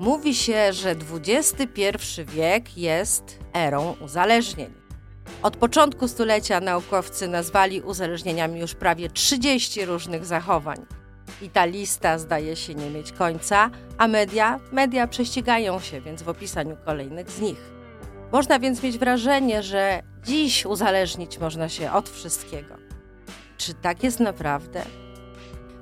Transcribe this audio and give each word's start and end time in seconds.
Mówi 0.00 0.34
się, 0.34 0.72
że 0.72 0.90
XXI 0.90 1.82
wiek 2.24 2.78
jest 2.78 3.38
erą 3.54 3.94
uzależnień. 4.04 4.74
Od 5.42 5.56
początku 5.56 6.08
stulecia 6.08 6.60
naukowcy 6.60 7.28
nazwali 7.28 7.80
uzależnieniami 7.80 8.60
już 8.60 8.74
prawie 8.74 9.10
30 9.10 9.84
różnych 9.84 10.24
zachowań. 10.24 10.86
I 11.42 11.50
ta 11.50 11.64
lista 11.64 12.18
zdaje 12.18 12.56
się 12.56 12.74
nie 12.74 12.90
mieć 12.90 13.12
końca, 13.12 13.70
a 13.98 14.08
media, 14.08 14.60
media 14.72 15.06
prześcigają 15.06 15.80
się 15.80 16.00
więc 16.00 16.22
w 16.22 16.28
opisaniu 16.28 16.76
kolejnych 16.84 17.30
z 17.30 17.40
nich. 17.40 17.72
Można 18.32 18.58
więc 18.58 18.82
mieć 18.82 18.98
wrażenie, 18.98 19.62
że 19.62 20.02
dziś 20.24 20.66
uzależnić 20.66 21.38
można 21.38 21.68
się 21.68 21.92
od 21.92 22.10
wszystkiego. 22.10 22.74
Czy 23.56 23.74
tak 23.74 24.02
jest 24.02 24.20
naprawdę? 24.20 24.99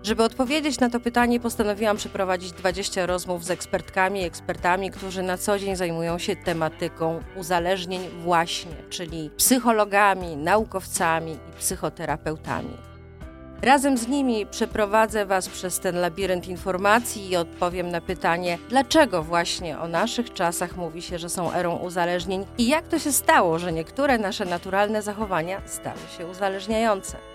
Żeby 0.08 0.24
odpowiedzieć 0.24 0.80
na 0.80 0.90
to 0.90 1.00
pytanie, 1.00 1.40
postanowiłam 1.40 1.96
przeprowadzić 1.96 2.52
20 2.52 3.06
rozmów 3.06 3.44
z 3.44 3.50
ekspertkami 3.50 4.20
i 4.20 4.24
ekspertami, 4.24 4.90
którzy 4.90 5.22
na 5.22 5.38
co 5.38 5.58
dzień 5.58 5.76
zajmują 5.76 6.18
się 6.18 6.36
tematyką 6.36 7.20
uzależnień, 7.36 8.08
właśnie, 8.22 8.72
czyli 8.90 9.30
psychologami, 9.36 10.36
naukowcami 10.36 11.32
i 11.32 11.58
psychoterapeutami. 11.58 12.76
Razem 13.62 13.98
z 13.98 14.08
nimi 14.08 14.46
przeprowadzę 14.46 15.26
Was 15.26 15.48
przez 15.48 15.80
ten 15.80 15.96
labirynt 15.96 16.48
informacji 16.48 17.30
i 17.30 17.36
odpowiem 17.36 17.90
na 17.90 18.00
pytanie, 18.00 18.58
dlaczego 18.68 19.22
właśnie 19.22 19.78
o 19.78 19.88
naszych 19.88 20.32
czasach 20.32 20.76
mówi 20.76 21.02
się, 21.02 21.18
że 21.18 21.28
są 21.28 21.52
erą 21.52 21.76
uzależnień 21.76 22.46
i 22.58 22.68
jak 22.68 22.88
to 22.88 22.98
się 22.98 23.12
stało, 23.12 23.58
że 23.58 23.72
niektóre 23.72 24.18
nasze 24.18 24.44
naturalne 24.44 25.02
zachowania 25.02 25.62
stały 25.66 26.00
się 26.18 26.26
uzależniające. 26.26 27.27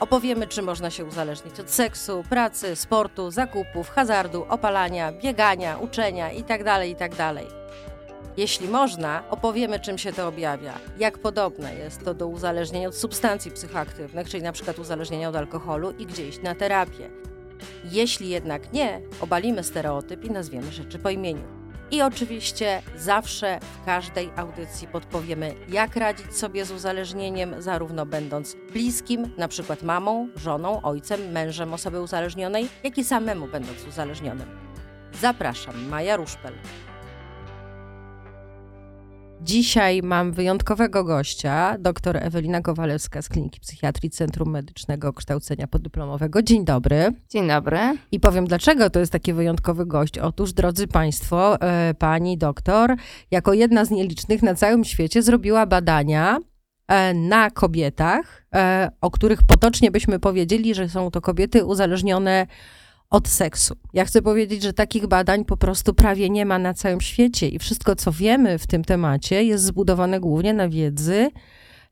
Opowiemy, 0.00 0.46
czy 0.46 0.62
można 0.62 0.90
się 0.90 1.04
uzależnić 1.04 1.60
od 1.60 1.70
seksu, 1.70 2.24
pracy, 2.30 2.76
sportu, 2.76 3.30
zakupów, 3.30 3.90
hazardu, 3.90 4.46
opalania, 4.48 5.12
biegania, 5.12 5.78
uczenia 5.78 6.32
itd. 6.32 6.88
itd. 6.88 7.34
Jeśli 8.36 8.68
można, 8.68 9.24
opowiemy, 9.30 9.80
czym 9.80 9.98
się 9.98 10.12
to 10.12 10.28
objawia, 10.28 10.74
jak 10.98 11.18
podobne 11.18 11.74
jest 11.74 12.04
to 12.04 12.14
do 12.14 12.26
uzależnienia 12.26 12.88
od 12.88 12.96
substancji 12.96 13.50
psychoaktywnych, 13.50 14.28
czyli 14.28 14.42
np. 14.42 14.74
uzależnienia 14.80 15.28
od 15.28 15.36
alkoholu 15.36 15.90
i 15.90 16.06
gdzie 16.06 16.28
iść 16.28 16.42
na 16.42 16.54
terapię. 16.54 17.10
Jeśli 17.84 18.28
jednak 18.28 18.72
nie, 18.72 19.00
obalimy 19.20 19.64
stereotyp 19.64 20.24
i 20.24 20.30
nazwiemy 20.30 20.72
rzeczy 20.72 20.98
po 20.98 21.10
imieniu. 21.10 21.63
I 21.94 22.02
oczywiście 22.02 22.82
zawsze 22.96 23.60
w 23.60 23.84
każdej 23.84 24.30
audycji 24.36 24.88
podpowiemy, 24.88 25.54
jak 25.68 25.96
radzić 25.96 26.36
sobie 26.36 26.64
z 26.64 26.70
uzależnieniem, 26.70 27.62
zarówno 27.62 28.06
będąc 28.06 28.56
bliskim, 28.72 29.30
na 29.38 29.48
przykład 29.48 29.82
mamą, 29.82 30.28
żoną, 30.36 30.82
ojcem, 30.82 31.32
mężem 31.32 31.74
osoby 31.74 32.00
uzależnionej, 32.00 32.68
jak 32.84 32.98
i 32.98 33.04
samemu 33.04 33.46
będąc 33.46 33.84
uzależnionym. 33.88 34.46
Zapraszam, 35.20 35.88
Maja 35.88 36.16
Ruszpel. 36.16 36.52
Dzisiaj 39.44 40.02
mam 40.02 40.32
wyjątkowego 40.32 41.04
gościa, 41.04 41.76
dr 41.78 42.16
Ewelina 42.16 42.60
Kowalewska 42.60 43.22
z 43.22 43.28
Kliniki 43.28 43.60
Psychiatrii 43.60 44.10
Centrum 44.10 44.50
Medycznego 44.50 45.12
Kształcenia 45.12 45.66
Podyplomowego. 45.66 46.42
Dzień 46.42 46.64
dobry. 46.64 47.12
Dzień 47.30 47.48
dobry. 47.48 47.78
I 48.12 48.20
powiem, 48.20 48.46
dlaczego 48.46 48.90
to 48.90 49.00
jest 49.00 49.12
taki 49.12 49.32
wyjątkowy 49.32 49.86
gość. 49.86 50.18
Otóż, 50.18 50.52
drodzy 50.52 50.86
Państwo, 50.86 51.60
e, 51.60 51.94
pani 51.98 52.38
doktor, 52.38 52.94
jako 53.30 53.52
jedna 53.52 53.84
z 53.84 53.90
nielicznych 53.90 54.42
na 54.42 54.54
całym 54.54 54.84
świecie 54.84 55.22
zrobiła 55.22 55.66
badania 55.66 56.38
e, 56.88 57.14
na 57.14 57.50
kobietach, 57.50 58.46
e, 58.54 58.90
o 59.00 59.10
których 59.10 59.42
potocznie 59.42 59.90
byśmy 59.90 60.18
powiedzieli, 60.18 60.74
że 60.74 60.88
są 60.88 61.10
to 61.10 61.20
kobiety 61.20 61.64
uzależnione 61.64 62.46
od 63.14 63.28
seksu. 63.28 63.74
Ja 63.92 64.04
chcę 64.04 64.22
powiedzieć, 64.22 64.62
że 64.62 64.72
takich 64.72 65.06
badań 65.06 65.44
po 65.44 65.56
prostu 65.56 65.94
prawie 65.94 66.30
nie 66.30 66.46
ma 66.46 66.58
na 66.58 66.74
całym 66.74 67.00
świecie 67.00 67.48
i 67.48 67.58
wszystko, 67.58 67.96
co 67.96 68.12
wiemy 68.12 68.58
w 68.58 68.66
tym 68.66 68.84
temacie, 68.84 69.44
jest 69.44 69.64
zbudowane 69.64 70.20
głównie 70.20 70.54
na 70.54 70.68
wiedzy, 70.68 71.30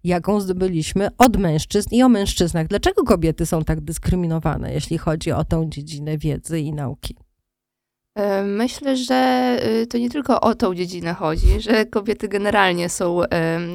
jaką 0.04 0.40
zdobyliśmy 0.40 1.08
od 1.18 1.36
mężczyzn 1.36 1.88
i 1.92 2.02
o 2.02 2.08
mężczyznach. 2.08 2.66
Dlaczego 2.66 3.04
kobiety 3.04 3.46
są 3.46 3.64
tak 3.64 3.80
dyskryminowane, 3.80 4.74
jeśli 4.74 4.98
chodzi 4.98 5.32
o 5.32 5.44
tą 5.44 5.68
dziedzinę 5.70 6.18
wiedzy 6.18 6.60
i 6.60 6.72
nauki? 6.72 7.16
E, 8.14 8.42
myślę, 8.42 8.96
że 8.96 9.58
y, 9.82 9.86
to 9.86 9.98
nie 9.98 10.10
tylko 10.10 10.40
o 10.40 10.54
tą 10.54 10.74
dziedzinę 10.74 11.14
chodzi, 11.14 11.60
że 11.60 11.86
kobiety 11.86 12.28
generalnie 12.28 12.88
są 12.88 13.20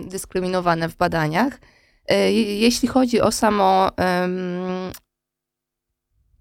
dyskryminowane 0.09 0.89
w 0.89 0.97
badaniach. 0.97 1.59
E, 2.07 2.31
jeśli 2.33 2.87
chodzi 2.87 3.21
o 3.21 3.31
samo 3.31 3.91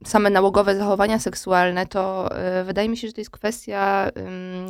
same 0.07 0.31
nałogowe 0.31 0.77
zachowania 0.77 1.19
seksualne, 1.19 1.87
to 1.87 2.31
y, 2.61 2.65
wydaje 2.65 2.89
mi 2.89 2.97
się, 2.97 3.07
że 3.07 3.13
to 3.13 3.21
jest 3.21 3.31
kwestia 3.31 4.11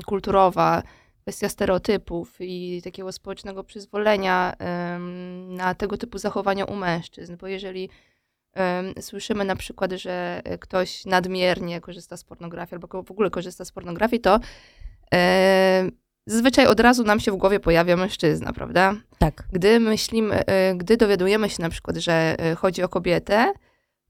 kulturowa, 0.07 0.83
kwestia 1.23 1.49
stereotypów 1.49 2.37
i 2.41 2.81
takiego 2.85 3.13
społecznego 3.13 3.65
przyzwolenia 3.65 4.57
na 5.49 5.75
tego 5.75 5.97
typu 5.97 6.19
zachowania 6.19 6.65
u 6.65 6.77
mężczyzn. 6.77 7.37
Bo 7.37 7.47
jeżeli 7.47 7.89
słyszymy 9.01 9.45
na 9.45 9.57
przykład, 9.57 9.93
że 9.93 10.43
ktoś 10.61 11.05
nadmiernie 11.05 11.81
korzysta 11.81 12.17
z 12.17 12.25
pornografii 12.25 12.75
albo 12.75 13.03
w 13.03 13.11
ogóle 13.11 13.31
korzysta 13.31 13.65
z 13.65 13.73
pornografii, 13.73 14.21
to 14.21 14.41
zazwyczaj 16.27 16.67
od 16.67 16.81
razu 16.81 17.05
nam 17.05 17.21
się 17.21 17.33
w 17.33 17.37
głowie 17.37 17.61
pojawia 17.61 17.97
mężczyzna, 17.97 18.53
prawda? 18.53 18.95
Tak. 19.19 19.45
Gdy 19.53 19.81
myślimy, 19.81 20.43
gdy 20.77 20.97
dowiadujemy 20.97 21.51
się 21.51 21.63
na 21.63 21.71
przykład, 21.71 21.97
że 21.97 22.37
chodzi 22.57 22.83
o 22.83 22.89
kobietę, 22.89 23.53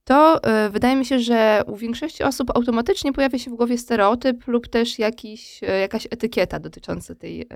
to 0.07 0.41
y, 0.67 0.71
wydaje 0.71 0.97
mi 0.97 1.05
się, 1.05 1.19
że 1.19 1.63
u 1.67 1.77
większości 1.77 2.23
osób 2.23 2.51
automatycznie 2.55 3.13
pojawia 3.13 3.39
się 3.39 3.51
w 3.51 3.55
głowie 3.55 3.79
stereotyp 3.79 4.47
lub 4.47 4.69
też 4.69 4.99
jakiś, 4.99 5.63
y, 5.63 5.67
jakaś 5.67 6.07
etykieta 6.11 6.61
dotycząca 6.61 7.15
tej. 7.15 7.43
Y... 7.43 7.47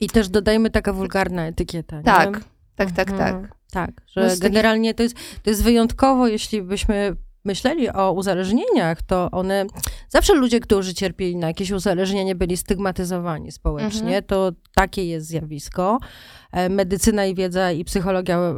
I 0.00 0.08
też 0.08 0.28
dodajmy 0.28 0.70
taka 0.70 0.92
wulgarna 0.92 1.46
etykieta. 1.46 2.02
Tak, 2.02 2.34
nie? 2.34 2.42
tak, 2.76 2.90
tak, 2.90 3.10
mhm. 3.10 3.42
tak. 3.42 3.60
Tak, 3.72 3.90
że 4.06 4.20
no 4.20 4.28
generalnie 4.40 4.94
to 4.94 5.02
jest, 5.02 5.16
to 5.42 5.50
jest 5.50 5.62
wyjątkowo, 5.62 6.28
jeśli 6.28 6.62
byśmy 6.62 7.16
myśleli 7.44 7.90
o 7.90 8.12
uzależnieniach, 8.12 9.02
to 9.02 9.30
one, 9.30 9.66
zawsze 10.08 10.34
ludzie, 10.34 10.60
którzy 10.60 10.94
cierpieli 10.94 11.36
na 11.36 11.46
jakieś 11.46 11.70
uzależnienie, 11.70 12.34
byli 12.34 12.56
stygmatyzowani 12.56 13.52
społecznie. 13.52 14.00
Mhm. 14.00 14.24
To 14.24 14.52
takie 14.74 15.04
jest 15.04 15.26
zjawisko. 15.26 15.98
E, 16.52 16.68
medycyna 16.68 17.26
i 17.26 17.34
wiedza 17.34 17.72
i 17.72 17.84
psychologia 17.84 18.38
e, 18.38 18.54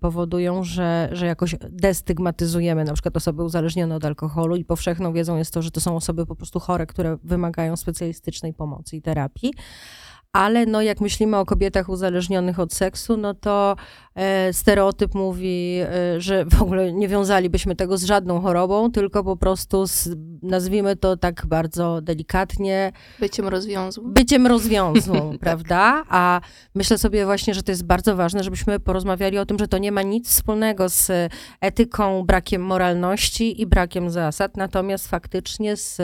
powodują, 0.00 0.64
że, 0.64 1.08
że 1.12 1.26
jakoś 1.26 1.56
destygmatyzujemy 1.70 2.84
na 2.84 2.92
przykład 2.92 3.16
osoby 3.16 3.44
uzależnione 3.44 3.96
od 3.96 4.04
alkoholu 4.04 4.56
i 4.56 4.64
powszechną 4.64 5.12
wiedzą 5.12 5.36
jest 5.36 5.54
to, 5.54 5.62
że 5.62 5.70
to 5.70 5.80
są 5.80 5.96
osoby 5.96 6.26
po 6.26 6.36
prostu 6.36 6.60
chore, 6.60 6.86
które 6.86 7.18
wymagają 7.24 7.76
specjalistycznej 7.76 8.54
pomocy 8.54 8.96
i 8.96 9.02
terapii 9.02 9.52
ale 10.34 10.66
no, 10.66 10.82
jak 10.82 11.00
myślimy 11.00 11.36
o 11.36 11.44
kobietach 11.44 11.88
uzależnionych 11.88 12.60
od 12.60 12.74
seksu, 12.74 13.16
no 13.16 13.34
to 13.34 13.76
e, 14.14 14.52
stereotyp 14.52 15.14
mówi, 15.14 15.78
e, 15.80 16.20
że 16.20 16.44
w 16.44 16.62
ogóle 16.62 16.92
nie 16.92 17.08
wiązalibyśmy 17.08 17.76
tego 17.76 17.98
z 17.98 18.04
żadną 18.04 18.40
chorobą, 18.40 18.92
tylko 18.92 19.24
po 19.24 19.36
prostu 19.36 19.86
z, 19.86 20.08
nazwijmy 20.42 20.96
to 20.96 21.16
tak 21.16 21.46
bardzo 21.46 22.00
delikatnie. 22.00 22.92
Byciem 23.20 23.48
rozwiązłą. 23.48 24.04
Byciem 24.06 24.46
rozwiązłą, 24.46 25.32
prawda? 25.40 26.04
A 26.08 26.40
myślę 26.74 26.98
sobie 26.98 27.24
właśnie, 27.24 27.54
że 27.54 27.62
to 27.62 27.72
jest 27.72 27.84
bardzo 27.84 28.16
ważne, 28.16 28.44
żebyśmy 28.44 28.80
porozmawiali 28.80 29.38
o 29.38 29.46
tym, 29.46 29.58
że 29.58 29.68
to 29.68 29.78
nie 29.78 29.92
ma 29.92 30.02
nic 30.02 30.28
wspólnego 30.28 30.88
z 30.88 31.10
etyką, 31.60 32.22
brakiem 32.22 32.62
moralności 32.62 33.60
i 33.60 33.66
brakiem 33.66 34.10
zasad, 34.10 34.56
natomiast 34.56 35.08
faktycznie 35.08 35.76
z 35.76 36.00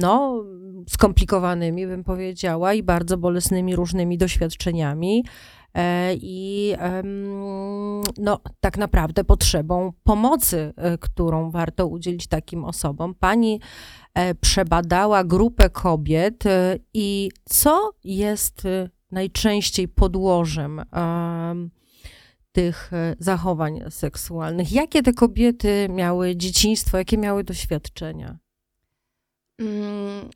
no, 0.00 0.44
skomplikowanymi, 0.88 1.86
bym 1.86 2.04
powiedziała, 2.04 2.74
i 2.74 2.82
bardzo 2.82 3.18
bolesnymi 3.18 3.76
różnymi 3.76 4.18
doświadczeniami. 4.18 5.24
E, 5.74 6.14
I 6.14 6.74
no, 8.18 8.40
tak 8.60 8.78
naprawdę 8.78 9.24
potrzebą 9.24 9.92
pomocy, 10.04 10.72
e, 10.76 10.98
którą 10.98 11.50
warto 11.50 11.86
udzielić 11.86 12.26
takim 12.26 12.64
osobom. 12.64 13.14
Pani 13.14 13.60
e, 14.14 14.34
przebadała 14.34 15.24
grupę 15.24 15.70
kobiet 15.70 16.44
i 16.94 17.30
co 17.44 17.90
jest 18.04 18.62
najczęściej 19.10 19.88
podłożem 19.88 20.82
tych 22.52 22.90
zachowań 23.18 23.80
seksualnych? 23.90 24.72
Jakie 24.72 25.02
te 25.02 25.12
kobiety 25.12 25.88
miały 25.90 26.36
dzieciństwo, 26.36 26.98
jakie 26.98 27.18
miały 27.18 27.44
doświadczenia? 27.44 28.38
Mm, 29.60 30.30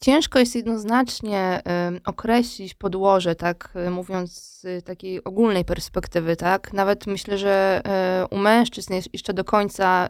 ciężko 0.00 0.38
jest 0.38 0.54
jednoznacznie 0.54 1.62
określić 2.04 2.74
podłoże, 2.74 3.34
tak 3.34 3.72
y, 3.86 3.90
mówiąc 3.90 4.32
z 4.32 4.84
takiej 4.84 5.24
ogólnej 5.24 5.64
perspektywy, 5.64 6.36
tak? 6.36 6.72
Nawet 6.72 7.06
myślę, 7.06 7.38
że 7.38 7.82
y, 8.22 8.34
u 8.34 8.38
mężczyzn 8.38 8.92
jeszcze 9.12 9.34
do 9.34 9.44
końca 9.44 10.08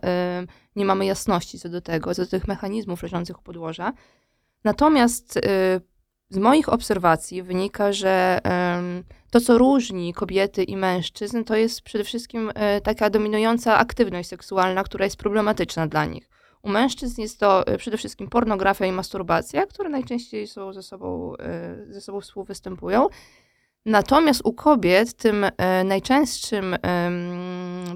nie 0.77 0.85
mamy 0.85 1.07
jasności 1.07 1.59
co 1.59 1.69
do 1.69 1.81
tego, 1.81 2.15
co 2.15 2.23
do 2.23 2.31
tych 2.31 2.49
mechanizmów 2.49 3.03
leżących 3.03 3.39
u 3.39 3.43
podłoża. 3.43 3.93
Natomiast 4.65 5.37
y, 5.37 5.41
z 6.31 6.39
moich 6.39 6.69
obserwacji 6.69 7.43
wynika, 7.43 7.93
że 7.93 8.41
to, 9.31 9.41
co 9.41 9.59
różni 9.59 10.15
kobiety 10.15 10.65
i 10.65 10.77
mężczyzn, 10.77 11.45
to 11.45 11.57
jest 11.57 11.83
przede 11.83 12.05
wszystkim 12.05 12.53
taka 12.83 13.11
dominująca 13.11 13.79
aktywność 13.79 14.29
seksualna, 14.29 14.85
która 14.85 15.05
jest 15.05 15.17
problematyczna 15.17 15.87
dla 15.87 16.05
nich. 16.05 16.31
U 16.63 16.69
mężczyzn 16.69 17.21
jest 17.21 17.41
to 17.41 17.73
y, 17.73 17.79
przede 17.79 17.97
wszystkim 17.97 18.29
pornografia 18.29 18.87
i 18.87 18.93
masturbacja, 18.93 19.67
które 19.67 19.89
najczęściej 19.89 20.47
są 20.47 20.73
ze 20.73 20.83
sobą, 20.83 21.35
y, 21.89 21.93
ze 21.93 22.01
sobą 22.01 22.21
współwystępują. 22.21 23.09
Natomiast 23.87 24.41
u 24.45 24.53
kobiet 24.53 25.15
tym 25.15 25.47
e, 25.57 25.85
najczęstszym 25.85 26.77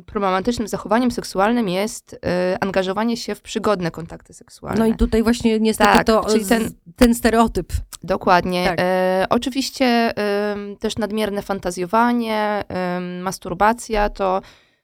problematycznym 0.06 0.68
zachowaniem 0.68 1.10
seksualnym 1.10 1.68
jest 1.68 2.18
e, 2.26 2.56
angażowanie 2.60 3.16
się 3.16 3.34
w 3.34 3.42
przygodne 3.42 3.90
kontakty 3.90 4.34
seksualne. 4.34 4.78
No 4.78 4.86
i 4.86 4.94
tutaj 4.94 5.22
właśnie 5.22 5.60
niestety 5.60 5.92
tak, 5.92 6.06
to 6.06 6.24
czyli 6.24 6.46
ten, 6.46 6.70
ten 6.96 7.14
stereotyp. 7.14 7.72
Dokładnie. 8.02 8.64
Tak. 8.64 8.78
E, 8.80 9.26
oczywiście 9.30 9.86
e, 9.86 10.56
też 10.78 10.98
nadmierne 10.98 11.42
fantazjowanie, 11.42 12.64
e, 12.68 13.00
masturbacja 13.00 14.08
to 14.08 14.42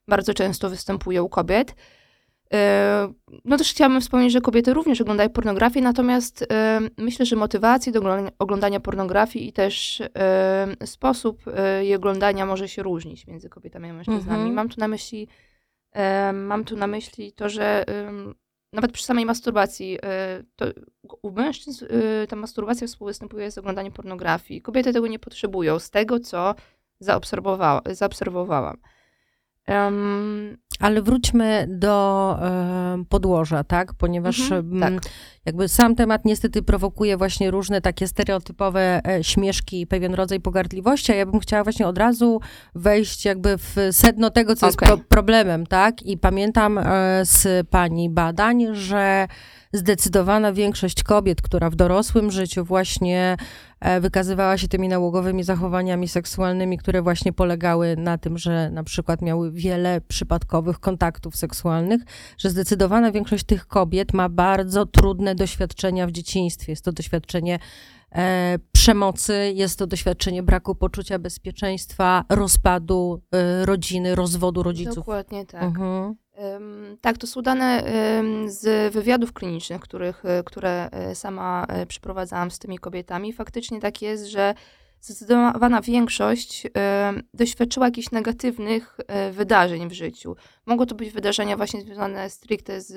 bardzo 0.09 0.35
często 0.35 0.71
występuje 0.71 1.23
u 1.23 1.29
kobiet. 1.29 1.75
E, 2.53 3.13
no 3.45 3.57
też 3.57 3.71
chciałabym 3.71 4.01
wspomnieć, 4.01 4.33
że 4.33 4.41
kobiety 4.41 4.75
również 4.75 5.01
oglądają 5.01 5.31
pornografię, 5.31 5.81
natomiast 5.81 6.47
e, 6.53 6.81
myślę, 6.99 7.27
że 7.27 7.37
motywacje 7.37 7.93
do 7.93 8.01
oglądania 8.39 8.81
pornografii 8.81 9.49
i 9.49 9.53
też 9.53 10.01
e, 10.01 10.87
sposób 10.87 11.43
jej 11.81 11.95
oglądania 11.95 12.47
może 12.47 12.69
się 12.69 12.83
różnić 12.83 13.27
między 13.27 13.49
kobietami 13.49 13.91
a 13.91 13.93
mężczyznami. 13.93 14.39
Mhm. 14.39 14.55
Mam 14.55 14.69
tu 14.69 14.81
na 14.81 14.89
myśli 14.89 15.29
mam 16.33 16.65
tu 16.65 16.77
na 16.77 16.87
myśli 16.87 17.33
to, 17.33 17.49
że 17.49 17.85
nawet 18.73 18.93
przy 18.93 19.05
samej 19.05 19.27
masturbacji, 19.27 19.99
u 21.23 21.31
mężczyzn 21.31 21.87
ta 22.29 22.37
masturbacja 22.37 22.87
współwystępuje 22.87 23.51
z 23.51 23.59
oglądaniem 23.59 23.93
pornografii. 23.93 24.63
Kobiety 24.63 24.93
tego 24.93 25.07
nie 25.07 25.19
potrzebują, 25.19 25.79
z 25.79 25.91
tego 25.91 26.21
co 26.21 26.55
zaobserwowała, 27.01 27.81
zaobserwowałam. 27.91 28.77
Um, 29.69 30.57
ale 30.81 31.03
wróćmy 31.03 31.67
do 31.69 32.37
e, 32.43 33.05
podłoża, 33.09 33.65
tak? 33.65 33.95
Ponieważ 33.95 34.53
mhm, 34.53 34.81
tak. 34.81 35.13
jakby 35.45 35.69
sam 35.69 35.95
temat 35.95 36.25
niestety 36.25 36.63
prowokuje 36.63 37.17
właśnie 37.17 37.51
różne 37.51 37.81
takie 37.81 38.09
stereotypowe 38.09 39.01
e, 39.07 39.25
śmieszki 39.25 39.81
i 39.81 39.87
pewien 39.87 40.15
rodzaj 40.15 40.41
pogardliwości, 40.41 41.13
a 41.13 41.15
ja 41.15 41.27
bym 41.27 41.41
chciała 41.41 41.65
właśnie 41.65 41.87
od 41.87 41.99
razu 41.99 42.41
wejść 42.75 43.25
jakby 43.25 43.59
w 43.59 43.77
sedno 43.93 44.31
tego, 44.31 44.57
co 44.57 44.69
okay. 44.69 44.89
jest 44.89 44.99
pro 44.99 45.09
problemem, 45.09 45.67
tak? 45.67 46.03
I 46.03 46.19
pamiętam 46.19 46.79
e, 46.79 46.85
z 47.23 47.69
pani 47.69 48.11
badań, 48.11 48.67
że 48.73 49.27
zdecydowana 49.73 50.53
większość 50.53 51.03
kobiet, 51.03 51.43
która 51.43 51.71
w 51.71 51.75
dorosłym 51.75 52.31
życiu 52.31 52.65
właśnie 52.65 53.37
e, 53.81 54.01
wykazywała 54.01 54.59
się 54.59 54.69
tymi 54.69 54.89
nałogowymi 54.89 55.43
zachowaniami 55.43 56.09
seksualnymi, 56.09 56.79
które 56.79 57.03
właśnie 57.03 57.33
polegały 57.33 57.97
na 57.97 58.19
tym, 58.19 58.39
że 58.39 58.71
na 58.71 58.85
przykład 58.85 59.23
miały 59.23 59.53
wiele 59.53 60.01
przypadkowych 60.01 60.81
kontaktów 60.81 61.37
seksualnych, 61.37 62.03
że 62.39 62.51
zdecydowana 62.51 63.13
większość 63.13 63.45
tych 63.45 63.67
kobiet 63.67 64.13
ma 64.13 64.29
bardzo 64.29 64.87
trudne 64.87 65.35
doświadczenia 65.35 66.07
w 66.07 66.13
dzieciństwie. 66.13 66.73
Jest 66.73 66.85
to 66.85 66.93
doświadczenie 66.93 67.59
e, 68.13 68.59
przemocy, 68.73 69.53
jest 69.55 69.79
to 69.79 69.87
doświadczenie 69.87 70.43
braku 70.43 70.75
poczucia 70.75 71.19
bezpieczeństwa, 71.19 72.25
rozpadu 72.29 73.23
e, 73.33 73.67
rodziny, 73.67 74.15
rozwodu 74.15 74.63
rodziców. 74.63 74.95
Dokładnie 74.95 75.47
tak. 75.47 75.63
Mhm. 75.63 76.15
Tak, 77.01 77.19
to 77.19 77.27
są 77.27 77.43
dane 77.43 77.83
z 78.47 78.93
wywiadów 78.93 79.33
klinicznych, 79.33 79.81
których, 79.81 80.25
e, 80.25 80.43
które 80.45 80.89
e, 80.91 81.15
sama 81.15 81.67
e, 81.69 81.87
przeprowadzałam 81.87 82.51
z 82.51 82.59
tymi 82.59 82.79
kobietami. 82.79 83.33
Faktycznie 83.33 83.81
tak 83.81 84.03
jest, 84.03 84.27
że 84.27 84.55
zdecydowana 85.01 85.81
większość 85.81 86.67
doświadczyła 87.35 87.87
jakichś 87.87 88.11
negatywnych 88.11 88.99
wydarzeń 89.33 89.89
w 89.89 89.93
życiu. 89.93 90.37
Mogło 90.67 90.87
to 90.87 90.95
być 90.95 91.11
wydarzenia 91.11 91.57
właśnie 91.57 91.81
związane 91.81 92.31
stricte 92.31 92.81
z, 92.81 92.89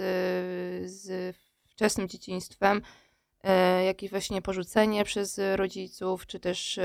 z 0.92 1.36
wczesnym 1.66 2.08
dzieciństwem, 2.08 2.82
jakieś 3.86 4.10
właśnie 4.10 4.42
porzucenie 4.42 5.04
przez 5.04 5.40
rodziców, 5.56 6.26
czy 6.28 6.40
też 6.40 6.80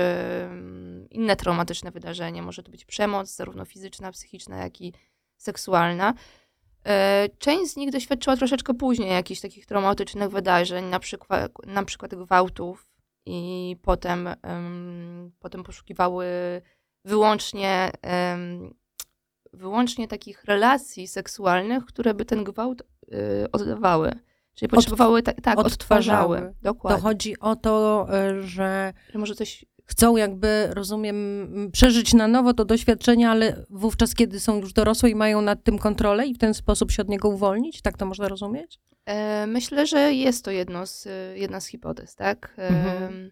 inne 1.09 1.35
traumatyczne 1.35 1.91
wydarzenia. 1.91 2.41
Może 2.41 2.63
to 2.63 2.71
być 2.71 2.85
przemoc, 2.85 3.35
zarówno 3.35 3.65
fizyczna, 3.65 4.11
psychiczna, 4.11 4.57
jak 4.57 4.81
i 4.81 4.93
seksualna. 5.37 6.13
E, 6.85 7.29
część 7.39 7.71
z 7.71 7.75
nich 7.75 7.91
doświadczyła 7.91 8.37
troszeczkę 8.37 8.73
później 8.73 9.11
jakichś 9.11 9.41
takich 9.41 9.65
traumatycznych 9.65 10.29
wydarzeń, 10.29 10.85
na 10.85 10.99
przykład, 10.99 11.51
na 11.65 11.83
przykład 11.83 12.15
gwałtów 12.15 12.89
i 13.25 13.75
potem, 13.81 14.29
um, 14.43 15.31
potem 15.39 15.63
poszukiwały 15.63 16.25
wyłącznie, 17.05 17.91
um, 18.03 18.73
wyłącznie 19.53 20.07
takich 20.07 20.43
relacji 20.43 21.07
seksualnych, 21.07 21.85
które 21.85 22.13
by 22.13 22.25
ten 22.25 22.43
gwałt 22.43 22.81
y, 22.81 23.51
oddawały. 23.51 24.11
Czyli 24.55 24.69
potrzebowały, 24.69 25.23
tak, 25.23 25.41
tak 25.41 25.59
odtwarzały. 25.59 26.37
odtwarzały. 26.37 26.55
Dokładnie. 26.61 26.97
To 26.97 27.03
chodzi 27.03 27.39
o 27.39 27.55
to, 27.55 28.07
e, 28.09 28.41
że, 28.41 28.93
że 29.13 29.19
może 29.19 29.35
coś 29.35 29.65
chcą 29.89 30.15
jakby, 30.15 30.67
rozumiem, 30.73 31.69
przeżyć 31.73 32.13
na 32.13 32.27
nowo 32.27 32.53
to 32.53 32.65
doświadczenie, 32.65 33.29
ale 33.29 33.65
wówczas, 33.69 34.15
kiedy 34.15 34.39
są 34.39 34.59
już 34.59 34.73
dorosłe 34.73 35.09
i 35.09 35.15
mają 35.15 35.41
nad 35.41 35.63
tym 35.63 35.79
kontrolę 35.79 36.27
i 36.27 36.33
w 36.33 36.37
ten 36.37 36.53
sposób 36.53 36.91
się 36.91 37.01
od 37.01 37.09
niego 37.09 37.29
uwolnić? 37.29 37.81
Tak 37.81 37.97
to 37.97 38.05
można 38.05 38.27
rozumieć? 38.27 38.79
E, 39.05 39.47
myślę, 39.47 39.87
że 39.87 40.13
jest 40.13 40.45
to 40.45 40.51
jedno 40.51 40.85
z, 40.85 41.07
jedna 41.35 41.59
z 41.59 41.67
hipotez, 41.67 42.15
tak? 42.15 42.55
E, 42.57 42.67
mhm. 42.67 43.31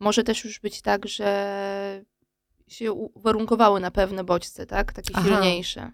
Może 0.00 0.24
też 0.24 0.44
już 0.44 0.60
być 0.60 0.82
tak, 0.82 1.06
że 1.06 2.04
się 2.68 2.92
uwarunkowały 2.92 3.80
na 3.80 3.90
pewne 3.90 4.24
bodźce, 4.24 4.66
tak? 4.66 4.92
Takie 4.92 5.10
Aha. 5.14 5.28
silniejsze. 5.28 5.92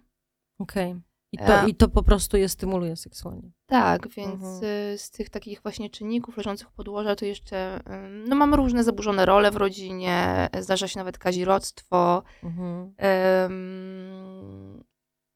Okej. 0.58 0.90
Okay. 0.90 1.11
I 1.32 1.38
to, 1.38 1.62
e. 1.62 1.68
I 1.68 1.74
to 1.74 1.88
po 1.88 2.02
prostu 2.02 2.36
je 2.36 2.48
stymuluje 2.48 2.96
seksualnie. 2.96 3.50
Tak, 3.66 4.08
więc 4.08 4.34
mhm. 4.34 4.64
Y, 4.64 4.98
z 4.98 5.10
tych 5.10 5.30
takich 5.30 5.62
właśnie 5.62 5.90
czynników 5.90 6.36
leżących 6.36 6.68
w 6.68 6.72
podłoża 6.72 7.16
to 7.16 7.24
jeszcze, 7.24 7.80
no 8.28 8.36
mamy 8.36 8.56
różne 8.56 8.84
zaburzone 8.84 9.26
role 9.26 9.50
w 9.50 9.56
rodzinie, 9.56 10.48
zdarza 10.60 10.88
się 10.88 10.98
nawet 10.98 11.18
kazirodztwo. 11.18 12.22
Mhm. 12.42 12.94
Um, 13.42 14.84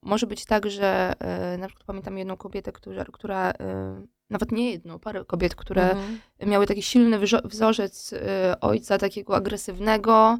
może 0.02 0.26
być 0.26 0.44
tak, 0.44 0.70
że 0.70 1.14
e, 1.18 1.58
na 1.58 1.66
przykład 1.66 1.86
pamiętam 1.86 2.18
jedną 2.18 2.36
kobietę, 2.36 2.72
która, 2.72 3.04
która 3.04 3.50
e, 3.50 4.02
nawet 4.30 4.52
nie 4.52 4.70
jedną, 4.70 4.98
parę 4.98 5.24
kobiet, 5.24 5.54
które 5.54 5.90
mhm. 5.90 6.18
miały 6.46 6.66
taki 6.66 6.82
silny 6.82 7.18
wzorzec 7.44 8.14
ojca 8.60 8.98
takiego 8.98 9.36
agresywnego, 9.36 10.38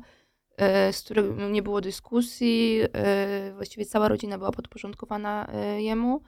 z 0.93 1.03
którym 1.05 1.53
nie 1.53 1.63
było 1.63 1.81
dyskusji. 1.81 2.81
E, 2.93 3.53
właściwie 3.55 3.87
cała 3.87 4.09
rodzina 4.09 4.39
była 4.39 4.53
podporządkowana 4.53 5.47
e, 5.53 5.83
jemu. 5.83 6.23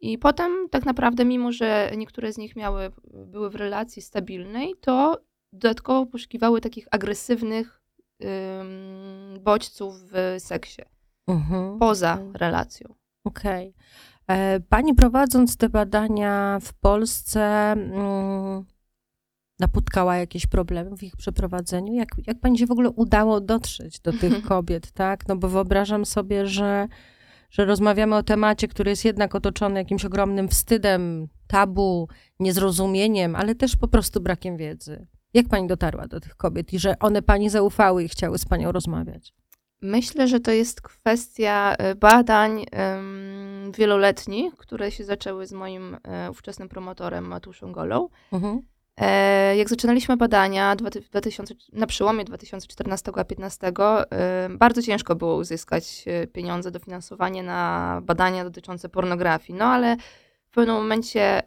I 0.00 0.18
potem 0.18 0.68
tak 0.70 0.86
naprawdę, 0.86 1.24
mimo 1.24 1.52
że 1.52 1.90
niektóre 1.96 2.32
z 2.32 2.38
nich 2.38 2.56
miały, 2.56 2.90
były 3.26 3.50
w 3.50 3.54
relacji 3.54 4.02
stabilnej, 4.02 4.74
to 4.80 5.20
dodatkowo 5.52 6.06
poszukiwały 6.06 6.60
takich 6.60 6.88
agresywnych 6.90 7.82
um, 8.20 9.40
bodźców 9.40 9.94
w 10.12 10.36
seksie. 10.38 10.82
Mhm. 11.26 11.78
Poza 11.78 12.18
relacją. 12.34 12.94
Okej. 13.24 13.68
Okay. 13.68 14.60
Pani 14.68 14.94
prowadząc 14.94 15.56
te 15.56 15.68
badania 15.68 16.58
w 16.62 16.72
Polsce, 16.74 17.72
mm, 17.72 18.64
napotkała 19.58 20.16
jakieś 20.16 20.46
problemy 20.46 20.96
w 20.96 21.02
ich 21.02 21.16
przeprowadzeniu? 21.16 21.94
Jak, 21.94 22.08
jak 22.26 22.40
pani 22.40 22.58
się 22.58 22.66
w 22.66 22.70
ogóle 22.70 22.90
udało 22.90 23.40
dotrzeć 23.40 24.00
do 24.00 24.12
tych 24.12 24.42
kobiet, 24.42 24.92
tak? 24.92 25.28
No 25.28 25.36
bo 25.36 25.48
wyobrażam 25.48 26.06
sobie, 26.06 26.46
że, 26.46 26.88
że 27.50 27.64
rozmawiamy 27.64 28.16
o 28.16 28.22
temacie, 28.22 28.68
który 28.68 28.90
jest 28.90 29.04
jednak 29.04 29.34
otoczony 29.34 29.80
jakimś 29.80 30.04
ogromnym 30.04 30.48
wstydem, 30.48 31.28
tabu, 31.46 32.08
niezrozumieniem, 32.40 33.36
ale 33.36 33.54
też 33.54 33.76
po 33.76 33.88
prostu 33.88 34.20
brakiem 34.20 34.56
wiedzy. 34.56 35.06
Jak 35.34 35.48
pani 35.48 35.66
dotarła 35.66 36.06
do 36.06 36.20
tych 36.20 36.36
kobiet 36.36 36.72
i 36.72 36.78
że 36.78 36.98
one 36.98 37.22
pani 37.22 37.50
zaufały 37.50 38.04
i 38.04 38.08
chciały 38.08 38.38
z 38.38 38.44
panią 38.44 38.72
rozmawiać? 38.72 39.34
Myślę, 39.82 40.28
że 40.28 40.40
to 40.40 40.50
jest 40.50 40.80
kwestia 40.80 41.74
e, 41.78 41.94
badań 41.94 42.64
um, 42.72 43.72
wieloletnich, 43.72 44.56
które 44.56 44.90
się 44.90 45.04
zaczęły 45.04 45.46
z 45.46 45.52
moim 45.52 45.82
um, 45.82 46.30
ówczesnym 46.30 46.68
promotorem 46.68 47.24
Matuszą 47.24 47.72
Golą. 47.72 48.08
Mhm. 48.32 48.62
E, 49.00 49.56
jak 49.56 49.68
zaczynaliśmy 49.68 50.16
badania 50.16 50.76
2000, 50.76 51.54
na 51.72 51.86
przełomie 51.86 52.24
2014 52.24 53.08
a 53.08 53.12
2015, 53.12 53.72
bardzo 54.50 54.82
ciężko 54.82 55.14
było 55.14 55.36
uzyskać 55.36 56.04
e, 56.06 56.26
pieniądze, 56.26 56.70
dofinansowanie 56.70 57.42
na 57.42 58.00
badania 58.04 58.44
dotyczące 58.44 58.88
pornografii. 58.88 59.58
No 59.58 59.64
ale 59.64 59.96
w 60.46 60.50
pewnym 60.50 60.76
momencie 60.76 61.42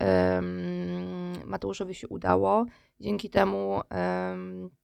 Mateuszowi 1.46 1.96
się 1.96 2.08
udało. 2.08 2.66
Dzięki 3.00 3.30
temu, 3.30 3.82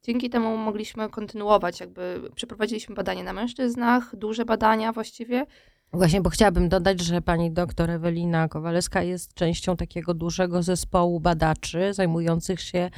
dzięki 0.02 0.30
temu 0.30 0.56
mogliśmy 0.56 1.08
kontynuować, 1.08 1.80
jakby 1.80 2.30
przeprowadziliśmy 2.34 2.94
badania 2.94 3.22
na 3.22 3.32
mężczyznach, 3.32 4.16
duże 4.16 4.44
badania 4.44 4.92
właściwie. 4.92 5.46
Właśnie, 5.92 6.20
bo 6.20 6.30
chciałabym 6.30 6.68
dodać, 6.68 7.00
że 7.00 7.22
pani 7.22 7.50
doktor 7.52 7.90
Ewelina 7.90 8.48
Kowalewska 8.48 9.02
jest 9.02 9.34
częścią 9.34 9.76
takiego 9.76 10.14
dużego 10.14 10.62
zespołu 10.62 11.20
badaczy 11.20 11.94
zajmujących 11.94 12.60
się 12.60 12.90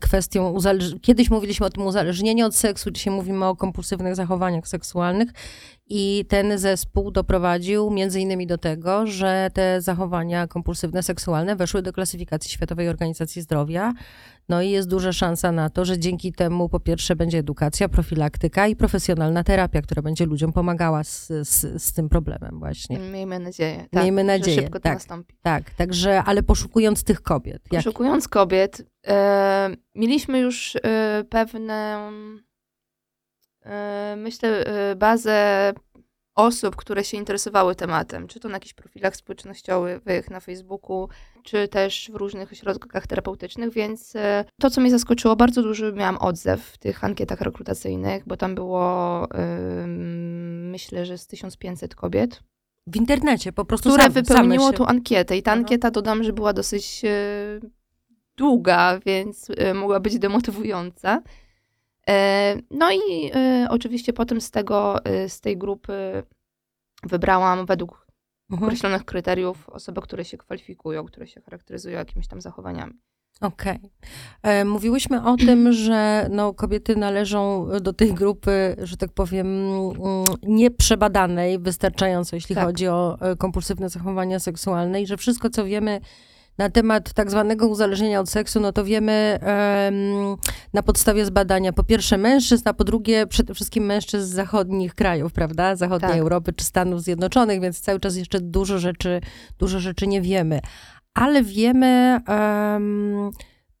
kwestią 0.00 0.50
uzależnienia. 0.50 1.00
Kiedyś 1.02 1.30
mówiliśmy 1.30 1.66
o 1.66 1.70
tym 1.70 1.86
uzależnieniu 1.86 2.46
od 2.46 2.56
seksu, 2.56 2.90
dzisiaj 2.90 3.14
mówimy 3.14 3.46
o 3.46 3.56
kompulsywnych 3.56 4.14
zachowaniach 4.14 4.68
seksualnych 4.68 5.28
i 5.86 6.24
ten 6.28 6.58
zespół 6.58 7.10
doprowadził 7.10 7.90
między 7.90 8.20
innymi 8.20 8.46
do 8.46 8.58
tego, 8.58 9.06
że 9.06 9.50
te 9.54 9.80
zachowania 9.80 10.46
kompulsywne 10.46 11.02
seksualne 11.02 11.56
weszły 11.56 11.82
do 11.82 11.92
klasyfikacji 11.92 12.50
Światowej 12.50 12.88
Organizacji 12.88 13.42
Zdrowia. 13.42 13.92
No 14.48 14.62
i 14.62 14.70
jest 14.70 14.88
duża 14.88 15.12
szansa 15.12 15.52
na 15.52 15.70
to, 15.70 15.84
że 15.84 15.98
dzięki 15.98 16.32
temu 16.32 16.68
po 16.68 16.80
pierwsze 16.80 17.16
będzie 17.16 17.38
edukacja, 17.38 17.88
profilaktyka 17.88 18.66
i 18.66 18.76
profesjonalna 18.76 19.44
terapia, 19.44 19.82
która 19.82 20.02
będzie 20.02 20.26
ludziom 20.26 20.52
pomagała 20.52 21.04
z, 21.04 21.28
z, 21.28 21.82
z 21.82 21.92
tym 21.92 22.08
problemem 22.08 22.58
właśnie. 22.58 22.98
Miejmy 22.98 23.38
nadzieję. 23.38 23.86
Tak, 23.90 24.02
Miejmy 24.02 24.24
nadzieję, 24.24 24.56
Że 24.56 24.62
szybko 24.62 24.78
to 24.78 24.82
tak. 24.82 24.94
nastąpi. 24.94 25.34
Tak, 25.42 25.70
także, 25.70 26.22
ale 26.22 26.42
poszukując 26.42 27.04
tych 27.04 27.22
kobiet. 27.22 27.62
Jak, 27.72 27.84
Poszukując 27.84 28.28
kobiet, 28.28 28.82
e, 29.06 29.76
mieliśmy 29.94 30.38
już 30.38 30.76
e, 30.76 31.24
pewną, 31.30 32.10
e, 33.62 34.14
myślę, 34.16 34.66
e, 34.66 34.96
bazę 34.96 35.72
osób, 36.34 36.76
które 36.76 37.04
się 37.04 37.16
interesowały 37.16 37.74
tematem, 37.74 38.26
czy 38.26 38.40
to 38.40 38.48
na 38.48 38.54
jakichś 38.54 38.74
profilach 38.74 39.16
społecznościowych, 39.16 40.30
na 40.30 40.40
Facebooku, 40.40 41.08
czy 41.42 41.68
też 41.68 42.10
w 42.12 42.14
różnych 42.14 42.52
ośrodkach 42.52 43.06
terapeutycznych, 43.06 43.72
więc 43.72 44.16
e, 44.16 44.44
to, 44.60 44.70
co 44.70 44.80
mnie 44.80 44.90
zaskoczyło, 44.90 45.36
bardzo 45.36 45.62
duży 45.62 45.92
miałam 45.92 46.18
odzew 46.18 46.62
w 46.62 46.78
tych 46.78 47.04
ankietach 47.04 47.40
rekrutacyjnych, 47.40 48.22
bo 48.26 48.36
tam 48.36 48.54
było, 48.54 49.28
ym, 49.84 50.70
myślę, 50.70 51.06
że 51.06 51.18
z 51.18 51.26
1500 51.26 51.94
kobiet, 51.94 52.42
w 52.86 52.96
internecie 52.96 53.52
po 53.52 53.64
prostu 53.64 53.88
które 53.88 54.02
same, 54.02 54.14
wypełniło 54.14 54.64
same 54.64 54.72
się... 54.72 54.78
tą 54.78 54.86
ankietę. 54.86 55.36
I 55.36 55.42
ta 55.42 55.50
Aha. 55.50 55.60
ankieta, 55.60 55.90
dodam, 55.90 56.24
że 56.24 56.32
była 56.32 56.52
dosyć 56.52 57.02
e, 57.04 57.60
długa, 58.40 58.98
więc 59.06 59.50
e, 59.56 59.74
mogła 59.74 60.00
być 60.00 60.18
demotywująca. 60.18 61.22
E, 62.08 62.56
no 62.70 62.90
i 62.92 63.30
e, 63.34 63.66
oczywiście 63.70 64.12
potem 64.12 64.40
z 64.40 64.50
tego, 64.50 65.04
e, 65.04 65.28
z 65.28 65.40
tej 65.40 65.58
grupy 65.58 66.22
wybrałam 67.02 67.66
według 67.66 68.06
Mhm. 68.50 68.64
określonych 68.68 69.04
kryteriów 69.04 69.68
osoby, 69.68 70.00
które 70.00 70.24
się 70.24 70.38
kwalifikują, 70.38 71.04
które 71.04 71.26
się 71.26 71.40
charakteryzują 71.40 71.98
jakimiś 71.98 72.28
tam 72.28 72.40
zachowaniami. 72.40 72.92
Okej. 73.40 73.78
E, 74.42 74.64
Mówiłyśmy 74.64 75.24
o 75.24 75.36
tym, 75.36 75.72
że 75.86 76.26
no, 76.30 76.54
kobiety 76.54 76.96
należą 76.96 77.68
do 77.80 77.92
tej 77.92 78.14
grupy, 78.14 78.76
że 78.82 78.96
tak 78.96 79.10
powiem, 79.12 79.46
mm, 79.46 79.94
nieprzebadanej 80.42 81.58
wystarczająco, 81.58 82.36
jeśli 82.36 82.54
Tak. 82.54 82.64
chodzi 82.64 82.88
o 82.88 83.18
e, 83.20 83.36
kompulsywne 83.36 83.88
zachowania 83.88 84.38
seksualne 84.38 85.02
i 85.02 85.06
że 85.06 85.16
wszystko, 85.16 85.50
co 85.50 85.64
wiemy 85.64 86.00
na 86.60 86.70
temat 86.70 87.12
tak 87.12 87.30
zwanego 87.30 87.68
uzależnienia 87.68 88.20
od 88.20 88.30
seksu, 88.30 88.60
no 88.60 88.72
to 88.72 88.84
wiemy 88.84 89.38
em, 89.40 89.94
na 90.72 90.82
podstawie 90.82 91.24
zbadania 91.24 91.72
po 91.72 91.84
pierwsze 91.84 92.18
mężczyzn, 92.18 92.68
a 92.68 92.74
po 92.74 92.84
drugie 92.84 93.26
przede 93.26 93.54
wszystkim 93.54 93.84
mężczyzn 93.84 94.26
z 94.26 94.34
zachodnich 94.34 94.94
krajów, 94.94 95.32
prawda? 95.32 95.76
Zachodniej 95.76 96.10
Tak. 96.10 96.20
Europy 96.20 96.52
czy 96.52 96.64
Stanów 96.64 97.02
Zjednoczonych, 97.02 97.60
więc 97.60 97.80
cały 97.80 98.00
czas 98.00 98.16
jeszcze 98.16 98.40
dużo 98.40 98.78
rzeczy, 98.78 99.20
dużo 99.58 99.80
rzeczy 99.80 100.06
nie 100.06 100.20
wiemy. 100.22 100.60
Ale 101.14 101.42
wiemy 101.42 102.20
em, 102.28 103.30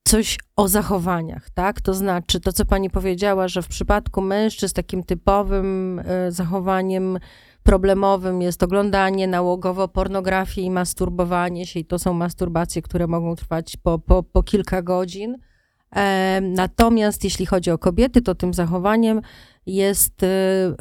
coś 0.04 0.38
o 0.56 0.68
zachowaniach, 0.68 1.50
tak? 1.50 1.80
To 1.80 1.94
znaczy 1.94 2.40
to, 2.40 2.52
co 2.52 2.64
pani 2.64 2.90
powiedziała, 2.90 3.48
że 3.48 3.62
w 3.62 3.68
przypadku 3.68 4.20
mężczyzn 4.20 4.74
takim 4.74 5.02
typowym 5.02 6.00
e, 6.04 6.32
zachowaniem 6.32 7.18
problemowym 7.62 8.42
jest 8.42 8.62
oglądanie 8.62 9.28
nałogowo 9.28 9.88
pornografii 9.88 10.66
i 10.66 10.70
masturbowanie 10.70 11.66
się 11.66 11.80
i 11.80 11.84
to 11.84 11.98
są 11.98 12.12
masturbacje, 12.12 12.82
które 12.82 13.06
mogą 13.06 13.36
trwać 13.36 13.76
po, 13.76 13.98
po, 13.98 14.22
po 14.22 14.42
kilka 14.42 14.82
godzin. 14.82 15.36
E, 15.96 16.40
Natomiast 16.40 17.24
jeśli 17.24 17.46
chodzi 17.46 17.70
o 17.70 17.78
kobiety, 17.78 18.22
to 18.22 18.34
tym 18.34 18.54
zachowaniem 18.54 19.20
jest 19.66 20.22
e, 20.22 20.26
e, 20.26 20.72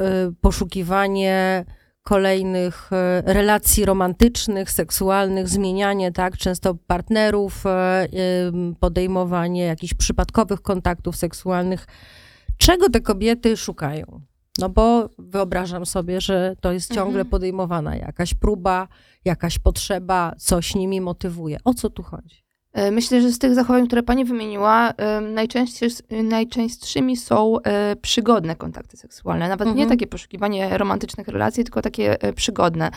poszukiwanie 0.42 1.66
kolejnych 2.04 2.90
relacji 3.26 3.86
romantycznych, 3.86 4.72
seksualnych, 4.72 5.50
zmienianie, 5.50 6.12
tak, 6.12 6.38
często 6.38 6.76
partnerów, 6.88 7.64
podejmowanie 8.80 9.64
jakichś 9.64 9.94
przypadkowych 9.94 10.62
kontaktów 10.62 11.16
seksualnych. 11.16 11.88
Czego 12.58 12.90
te 12.90 13.02
kobiety 13.02 13.58
szukają? 13.58 14.22
No 14.60 14.70
bo 14.70 15.10
wyobrażam 15.18 15.86
sobie, 15.86 16.22
że 16.22 16.56
to 16.62 16.72
jest 16.72 16.88
ciągle 16.94 17.20
Mhm. 17.22 17.28
podejmowana 17.28 17.96
jakaś 17.96 18.34
próba, 18.34 18.88
jakaś 19.26 19.60
potrzeba, 19.60 20.34
coś 20.38 20.76
nimi 20.76 21.02
motywuje. 21.02 21.58
O 21.66 21.74
co 21.74 21.90
tu 21.90 22.04
chodzi? 22.04 22.44
E, 22.74 22.92
Myślę, 22.92 23.22
że 23.22 23.30
z 23.32 23.40
tych 23.40 23.56
zachowań, 23.56 23.88
które 23.88 24.04
pani 24.04 24.26
wymieniła, 24.26 24.92
em, 24.98 25.34
najczęściej, 25.34 25.90
najczęstszymi 26.24 27.18
są 27.18 27.62
e, 27.62 27.96
przygodne 27.96 28.56
kontakty 28.56 28.98
seksualne. 28.98 29.50
Nawet 29.50 29.66
nie 29.68 29.72
Mhm. 29.72 29.90
takie 29.90 30.08
poszukiwanie 30.08 30.78
romantycznych 30.78 31.28
relacji, 31.28 31.64
tylko 31.64 31.82
takie 31.82 32.22
e, 32.22 32.34
przygodne. 32.34 32.92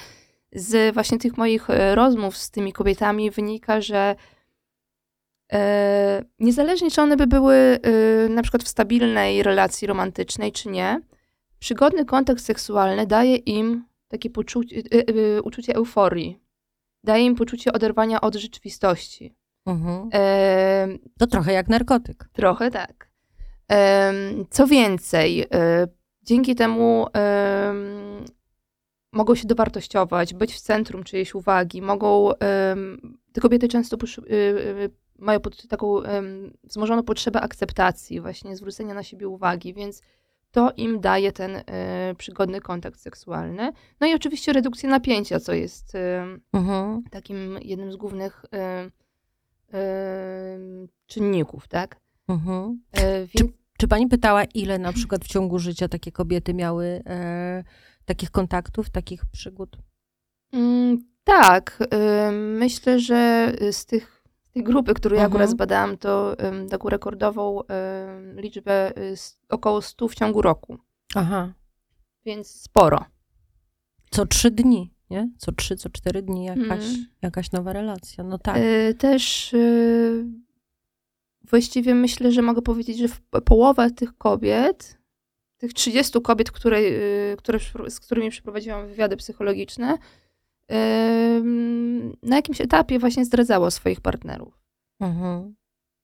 Z 0.55 0.95
właśnie 0.95 1.19
tych 1.19 1.37
moich 1.37 1.71
e, 1.71 1.95
rozmów 1.95 2.37
z 2.37 2.51
tymi 2.51 2.73
kobietami 2.73 3.31
wynika, 3.31 3.81
że 3.81 4.17
e, 5.53 6.23
niezależnie 6.39 6.91
czy 6.91 7.03
one 7.03 7.17
by 7.17 7.27
były 7.27 7.55
e, 7.55 7.81
na 8.29 8.43
przykład 8.43 8.63
w 8.63 8.69
stabilnej 8.69 9.43
relacji 9.43 9.87
romantycznej, 9.87 10.53
czy 10.53 10.69
nie, 10.69 11.01
przygodny 11.63 12.05
kontakt 12.05 12.41
seksualny 12.41 13.07
daje 13.07 13.37
im 13.37 13.85
takie 14.09 14.31
poczucie, 14.31 14.77
e, 14.77 15.09
e, 15.09 15.43
uczucie 15.43 15.75
euforii. 15.75 16.41
Daje 17.05 17.25
im 17.25 17.35
poczucie 17.35 17.73
oderwania 17.73 18.21
od 18.21 18.35
rzeczywistości. 18.35 19.35
Mhm. 19.67 20.09
Em, 20.13 20.99
To 21.19 21.27
trochę 21.27 21.53
jak 21.53 21.69
narkotyk. 21.69 22.29
trochę 22.33 22.71
tak. 22.71 23.09
Em, 23.69 24.47
co 24.51 24.67
więcej, 24.67 25.41
e, 25.55 25.87
dzięki 26.23 26.55
temu 26.55 27.07
em, 27.13 28.25
mogą 29.13 29.35
się 29.35 29.47
dowartościować, 29.47 30.35
być 30.35 30.55
w 30.55 30.61
centrum 30.61 31.05
czyjejś 31.05 31.35
uwagi, 31.35 31.83
mogą. 31.83 32.31
te 33.33 33.41
kobiety 33.41 33.69
często 33.69 33.97
y, 34.31 34.91
mają 35.19 35.41
taką 35.69 35.97
wzmożoną 36.65 37.03
potrzebę 37.03 37.41
akceptacji, 37.41 38.21
właśnie 38.21 38.57
zwrócenia 38.57 38.95
na 38.95 39.03
siebie 39.03 39.29
uwagi, 39.29 39.75
więc 39.75 40.03
to 40.53 40.73
im 40.77 41.01
daje 41.01 41.33
ten 41.33 41.57
e, 41.57 42.15
przygodny 42.19 42.61
kontakt 42.61 43.01
seksualny. 43.01 43.73
No 44.01 44.07
i 44.07 44.15
oczywiście 44.15 44.53
redukcja 44.53 44.91
napięcia, 44.91 45.41
co 45.41 45.53
jest 45.53 45.93
Mhm. 46.53 47.03
takim 47.11 47.59
jednym 47.63 47.93
z 47.93 47.97
głównych 47.97 48.45
em, 49.73 50.89
czynników, 51.07 51.69
tak? 51.69 51.97
E, 52.93 53.27
więc 53.27 53.53
Czy 53.79 53.89
pani 53.89 54.07
pytała, 54.09 54.45
ile 54.45 54.79
na 54.79 54.93
przykład 54.93 55.25
w 55.25 55.29
ciągu 55.29 55.59
życia 55.59 55.89
takie 55.89 56.13
kobiety 56.13 56.55
miały 56.55 57.03
e, 57.07 57.65
takich 58.05 58.31
kontaktów, 58.31 58.91
takich 58.91 59.27
przygód? 59.27 59.77
Mm, 60.53 60.99
tak, 61.25 61.79
myślę, 62.59 63.01
że 63.01 63.53
z 63.73 63.87
tych, 63.87 64.22
tej 64.53 64.63
grupy, 64.65 64.95
którą 64.95 65.17
ja 65.17 65.23
akurat 65.23 65.41
Mhm. 65.43 65.51
zbadałam, 65.51 65.99
to 65.99 66.37
ym, 66.45 66.69
taką 66.69 66.89
rekordową 66.89 67.61
ym, 67.61 68.41
liczbę 68.41 68.99
y, 68.99 69.15
około 69.49 69.83
100 69.83 70.09
w 70.09 70.15
ciągu 70.15 70.43
roku, 70.43 70.79
Aha. 71.15 71.53
więc 72.25 72.49
sporo. 72.61 73.05
Co 74.11 74.27
trzy 74.27 74.51
dni, 74.51 74.95
nie? 75.11 75.31
Co 75.39 75.53
trzy, 75.53 75.77
co 75.77 75.91
cztery 75.91 76.23
dni 76.23 76.45
jakaś, 76.45 76.63
Mhm. 76.85 77.07
jakaś 77.23 77.53
nowa 77.53 77.73
relacja. 77.73 78.25
No 78.25 78.39
tak. 78.39 78.57
Y, 78.57 78.95
Też 78.99 79.53
y, 79.55 80.25
właściwie 81.51 81.95
myślę, 81.95 82.33
że 82.33 82.43
mogę 82.43 82.63
powiedzieć, 82.63 82.99
że 82.99 83.07
połowa 83.45 83.91
tych 83.91 84.19
kobiet, 84.19 84.99
tych 85.59 85.73
30 85.75 86.21
kobiet, 86.21 86.51
które, 86.51 86.79
y, 86.79 87.35
które, 87.39 87.59
z 87.89 88.01
którymi 88.01 88.31
przeprowadziłam 88.31 88.87
wywiady 88.89 89.17
psychologiczne, 89.17 89.99
na 92.23 92.37
jakimś 92.37 92.61
etapie 92.61 92.99
właśnie 92.99 93.25
zdradzało 93.25 93.71
swoich 93.71 94.01
partnerów. 94.01 94.59
Mhm. 95.01 95.55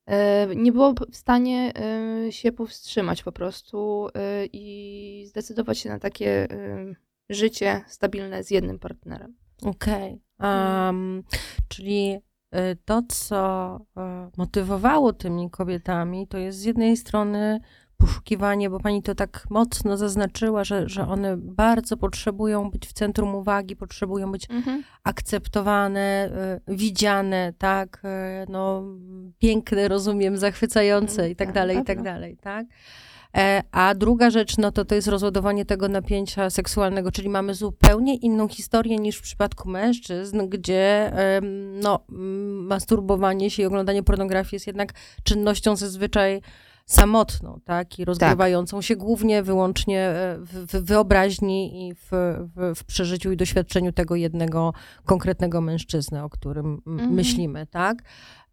E, 0.07 0.47
nie 0.57 0.73
było 0.73 0.95
w 1.11 1.17
stanie 1.17 1.73
e, 1.77 2.33
się 2.33 2.53
powstrzymać 2.53 3.23
po 3.23 3.33
prostu 3.33 4.09
e, 4.15 4.47
i 4.53 5.27
zdecydować 5.27 5.79
się 5.79 5.89
na 5.89 5.99
takie 5.99 6.51
e, 6.51 6.95
życie 7.31 7.85
stabilne 7.87 8.45
z 8.45 8.51
jednym 8.51 8.79
partnerem. 8.79 9.37
Okej. 9.63 10.23
Em, 10.39 11.23
czyli 11.69 12.19
y, 12.55 12.77
to, 12.85 13.03
co 13.09 13.81
e, 13.97 14.31
motywowało 14.37 15.13
tymi 15.13 15.51
kobietami, 15.51 16.29
to 16.29 16.39
jest 16.39 16.59
z 16.59 16.65
jednej 16.65 16.97
strony 16.97 17.61
poszukiwanie, 17.99 18.71
bo 18.71 18.81
pani 18.81 19.03
to 19.03 19.15
tak 19.15 19.47
mocno 19.51 19.97
zaznaczyła, 19.97 20.65
że, 20.65 20.89
że 20.89 21.09
one 21.09 21.37
bardzo 21.37 21.97
potrzebują 21.97 22.71
być 22.71 22.87
w 22.87 22.93
centrum 22.93 23.35
uwagi, 23.35 23.77
potrzebują 23.77 24.33
być 24.33 24.47
akceptowane, 25.05 26.31
y, 26.69 26.77
widziane, 26.77 27.53
tak, 27.59 28.03
y, 28.05 28.47
no, 28.49 28.85
piękne, 29.39 29.89
rozumiem, 29.89 30.37
zachwycające 30.37 31.31
i 31.31 31.37
tak 31.37 31.49
Tak, 31.49 31.55
dalej, 31.55 31.79
i 31.79 31.85
tak 31.85 32.03
dalej, 32.03 32.37
tak. 32.37 32.67
E, 33.37 33.63
a 33.73 33.95
druga 33.95 34.31
rzecz, 34.31 34.59
no 34.59 34.73
to 34.73 34.85
to 34.85 34.95
jest 34.95 35.09
rozładowanie 35.09 35.65
tego 35.65 35.89
napięcia 35.89 36.51
seksualnego, 36.51 37.13
czyli 37.13 37.29
mamy 37.29 37.55
zupełnie 37.55 38.17
inną 38.17 38.49
historię 38.49 38.97
niż 38.97 39.17
w 39.17 39.23
przypadku 39.23 39.69
mężczyzn, 39.69 40.49
gdzie 40.49 41.13
no, 41.83 42.01
masturbowanie 42.69 43.51
się 43.51 43.63
i 43.63 43.67
oglądanie 43.67 44.03
pornografii 44.03 44.55
jest 44.55 44.67
jednak 44.67 44.93
czynnością 45.25 45.77
zazwyczaj 45.77 46.43
samotną, 46.89 47.61
tak, 47.65 47.99
i 47.99 48.05
rozgrywającą 48.05 48.77
tak. 48.77 48.85
się 48.85 48.97
głównie, 48.97 49.43
wyłącznie 49.43 50.01
e, 50.01 50.39
w, 50.39 50.67
w 50.67 50.85
wyobraźni 50.85 51.89
i 51.89 51.95
w, 51.95 52.09
w, 52.57 52.75
w, 52.75 52.85
przeżyciu 52.85 53.33
i 53.33 53.37
doświadczeniu 53.37 53.93
tego 53.93 54.17
jednego 54.17 54.73
konkretnego 55.05 55.61
mężczyzny, 55.61 56.23
o 56.23 56.31
którym 56.31 56.83
mhm. 56.87 57.13
myślimy, 57.13 57.67
tak. 57.67 58.03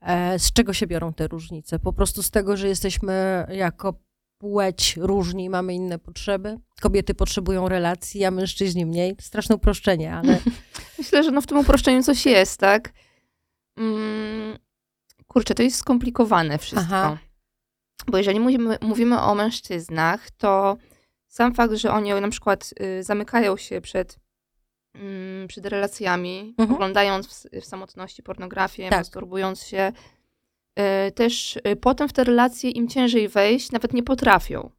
E, 0.02 0.40
z 0.40 0.54
czego 0.54 0.74
się 0.74 0.88
biorą 0.88 1.14
te 1.14 1.28
różnice? 1.28 1.80
Po 1.80 1.94
prostu 1.94 2.24
z 2.24 2.32
tego, 2.32 2.58
że 2.58 2.68
jesteśmy 2.68 3.46
jako 3.50 3.94
płeć 4.38 4.98
różni, 4.98 5.50
mamy 5.50 5.74
inne 5.74 6.00
potrzeby. 6.00 6.58
Kobiety 6.82 7.14
potrzebują 7.14 7.70
relacji, 7.70 8.26
a 8.26 8.32
mężczyźni 8.32 8.86
mniej. 8.86 9.16
Straszne 9.22 9.56
uproszczenie, 9.56 10.14
ale... 10.14 10.40
Myślę, 10.98 11.24
że 11.24 11.32
no 11.32 11.42
w 11.42 11.48
tym 11.48 11.58
uproszczeniu 11.58 12.04
coś 12.04 12.26
jest, 12.26 12.60
tak? 12.60 12.94
Mm, 13.78 14.58
kurczę, 15.28 15.54
to 15.56 15.64
jest 15.64 15.78
skomplikowane 15.78 16.58
wszystko. 16.58 16.96
Aha. 16.96 17.18
Bo 18.08 18.18
jeżeli 18.18 18.40
mówimy, 18.40 18.78
mówimy 18.82 19.22
o 19.22 19.36
mężczyznach, 19.36 20.32
to 20.32 20.78
sam 21.28 21.54
fakt, 21.54 21.74
że 21.74 21.92
oni 21.92 22.14
na 22.14 22.30
przykład 22.30 22.74
y, 23.00 23.04
zamykają 23.04 23.58
się 23.58 23.82
przed, 23.82 24.20
y, 24.96 25.48
przed 25.48 25.66
relacjami, 25.66 26.56
mhm. 26.58 26.76
oglądając 26.76 27.28
w, 27.28 27.62
w, 27.62 27.66
samotności 27.66 28.24
pornografię, 28.24 28.90
tak. 28.90 29.00
masturbując 29.00 29.64
się, 29.64 29.92
y, 31.08 31.12
też 31.12 31.56
y, 31.56 31.76
potem 31.76 32.10
w 32.10 32.14
te 32.14 32.24
relacje 32.24 32.70
im 32.70 32.88
ciężej 32.88 33.28
wejść, 33.28 33.72
nawet 33.72 33.94
nie 33.94 34.04
potrafią. 34.04 34.70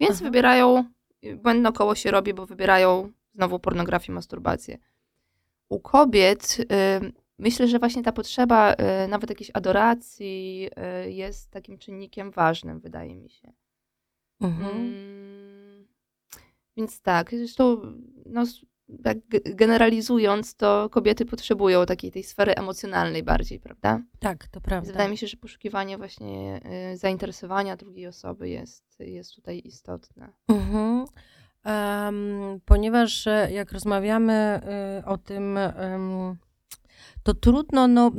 Więc 0.00 0.22
wybierają, 0.22 0.84
y, 1.24 1.36
błędne 1.36 1.72
koło 1.72 1.94
się 1.94 2.10
robi, 2.10 2.34
bo 2.34 2.46
wybierają 2.46 3.12
znowu 3.34 3.58
pornografię, 3.58 4.12
masturbację. 4.12 4.78
U 5.68 5.80
kobiet 5.80 6.56
y, 6.60 7.12
Myślę, 7.40 7.68
że 7.68 7.78
właśnie 7.78 8.02
ta 8.02 8.12
potrzeba 8.12 8.74
y, 8.74 9.08
nawet 9.08 9.30
jakiejś 9.30 9.50
adoracji 9.54 10.68
y, 11.06 11.10
jest 11.10 11.50
takim 11.50 11.78
czynnikiem 11.78 12.30
ważnym, 12.30 12.80
wydaje 12.80 13.16
mi 13.16 13.30
się. 13.30 13.52
Mhm. 14.40 14.76
Mm, 14.76 15.86
więc 16.76 17.02
tak, 17.02 17.30
zresztą 17.30 17.80
no, 18.26 18.44
tak 19.04 19.18
generalizując, 19.44 20.54
to 20.54 20.88
kobiety 20.90 21.24
potrzebują 21.24 21.86
takiej 21.86 22.10
tej 22.10 22.22
sfery 22.22 22.54
emocjonalnej 22.54 23.22
bardziej, 23.22 23.60
prawda? 23.60 24.02
Tak, 24.18 24.48
to 24.48 24.60
prawda. 24.60 24.86
Więc 24.86 24.92
wydaje 24.92 25.10
mi 25.10 25.16
się, 25.16 25.26
że 25.26 25.36
poszukiwanie 25.36 25.98
właśnie 25.98 26.60
y, 26.92 26.96
zainteresowania 26.96 27.76
drugiej 27.76 28.06
osoby 28.06 28.48
jest, 28.48 28.84
jest 28.98 29.34
tutaj 29.34 29.62
istotne. 29.64 30.32
Mhm. 30.48 31.04
Um, 31.64 32.60
ponieważ 32.64 33.28
jak 33.50 33.72
rozmawiamy 33.72 34.60
o 35.06 35.18
tym, 35.18 35.58
um, 35.80 36.36
to 37.22 37.34
trudno, 37.34 37.88
no, 37.88 38.10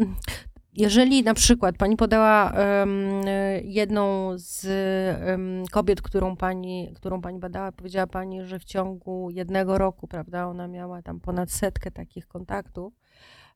jeżeli 0.73 1.23
na 1.23 1.33
przykład 1.33 1.77
pani 1.77 1.97
podała 1.97 2.53
um, 2.53 3.21
jedną 3.63 4.31
z 4.35 4.65
um, 5.27 5.63
kobiet, 5.71 6.01
którą 6.01 6.35
pani, 6.35 6.93
którą 6.95 7.21
pani 7.21 7.39
badała, 7.39 7.71
powiedziała 7.71 8.07
pani, 8.07 8.45
że 8.45 8.59
w 8.59 8.65
ciągu 8.65 9.29
jednego 9.29 9.77
roku, 9.77 10.07
prawda, 10.07 10.47
ona 10.47 10.67
miała 10.67 11.01
tam 11.01 11.19
ponad 11.19 11.51
setkę 11.51 11.91
takich 11.91 12.27
kontaktów. 12.27 12.93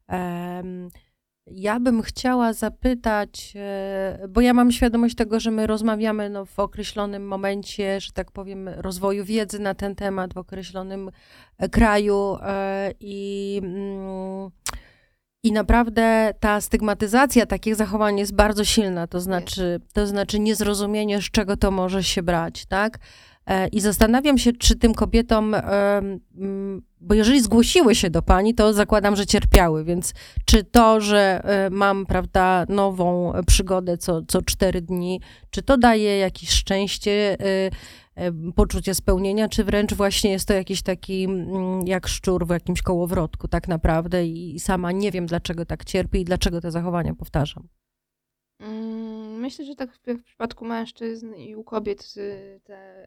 Um, 0.09 0.89
ja 1.47 1.79
bym 1.79 2.01
chciała 2.01 2.53
zapytać, 2.53 3.53
e, 3.55 4.27
bo 4.29 4.41
ja 4.41 4.53
mam 4.53 4.71
świadomość 4.71 5.15
tego, 5.15 5.39
że 5.39 5.51
my 5.51 5.67
rozmawiamy 5.67 6.29
no, 6.29 6.45
w 6.45 6.59
określonym 6.59 7.27
momencie, 7.27 8.01
że 8.01 8.11
tak 8.11 8.31
powiem, 8.31 8.69
rozwoju 8.69 9.25
wiedzy 9.25 9.59
na 9.59 9.73
ten 9.73 9.95
temat, 9.95 10.33
w 10.33 10.37
określonym 10.37 11.11
e, 11.57 11.69
kraju 11.69 12.37
e, 12.41 12.91
i. 12.99 13.61
Mm, 13.63 14.51
i 15.45 15.51
naprawdę 15.51 16.33
ta 16.39 16.61
stygmatyzacja 16.61 17.45
takich 17.45 17.75
zachowań 17.75 18.19
jest 18.19 18.35
bardzo 18.35 18.65
silna, 18.65 19.07
to 19.07 19.19
znaczy, 19.19 19.79
to 19.93 20.07
znaczy 20.07 20.39
niezrozumienie, 20.39 21.21
z 21.21 21.31
czego 21.31 21.57
to 21.57 21.71
może 21.71 22.03
się 22.03 22.23
brać, 22.23 22.65
tak? 22.65 22.99
E, 23.47 23.67
I 23.67 23.81
zastanawiam 23.81 24.37
się, 24.37 24.53
czy 24.53 24.75
tym 24.75 24.93
kobietom, 24.93 25.55
bo 27.01 27.13
jeżeli 27.13 27.41
zgłosiły 27.41 27.95
się 27.95 28.09
do 28.09 28.21
pani, 28.21 28.55
to 28.55 28.73
zakładam, 28.73 29.15
że 29.15 29.25
cierpiały, 29.25 29.83
więc 29.83 30.13
czy 30.45 30.63
to, 30.63 31.01
że 31.01 31.41
e, 31.43 31.69
mam, 31.69 32.05
prawda, 32.05 32.65
nową 32.69 33.33
przygodę 33.47 33.97
co, 33.97 34.21
co 34.27 34.41
cztery 34.41 34.81
dni, 34.81 35.21
czy 35.49 35.61
to 35.61 35.77
daje 35.77 36.17
jakieś 36.17 36.49
szczęście, 36.49 37.37
e, 37.39 37.69
poczucie 38.55 38.95
spełnienia, 38.95 39.49
czy 39.49 39.63
wręcz 39.63 39.93
właśnie 39.93 40.31
jest 40.31 40.47
to 40.47 40.53
jakiś 40.53 40.81
taki 40.81 41.23
mm, 41.23 41.87
jak 41.87 42.07
szczur 42.07 42.47
w 42.47 42.49
jakimś 42.49 42.81
kołowrotku 42.81 43.47
tak 43.47 43.67
naprawdę 43.67 44.25
i 44.25 44.59
sama 44.59 44.91
nie 44.91 45.11
wiem, 45.11 45.25
dlaczego 45.25 45.65
tak 45.65 45.85
cierpię 45.85 46.19
i 46.19 46.25
dlaczego 46.25 46.61
te 46.61 46.71
zachowania 46.71 47.13
powtarzam. 47.13 47.67
Mm, 48.59 49.39
myślę, 49.39 49.65
że 49.65 49.75
tak 49.75 49.89
w 49.93 50.23
przypadku 50.23 50.65
mężczyzn 50.65 51.33
i 51.33 51.55
u 51.55 51.63
kobiet 51.63 52.13
y, 52.17 52.61
te 52.63 53.05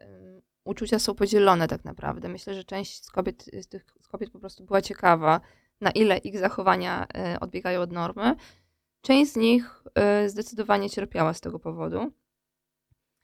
uczucia 0.65 0.99
są 0.99 1.15
podzielone 1.15 1.69
tak 1.69 1.85
naprawdę. 1.85 2.29
Myślę, 2.29 2.55
że 2.55 2.65
część 2.65 3.05
z 3.05 3.11
kobiet, 3.11 3.45
z 3.63 3.69
tych 3.69 3.85
kobiet 4.11 4.31
po 4.31 4.39
prostu 4.39 4.65
była 4.65 4.83
ciekawa, 4.83 5.41
na 5.81 5.91
ile 5.91 6.19
ich 6.19 6.39
zachowania 6.39 7.07
y, 7.35 7.41
odbiegają 7.41 7.81
od 7.81 7.93
normy. 7.93 8.35
Część 9.01 9.33
z 9.33 9.37
nich 9.37 9.85
y, 10.25 10.29
zdecydowanie 10.31 10.91
cierpiała 10.91 11.35
z 11.35 11.41
tego 11.41 11.59
powodu. 11.59 12.13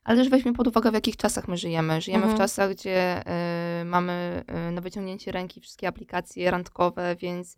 Ale 0.05 0.19
też 0.19 0.29
weźmy 0.29 0.53
pod 0.53 0.67
uwagę, 0.67 0.91
w 0.91 0.95
jakich 0.95 1.17
czasach 1.17 1.49
my 1.49 1.57
żyjemy. 1.57 2.01
Żyjemy 2.01 2.25
mhm. 2.25 2.37
w 2.37 2.41
czasach, 2.41 2.71
gdzie 2.71 3.23
y, 3.81 3.85
mamy 3.85 4.45
y, 4.69 4.73
na 4.73 4.81
wyciągnięcie 4.81 5.33
ręki 5.33 5.61
wszystkie 5.61 5.89
aplikacje 5.89 6.51
randkowe, 6.51 7.17
więc 7.17 7.57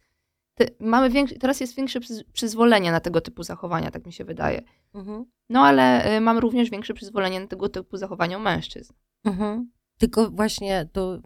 te, 0.55 0.67
mamy 0.81 1.11
większy, 1.11 1.39
teraz 1.39 1.61
jest 1.61 1.77
większe 1.77 2.01
przyzwolenie 2.33 2.93
na 2.93 3.01
tego 3.01 3.21
typu 3.21 3.43
zachowania, 3.43 3.91
tak 3.91 4.07
mi 4.07 4.13
się 4.13 4.25
wydaje. 4.25 4.63
Mhm. 4.95 5.25
No 5.49 5.61
ale 5.61 6.17
y, 6.17 6.21
mamy 6.21 6.41
również 6.41 6.71
większe 6.71 6.95
przyzwolenie 6.95 7.41
na 7.41 7.47
tego 7.47 7.69
typu 7.69 7.97
zachowania 7.97 8.39
u 8.39 8.41
mężczyzn. 8.41 8.93
Mhm. 9.25 9.71
Tylko 9.99 10.31
właśnie 10.31 10.89
tu 10.93 11.21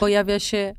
pojawia 0.00 0.38
się 0.38 0.74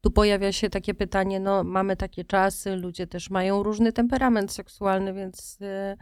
tu 0.00 0.10
pojawia 0.10 0.52
się 0.52 0.70
takie 0.70 0.94
pytanie, 0.94 1.40
no 1.40 1.64
mamy 1.64 1.96
takie 1.96 2.24
czasy, 2.24 2.76
ludzie 2.76 3.06
też 3.06 3.30
mają 3.30 3.62
różny 3.62 3.92
temperament 3.92 4.52
seksualny, 4.52 5.14
więc 5.14 5.58
y, 5.60 5.96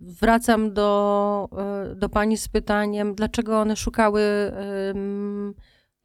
Wracam 0.00 0.74
do, 0.74 1.48
e, 1.58 1.94
do 1.94 2.08
pani 2.08 2.36
z 2.36 2.48
pytaniem, 2.48 3.14
dlaczego 3.14 3.60
one 3.60 3.76
szukały, 3.76 4.22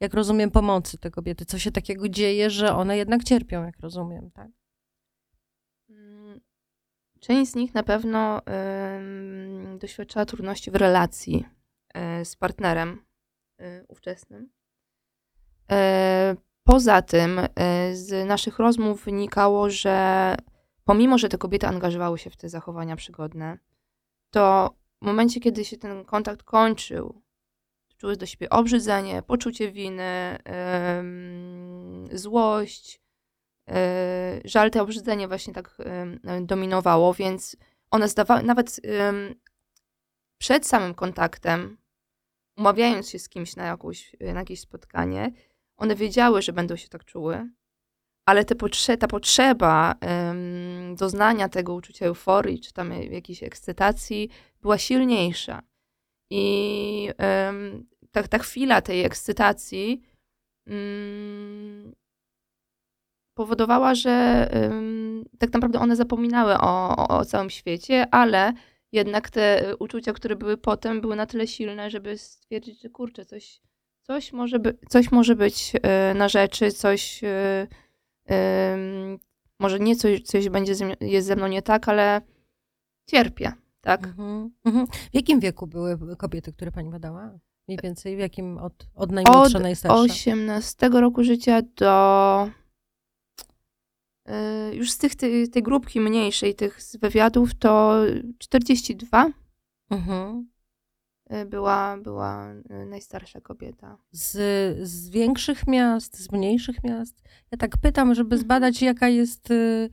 jak 0.00 0.14
rozumiem, 0.14 0.50
pomocy 0.50 0.98
te 0.98 1.10
kobiety. 1.10 1.44
Co 1.44 1.58
się 1.58 1.72
takiego 1.72 2.08
dzieje, 2.08 2.50
że 2.50 2.76
one 2.76 2.96
jednak 2.96 3.24
cierpią, 3.24 3.64
jak 3.64 3.80
rozumiem, 3.80 4.30
tak? 4.30 4.48
Mm, 5.90 6.40
część 7.20 7.50
z 7.50 7.54
nich 7.54 7.74
na 7.74 7.82
pewno 7.82 8.40
um, 8.46 9.78
doświadczała 9.78 10.26
trudności 10.26 10.70
w 10.70 10.76
relacji 10.76 11.44
um, 11.94 12.24
z 12.24 12.36
partnerem 12.36 12.88
um, 13.58 13.84
ówczesnym. 13.88 14.50
Poza 16.64 17.02
tym 17.02 17.40
z 17.92 18.28
naszych 18.28 18.58
rozmów 18.58 19.04
wynikało, 19.04 19.70
że 19.70 20.34
pomimo, 20.84 21.18
że 21.18 21.28
te 21.28 21.38
kobiety 21.38 21.66
angażowały 21.66 22.18
się 22.18 22.30
w 22.30 22.36
te 22.36 22.48
zachowania 22.48 22.96
przygodne, 22.96 23.58
to 24.30 24.74
w 25.02 25.04
momencie, 25.04 25.40
kiedy 25.40 25.64
się 25.64 25.76
ten 25.76 26.04
kontakt 26.04 26.42
kończył, 26.42 27.22
czuły 27.96 28.16
do 28.16 28.26
siebie 28.26 28.50
obrzydzenie, 28.50 29.22
poczucie 29.22 29.72
winy, 29.72 30.38
złość, 32.12 33.00
yy, 33.66 33.74
żal, 34.44 34.70
to 34.70 34.82
obrzydzenie 34.82 35.28
właśnie 35.28 35.52
tak 35.52 35.76
dominowało, 36.40 37.14
więc 37.14 37.56
one 37.90 38.08
zdawały, 38.08 38.42
nawet 38.42 38.80
przed 40.38 40.66
samym 40.66 40.94
kontaktem, 40.94 41.78
umawiając 42.56 43.10
się 43.10 43.18
z 43.18 43.28
kimś 43.28 43.56
na, 43.56 43.66
jakąś, 43.66 44.16
na 44.20 44.40
jakieś 44.40 44.60
spotkanie, 44.60 45.32
one 45.76 45.96
wiedziały, 45.96 46.42
że 46.42 46.52
będą 46.52 46.76
się 46.76 46.88
tak 46.88 47.04
czuły, 47.04 47.50
ale 48.26 48.44
te 48.44 48.54
potrze 48.54 48.96
ta 48.96 49.06
potrzeba 49.06 49.94
doznania 50.96 51.48
tego 51.48 51.74
uczucia 51.74 52.06
euforii, 52.06 52.60
czy 52.60 52.72
tam 52.72 52.92
jakiejś 52.92 53.42
ekscytacji 53.42 54.28
była 54.62 54.78
silniejsza. 54.78 55.62
I 56.30 57.08
ta, 58.10 58.22
ta 58.22 58.38
chwila 58.38 58.80
tej 58.80 59.04
ekscytacji 59.04 60.02
um, 60.66 61.94
powodowała, 63.34 63.94
że 63.94 64.48
tak 65.38 65.52
naprawdę 65.52 65.78
one 65.78 65.96
zapominały 65.96 66.54
o, 66.54 66.96
o, 66.96 67.18
o 67.18 67.24
całym 67.24 67.50
świecie, 67.50 68.06
ale 68.10 68.52
jednak 68.92 69.30
te 69.30 69.76
uczucia, 69.76 70.12
które 70.12 70.36
były 70.36 70.56
potem, 70.56 71.00
były 71.00 71.16
na 71.16 71.26
tyle 71.26 71.46
silne, 71.46 71.90
żeby 71.90 72.18
stwierdzić, 72.18 72.82
że 72.82 72.88
kurczę, 72.88 73.24
coś, 73.24 73.60
coś, 74.02 74.32
może, 74.32 74.58
by, 74.58 74.78
coś 74.88 75.12
może 75.12 75.36
być 75.36 75.72
y, 76.10 76.14
na 76.14 76.28
rzeczy, 76.28 76.72
coś 76.72 77.24
y, 77.24 77.66
może 79.60 79.80
nie 79.80 79.96
coś, 79.96 80.22
coś 80.22 80.48
będzie 80.48 80.74
ze, 80.74 80.96
jest 81.00 81.26
ze 81.26 81.36
mną 81.36 81.46
nie 81.46 81.62
tak, 81.62 81.88
ale 81.88 82.20
cierpię, 83.10 83.52
tak? 83.80 84.04
Mhm, 84.06 84.50
mhm. 84.64 84.86
W 84.86 85.14
jakim 85.14 85.40
wieku 85.40 85.66
były 85.66 86.16
kobiety, 86.16 86.52
które 86.52 86.72
pani 86.72 86.90
badała? 86.90 87.38
Mniej 87.68 87.78
więcej 87.82 88.16
w 88.16 88.18
jakim 88.18 88.58
od, 88.58 88.86
od 88.94 89.12
najmłodsza, 89.12 89.58
Od 89.58 89.62
najstarsza? 89.62 90.02
18 90.02 90.88
roku 90.88 91.24
życia 91.24 91.62
do 91.76 92.50
y, 94.28 94.74
już 94.74 94.90
z 94.90 94.98
tych, 94.98 95.14
tej, 95.14 95.48
tej 95.48 95.62
grupki 95.62 96.00
mniejszej, 96.00 96.54
tych 96.54 96.82
z 96.82 96.96
wywiadów, 96.96 97.54
to 97.54 98.00
42 98.38 99.30
Mhm. 99.92 100.51
Y, 101.32 101.46
była, 101.46 101.96
była 101.96 102.52
y, 102.52 102.86
najstarsza 102.86 103.40
kobieta. 103.40 103.98
Z, 104.12 104.32
z 104.88 105.08
większych 105.10 105.66
miast, 105.66 106.18
z 106.18 106.32
mniejszych 106.32 106.84
miast? 106.84 107.22
Ja 107.50 107.58
tak 107.58 107.76
pytam, 107.82 108.14
żeby 108.14 108.34
Mhm. 108.34 108.40
zbadać, 108.40 108.82
jaka 108.82 109.08
jest 109.08 109.50
y, 109.50 109.90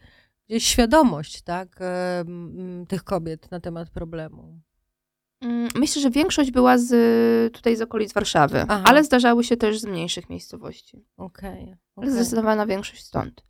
gdzieś 0.47 0.65
świadomość 0.65 1.41
tak, 1.41 1.79
m, 2.27 2.85
tych 2.87 3.03
kobiet 3.03 3.51
na 3.51 3.59
temat 3.59 3.89
problemu. 3.89 4.59
Mm, 5.41 5.67
Myślę, 5.75 6.01
że 6.01 6.09
większość 6.09 6.51
była 6.51 6.77
z, 6.77 7.53
tutaj 7.53 7.75
z 7.75 7.81
okolic 7.81 8.13
Warszawy, 8.13 8.65
Aha. 8.67 8.83
ale 8.85 9.03
zdarzały 9.03 9.43
się 9.43 9.57
też 9.57 9.79
z 9.79 9.85
mniejszych 9.85 10.29
miejscowości. 10.29 11.05
Okej. 11.17 11.63
Ale 11.95 12.07
okej. 12.07 12.11
zdecydowana 12.11 12.65
większość 12.65 13.03
stąd. 13.05 13.43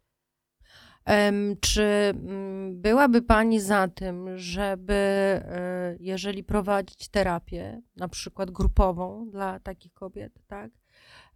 Czy 1.61 1.83
mm, 1.83 2.81
byłaby 2.81 3.21
Pani 3.21 3.59
za 3.59 3.87
tym, 3.87 4.37
żeby, 4.37 4.93
e, 4.93 5.95
jeżeli 5.99 6.43
prowadzić 6.43 7.07
terapię, 7.07 7.81
na 7.95 8.07
przykład 8.07 8.51
grupową 8.51 9.29
dla 9.31 9.59
takich 9.59 9.93
kobiet, 9.93 10.33
tak, 10.47 10.71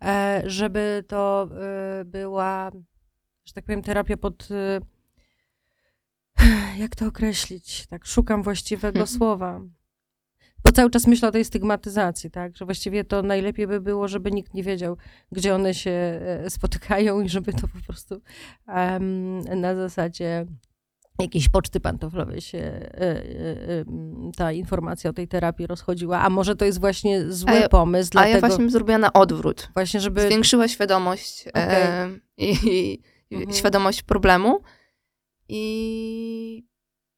e, 0.02 0.44
żeby 0.46 1.04
to 1.08 1.50
e, 1.52 2.06
była, 2.06 2.72
że 3.46 3.54
tak 3.54 3.66
powiem, 3.66 3.82
terapia 3.82 4.18
pod. 4.18 4.48
Jak 6.78 6.96
to 6.96 7.08
określić? 7.08 7.88
Tak, 7.88 8.06
szukam 8.06 8.44
właściwego 8.44 9.08
słowa. 9.18 9.62
Bo 10.66 10.72
cały 10.72 10.90
czas 10.90 11.08
myślę 11.08 11.28
o 11.30 11.32
tej 11.32 11.46
stygmatyzacji, 11.46 12.32
tak? 12.32 12.58
Że 12.58 12.66
właściwie 12.66 13.04
to 13.04 13.22
najlepiej 13.22 13.68
by 13.68 13.82
było, 13.82 14.08
żeby 14.08 14.32
nikt 14.32 14.54
nie 14.54 14.64
wiedział, 14.64 14.98
gdzie 15.32 15.56
one 15.56 15.74
się 15.74 15.92
e, 15.92 16.50
spotykają 16.50 17.22
i 17.22 17.30
żeby 17.30 17.54
to 17.54 17.68
po 17.68 17.80
prostu 17.88 18.22
em, 18.68 19.40
na 19.62 19.76
zasadzie 19.76 20.46
jakiejś 21.20 21.50
poczty 21.50 21.80
pantoflowej 21.80 22.42
się 22.42 22.58
e, 22.58 22.92
e, 23.00 23.02
e, 23.02 23.86
ta 24.38 24.52
informacja 24.52 25.10
o 25.10 25.14
tej 25.14 25.28
terapii 25.28 25.68
rozchodziła. 25.68 26.20
A 26.22 26.30
może 26.30 26.56
to 26.56 26.66
jest 26.66 26.80
właśnie 26.80 27.32
zły 27.32 27.50
A 27.52 27.54
ja- 27.56 27.70
pomysł, 27.70 28.10
A 28.10 28.12
dlatego 28.12 28.36
ja 28.36 28.40
właśnie 28.48 28.70
zrobiła 28.70 28.98
na 28.98 29.14
odwrót. 29.14 29.70
właśnie, 29.74 30.00
żeby... 30.00 30.22
Zwiększyła 30.22 30.68
świadomość 30.68 31.46
e, 31.56 32.10
i, 32.38 32.52
i 33.30 33.36
Mhm. 33.36 33.54
świadomość 33.54 34.04
problemu 34.04 34.60
i 35.50 36.66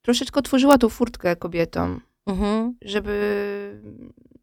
troszeczkę 0.02 0.38
otworzyła 0.40 0.78
tą 0.78 0.88
furtkę 0.88 1.36
kobietom, 1.36 2.00
Mhm. 2.26 2.74
żeby 2.82 3.80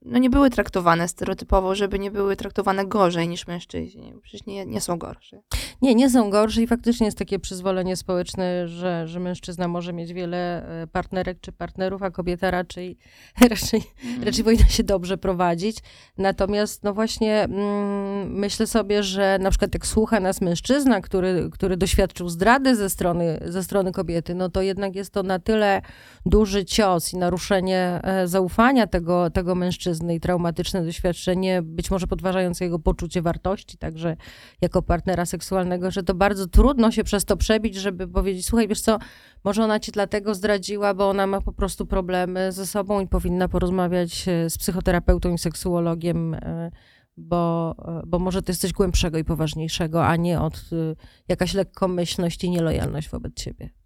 no 0.05 0.19
nie 0.19 0.29
były 0.29 0.49
traktowane 0.49 1.07
stereotypowo, 1.07 1.75
żeby 1.75 1.99
nie 1.99 2.11
były 2.11 2.35
traktowane 2.35 2.85
gorzej 2.85 3.27
niż 3.27 3.47
mężczyźni. 3.47 4.13
Przecież 4.21 4.45
nie, 4.45 4.65
nie 4.65 4.81
są 4.81 4.97
gorsze. 4.97 5.41
Nie, 5.81 5.95
nie 5.95 6.09
są 6.09 6.29
gorsze 6.29 6.61
i 6.61 6.67
faktycznie 6.67 7.05
jest 7.05 7.17
takie 7.17 7.39
przyzwolenie 7.39 7.95
społeczne, 7.95 8.67
że, 8.67 9.07
że 9.07 9.19
mężczyzna 9.19 9.67
może 9.67 9.93
mieć 9.93 10.13
wiele 10.13 10.67
e, 10.83 10.87
partnerek 10.87 11.37
czy 11.41 11.51
partnerów, 11.51 12.03
a 12.03 12.11
kobieta 12.11 12.51
raczej, 12.51 12.97
raczej, 13.49 13.83
raczej 14.23 14.43
powinna 14.43 14.67
się 14.67 14.83
dobrze 14.83 15.17
prowadzić. 15.17 15.77
Natomiast 16.17 16.83
no 16.83 16.93
właśnie 16.93 17.43
mm, 17.43 18.33
myślę 18.33 18.67
sobie, 18.67 19.03
że 19.03 19.37
na 19.41 19.49
przykład 19.49 19.73
jak 19.73 19.85
słucha 19.85 20.19
nas 20.19 20.41
mężczyzna, 20.41 21.01
który, 21.01 21.49
który 21.51 21.77
doświadczył 21.77 22.29
zdrady 22.29 22.75
ze 22.75 22.89
strony, 22.89 23.39
ze 23.45 23.63
strony 23.63 23.91
kobiety, 23.91 24.35
no 24.35 24.49
to 24.49 24.61
jednak 24.61 24.95
jest 24.95 25.13
to 25.13 25.23
na 25.23 25.39
tyle 25.39 25.81
duży 26.25 26.65
cios 26.65 27.13
i 27.13 27.17
naruszenie 27.17 27.99
e, 28.03 28.27
zaufania 28.27 28.87
tego, 28.87 29.29
tego 29.29 29.55
mężczyzny 29.93 30.15
i 30.15 30.19
traumatyczne 30.19 30.85
doświadczenie, 30.85 31.61
być 31.61 31.91
może 31.91 32.07
podważające 32.07 32.65
jego 32.65 32.79
poczucie 32.79 33.21
wartości, 33.21 33.77
także 33.77 34.17
jako 34.61 34.81
partnera 34.81 35.25
seksualnego, 35.25 35.91
że 35.91 36.03
to 36.03 36.13
bardzo 36.13 36.47
trudno 36.47 36.91
się 36.91 37.03
przez 37.03 37.25
to 37.25 37.37
przebić, 37.37 37.75
żeby 37.75 38.07
powiedzieć, 38.07 38.45
słuchaj, 38.45 38.67
wiesz 38.67 38.81
co, 38.81 38.99
może 39.43 39.63
ona 39.63 39.79
cię 39.79 39.91
dlatego 39.91 40.35
zdradziła, 40.35 40.93
bo 40.93 41.09
ona 41.09 41.27
ma 41.27 41.41
po 41.41 41.53
prostu 41.53 41.85
problemy 41.85 42.51
ze 42.51 42.65
sobą 42.65 42.99
i 42.99 43.07
powinna 43.07 43.47
porozmawiać 43.47 44.27
e, 44.27 44.49
z 44.49 44.57
psychoterapeutą 44.57 45.33
i 45.33 45.37
seksuologiem, 45.37 46.33
e, 46.33 46.71
bo, 47.17 47.75
e, 47.85 48.01
bo 48.07 48.19
może 48.19 48.41
to 48.41 48.51
jest 48.51 48.61
coś 48.61 48.73
głębszego 48.73 49.17
i 49.17 49.23
poważniejszego, 49.23 50.05
a 50.05 50.15
nie 50.15 50.41
od 50.41 50.55
e, 50.55 50.95
jakaś 51.27 51.53
lekkomyślność 51.53 52.43
i 52.43 52.49
nielojalność 52.49 53.09
wobec 53.09 53.33
ciebie. 53.33 53.82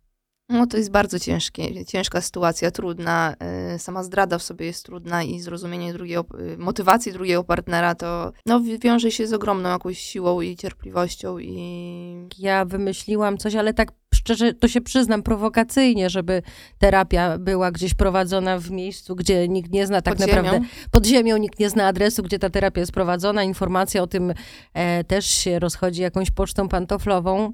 No 0.49 0.67
to 0.67 0.77
jest 0.77 0.91
bardzo 0.91 1.19
ciężkie, 1.19 1.85
ciężka 1.85 2.21
sytuacja, 2.21 2.71
trudna. 2.71 3.35
y, 3.75 3.79
Sama 3.79 4.03
zdrada 4.03 4.37
w 4.37 4.43
sobie 4.43 4.65
jest 4.65 4.85
trudna 4.85 5.23
i 5.23 5.39
zrozumienie 5.39 5.93
drugiego, 5.93 6.25
y, 6.39 6.57
motywacji 6.57 7.11
drugiego 7.13 7.43
partnera 7.43 7.95
to 7.95 8.31
no, 8.45 8.59
wi- 8.59 8.79
wiąże 8.79 9.11
się 9.11 9.27
z 9.27 9.33
ogromną 9.33 9.69
jakąś 9.69 9.97
siłą 9.99 10.41
i 10.41 10.55
cierpliwością 10.55 11.39
i 11.39 12.27
Ja 12.39 12.65
wymyśliłam 12.65 13.37
coś, 13.37 13.55
ale 13.55 13.73
tak 13.73 13.91
szczerze, 14.15 14.53
to 14.53 14.67
się 14.67 14.81
przyznam 14.81 15.23
prowokacyjnie, 15.23 16.09
żeby 16.09 16.41
terapia 16.79 17.37
była 17.37 17.71
gdzieś 17.71 17.93
prowadzona 17.93 18.59
w 18.59 18.71
miejscu, 18.71 19.15
gdzie 19.15 19.47
nikt 19.47 19.71
nie 19.71 19.87
zna 19.87 20.01
tak 20.01 20.15
pod 20.15 20.27
naprawdę 20.27 20.51
ziemią. 20.51 20.65
pod 20.91 21.05
ziemią, 21.05 21.37
nikt 21.37 21.59
nie 21.59 21.69
zna 21.69 21.87
adresu, 21.87 22.23
gdzie 22.23 22.39
ta 22.39 22.49
terapia 22.49 22.79
jest 22.79 22.91
prowadzona. 22.91 23.43
Informacja 23.43 24.01
o 24.03 24.07
tym 24.07 24.33
e, 24.73 25.03
też 25.03 25.25
się 25.25 25.59
rozchodzi 25.59 26.01
jakąś 26.01 26.31
pocztą 26.31 26.69
pantoflową. 26.69 27.53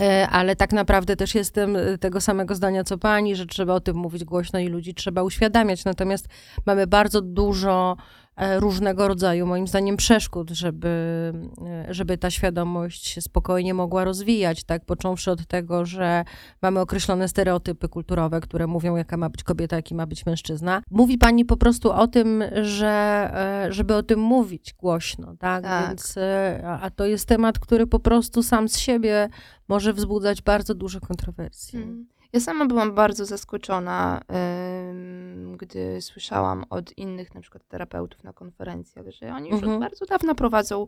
E, 0.00 0.28
ale 0.28 0.56
tak 0.56 0.72
naprawdę 0.72 1.16
też 1.16 1.34
jestem 1.34 1.76
e, 1.76 1.98
tego 1.98 2.20
samego 2.20 2.54
zdania 2.54 2.84
co 2.84 2.98
pani, 2.98 3.36
że 3.36 3.46
trzeba 3.46 3.74
o 3.74 3.80
tym 3.80 3.96
mówić 3.96 4.24
głośno 4.24 4.58
i 4.58 4.68
ludzi 4.68 4.94
trzeba 4.94 5.22
uświadamiać. 5.22 5.84
Natomiast 5.84 6.28
mamy 6.66 6.86
bardzo 6.86 7.20
dużo 7.20 7.96
różnego 8.36 9.08
rodzaju, 9.08 9.46
moim 9.46 9.66
zdaniem, 9.66 9.96
przeszkód, 9.96 10.50
żeby, 10.50 10.88
e, 11.66 11.94
żeby 11.94 12.18
ta 12.18 12.30
świadomość 12.30 13.06
się 13.06 13.20
spokojnie 13.20 13.74
mogła 13.74 14.04
rozwijać, 14.04 14.64
tak? 14.64 14.84
Począwszy 14.84 15.30
od 15.30 15.46
tego, 15.46 15.86
że 15.86 16.24
mamy 16.62 16.80
określone 16.80 17.28
stereotypy 17.28 17.88
kulturowe, 17.88 18.40
które 18.40 18.66
mówią, 18.66 18.96
jaka 18.96 19.16
ma 19.16 19.28
być 19.28 19.42
kobieta, 19.42 19.76
jaki 19.76 19.94
ma 19.94 20.06
być 20.06 20.26
mężczyzna. 20.26 20.82
Mówi 20.90 21.18
pani 21.18 21.44
po 21.44 21.56
prostu 21.56 21.92
o 21.92 22.06
tym, 22.06 22.44
że 22.62 23.30
e, 23.66 23.72
żeby 23.72 23.94
o 23.94 24.02
tym 24.02 24.20
mówić 24.20 24.74
głośno, 24.74 25.36
tak? 25.38 25.64
Tak. 25.64 25.88
Więc, 25.88 26.16
e, 26.16 26.78
a 26.82 26.90
to 26.90 27.06
jest 27.06 27.28
temat, 27.28 27.58
który 27.58 27.86
po 27.86 28.00
prostu 28.00 28.42
sam 28.42 28.68
z 28.68 28.78
siebie 28.78 29.28
może 29.68 29.92
wzbudzać 29.92 30.42
bardzo 30.42 30.74
duże 30.74 31.00
kontrowersje. 31.00 31.82
Mm. 31.82 32.06
Ja 32.34 32.40
sama 32.40 32.66
byłam 32.66 32.94
bardzo 32.94 33.24
zaskoczona, 33.26 34.20
ym, 34.90 35.56
gdy 35.56 36.00
słyszałam 36.02 36.64
od 36.70 36.98
innych 36.98 37.34
na 37.34 37.40
przykład 37.40 37.68
terapeutów 37.68 38.24
na 38.24 38.32
konferencjach, 38.32 39.06
że 39.10 39.32
oni 39.34 39.50
już 39.50 39.54
Mhm. 39.62 39.72
od 39.74 39.80
bardzo 39.80 40.06
dawna 40.06 40.34
prowadzą 40.34 40.86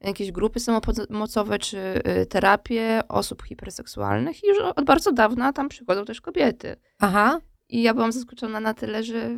jakieś 0.00 0.32
grupy 0.32 0.60
samopomocowe 0.60 1.58
czy 1.58 1.78
y, 2.22 2.26
terapię 2.26 3.00
osób 3.08 3.42
hiperseksualnych 3.42 4.44
i 4.44 4.48
już 4.48 4.58
od 4.58 4.84
bardzo 4.84 5.12
dawna 5.12 5.52
tam 5.52 5.68
przychodzą 5.68 6.04
też 6.04 6.20
kobiety. 6.20 6.76
Aha, 6.98 7.40
I 7.68 7.82
ja 7.82 7.94
byłam 7.94 8.12
zaskoczona 8.12 8.60
na 8.60 8.74
tyle, 8.74 9.02
że 9.02 9.30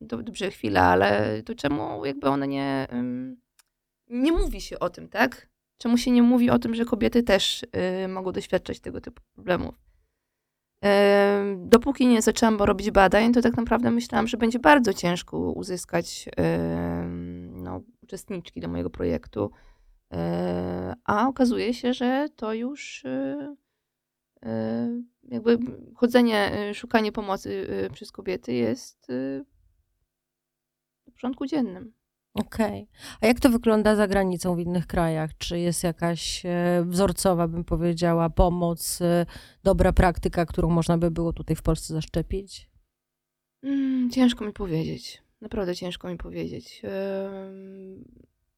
do- 0.00 0.22
dobrze 0.22 0.50
chwila, 0.50 0.82
ale 0.82 1.42
to 1.42 1.54
czemu 1.54 2.04
jakby 2.06 2.28
one 2.28 2.48
nie, 2.48 2.86
ym, 2.92 3.40
nie 4.08 4.32
mówi 4.32 4.60
się 4.60 4.78
o 4.78 4.90
tym, 4.90 5.08
tak? 5.08 5.48
Czemu 5.78 5.98
się 5.98 6.10
nie 6.10 6.22
mówi 6.22 6.50
o 6.50 6.58
tym, 6.58 6.74
że 6.74 6.84
kobiety 6.84 7.22
też 7.22 7.62
y, 8.04 8.08
mogą 8.08 8.32
doświadczać 8.32 8.80
tego 8.80 9.00
typu 9.00 9.22
problemów? 9.34 9.89
Dopóki 11.56 12.06
nie 12.06 12.22
zaczęłam 12.22 12.62
robić 12.62 12.90
badań, 12.90 13.32
to 13.32 13.42
tak 13.42 13.56
naprawdę 13.56 13.90
myślałam, 13.90 14.26
że 14.26 14.36
będzie 14.36 14.58
bardzo 14.58 14.94
ciężko 14.94 15.38
uzyskać 15.38 16.28
no, 17.52 17.80
uczestniczki 18.02 18.60
do 18.60 18.68
mojego 18.68 18.90
projektu. 18.90 19.50
Yy, 20.10 20.18
A 21.04 21.28
okazuje 21.28 21.74
się, 21.74 21.94
że 21.94 22.28
to 22.36 22.54
już 22.54 23.04
yy, 23.04 23.56
yy, 24.42 25.02
jakby 25.22 25.58
chodzenie, 25.94 26.52
szukanie 26.74 27.12
pomocy 27.12 27.66
przez 27.92 28.12
kobiety 28.12 28.52
jest 28.52 29.06
w 29.08 29.42
porządku 31.12 31.46
dziennym. 31.46 31.92
Okej. 32.34 32.88
A 33.20 33.26
jak 33.26 33.40
to 33.40 33.48
wygląda 33.50 33.96
za 33.96 34.08
granicą 34.08 34.56
w 34.56 34.60
innych 34.60 34.86
krajach? 34.86 35.30
Czy 35.38 35.58
jest 35.58 35.84
jakaś 35.84 36.46
e, 36.46 36.84
wzorcowa, 36.86 37.48
bym 37.48 37.64
powiedziała, 37.64 38.30
pomoc, 38.30 39.02
e, 39.02 39.26
dobra 39.64 39.92
praktyka, 39.92 40.46
którą 40.46 40.70
można 40.70 40.98
by 40.98 41.10
było 41.10 41.32
tutaj 41.32 41.56
w 41.56 41.62
Polsce 41.62 41.94
zaszczepić? 41.94 42.70
Mm, 43.62 44.10
ciężko 44.10 44.44
mi 44.44 44.52
powiedzieć. 44.52 45.22
Naprawdę 45.40 45.74
ciężko 45.76 46.08
mi 46.08 46.16
powiedzieć. 46.16 46.82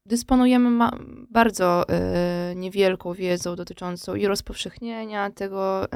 Dysponujemy 0.05 0.89
bardzo 1.29 1.85
y, 1.89 2.55
niewielką 2.55 3.13
wiedzą 3.13 3.55
dotyczącą 3.55 4.15
i 4.15 4.27
rozpowszechnienia 4.27 5.31
tego 5.31 5.87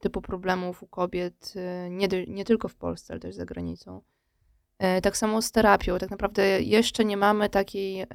typu 0.00 0.22
problemów 0.22 0.82
u 0.82 0.86
kobiet, 0.86 1.54
nie, 1.90 2.08
nie 2.28 2.44
tylko 2.44 2.68
w 2.68 2.74
Polsce, 2.74 3.14
ale 3.14 3.20
też 3.20 3.34
za 3.34 3.44
granicą. 3.44 4.02
Y, 4.98 5.00
tak 5.00 5.16
samo 5.16 5.42
z 5.42 5.52
terapią. 5.52 5.98
Tak 5.98 6.10
naprawdę 6.10 6.62
jeszcze 6.62 7.04
nie 7.04 7.16
mamy 7.16 7.48
takiej 7.48 8.06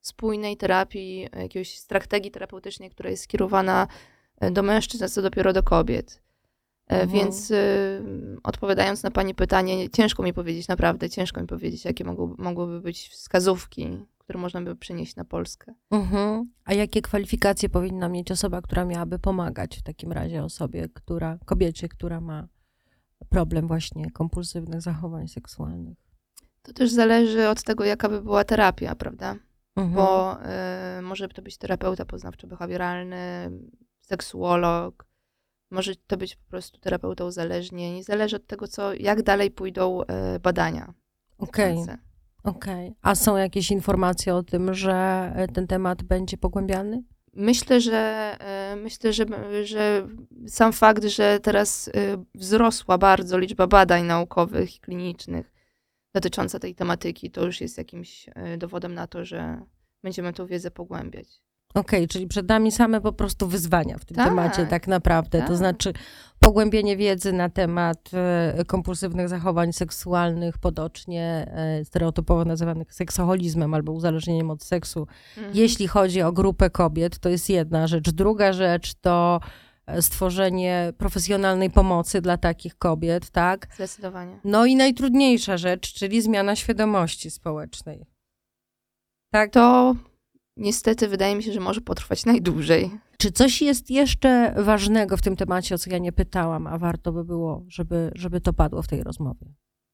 spójnej 0.00 0.56
terapii, 0.56 1.28
jakiegoś 1.36 1.78
strategii 1.78 2.30
terapeutycznej, 2.30 2.90
która 2.90 3.10
jest 3.10 3.22
skierowana 3.22 3.86
y, 4.44 4.50
do 4.50 4.62
mężczyzn, 4.62 5.04
a 5.04 5.08
co 5.08 5.22
dopiero 5.22 5.52
do 5.52 5.62
kobiet. 5.62 6.22
Mhm. 6.86 7.10
Więc 7.10 7.50
y, 7.50 8.02
odpowiadając 8.42 9.02
na 9.02 9.10
Pani 9.10 9.34
pytanie, 9.34 9.90
ciężko 9.90 10.22
mi 10.22 10.32
powiedzieć, 10.32 10.68
naprawdę 10.68 11.10
ciężko 11.10 11.40
mi 11.40 11.46
powiedzieć, 11.46 11.84
jakie 11.84 12.04
mogą, 12.04 12.34
mogłyby 12.38 12.80
być 12.80 13.08
wskazówki, 13.08 14.06
które 14.18 14.38
można 14.38 14.62
by 14.62 14.76
przynieść 14.76 15.16
na 15.16 15.24
Polskę. 15.24 15.74
Mhm. 15.90 16.50
A 16.64 16.74
jakie 16.74 17.02
kwalifikacje 17.02 17.68
powinna 17.68 18.08
mieć 18.08 18.30
osoba, 18.30 18.62
która 18.62 18.84
miałaby 18.84 19.18
pomagać 19.18 19.78
w 19.78 19.82
takim 19.82 20.12
razie 20.12 20.44
osobie, 20.44 20.88
która, 20.94 21.38
kobiecie, 21.44 21.88
która 21.88 22.20
ma 22.20 22.48
problem 23.28 23.68
właśnie 23.68 24.10
kompulsywnych 24.10 24.80
zachowań 24.80 25.28
seksualnych? 25.28 25.98
To 26.62 26.72
też 26.72 26.90
zależy 26.90 27.48
od 27.48 27.62
tego, 27.62 27.84
jaka 27.84 28.08
by 28.08 28.22
była 28.22 28.44
terapia, 28.44 28.94
prawda? 28.94 29.36
Mhm. 29.76 29.94
Bo 29.94 30.36
y, 30.98 31.02
może 31.02 31.28
to 31.28 31.42
być 31.42 31.58
terapeuta 31.58 32.04
poznawczo-behawioralny, 32.04 33.50
seksuolog, 34.00 35.06
może 35.70 35.96
to 36.06 36.16
być 36.16 36.36
po 36.36 36.50
prostu 36.50 36.78
terapeuta 36.78 37.24
uzależnień. 37.24 38.02
Zależy 38.02 38.36
od 38.36 38.46
tego, 38.46 38.68
co, 38.68 38.94
jak 38.94 39.22
dalej 39.22 39.50
pójdą 39.50 40.02
y, 40.02 40.06
badania. 40.40 40.94
Okej. 41.38 41.78
Okay. 41.78 41.98
Okay. 42.42 42.94
A 43.02 43.14
są 43.14 43.36
jakieś 43.36 43.70
informacje 43.70 44.34
o 44.34 44.42
tym, 44.42 44.74
że 44.74 44.92
e, 45.36 45.48
ten 45.48 45.66
temat 45.66 46.02
będzie 46.02 46.36
pogłębiany? 46.36 47.02
Myślę, 47.36 47.80
że 47.80 47.96
e, 48.40 48.76
myślę, 48.76 49.12
że, 49.12 49.26
że 49.64 50.08
sam 50.48 50.72
fakt, 50.72 51.04
że 51.04 51.40
teraz 51.42 51.90
wzrosła 52.34 52.98
bardzo 52.98 53.38
liczba 53.38 53.66
badań 53.66 54.04
naukowych 54.04 54.76
i 54.76 54.80
klinicznych 54.80 55.56
dotycząca 56.16 56.58
tej 56.58 56.74
tematyki, 56.74 57.30
to 57.30 57.44
już 57.44 57.60
jest 57.60 57.78
jakimś 57.78 58.28
e, 58.34 58.58
dowodem 58.58 58.94
na 58.94 59.06
to, 59.06 59.24
że 59.24 59.62
będziemy 60.02 60.32
tą 60.32 60.46
wiedzę 60.46 60.70
pogłębiać. 60.70 61.42
Okej, 61.76 62.00
okay, 62.00 62.08
czyli 62.08 62.26
przed 62.26 62.48
nami 62.48 62.72
same 62.72 63.00
po 63.00 63.12
prostu 63.12 63.48
wyzwania 63.48 63.98
w 63.98 64.04
tym 64.04 64.16
tak, 64.16 64.28
temacie 64.28 64.66
tak 64.66 64.86
naprawdę. 64.86 65.38
Tak. 65.38 65.48
To 65.48 65.56
znaczy 65.56 65.92
pogłębienie 66.38 66.96
wiedzy 66.96 67.32
na 67.32 67.48
temat 67.48 68.10
e, 68.12 68.64
kompulsywnych 68.64 69.28
zachowań 69.28 69.72
seksualnych, 69.72 70.58
podocznie 70.58 71.46
e, 71.50 71.84
stereotypowo 71.84 72.44
nazywanych 72.44 72.94
seksoholizmem 72.94 73.74
albo 73.74 73.92
uzależnieniem 73.92 74.50
od 74.50 74.62
seksu. 74.62 75.06
Mhm. 75.36 75.56
Jeśli 75.56 75.88
chodzi 75.88 76.22
o 76.22 76.32
grupę 76.32 76.70
kobiet, 76.70 77.18
to 77.18 77.28
jest 77.28 77.50
jedna 77.50 77.86
rzecz. 77.86 78.10
Druga 78.10 78.52
rzecz 78.52 78.94
to 78.94 79.40
stworzenie 80.00 80.92
profesjonalnej 80.98 81.70
pomocy 81.70 82.20
dla 82.20 82.36
takich 82.36 82.78
kobiet, 82.78 83.30
tak? 83.30 83.68
Zdecydowanie. 83.74 84.40
No 84.44 84.66
i 84.66 84.76
najtrudniejsza 84.76 85.56
rzecz, 85.56 85.92
czyli 85.94 86.22
zmiana 86.22 86.56
świadomości 86.56 87.30
społecznej. 87.30 88.06
Tak? 89.30 89.50
To 89.50 89.94
niestety 90.56 91.08
wydaje 91.08 91.36
mi 91.36 91.42
się, 91.42 91.52
że 91.52 91.60
może 91.60 91.80
potrwać 91.80 92.26
najdłużej. 92.26 92.90
Czy 93.18 93.32
coś 93.32 93.62
jest 93.62 93.90
jeszcze 93.90 94.54
ważnego 94.56 95.16
w 95.16 95.22
tym 95.22 95.36
temacie, 95.36 95.74
o 95.74 95.78
co 95.78 95.90
ja 95.90 95.98
nie 95.98 96.12
pytałam, 96.12 96.66
a 96.66 96.78
warto 96.78 97.12
by 97.12 97.24
było, 97.24 97.64
żeby, 97.68 98.10
żeby 98.14 98.40
to 98.40 98.52
padło 98.52 98.82
w 98.82 98.88
tej 98.88 99.02
rozmowie? 99.02 99.46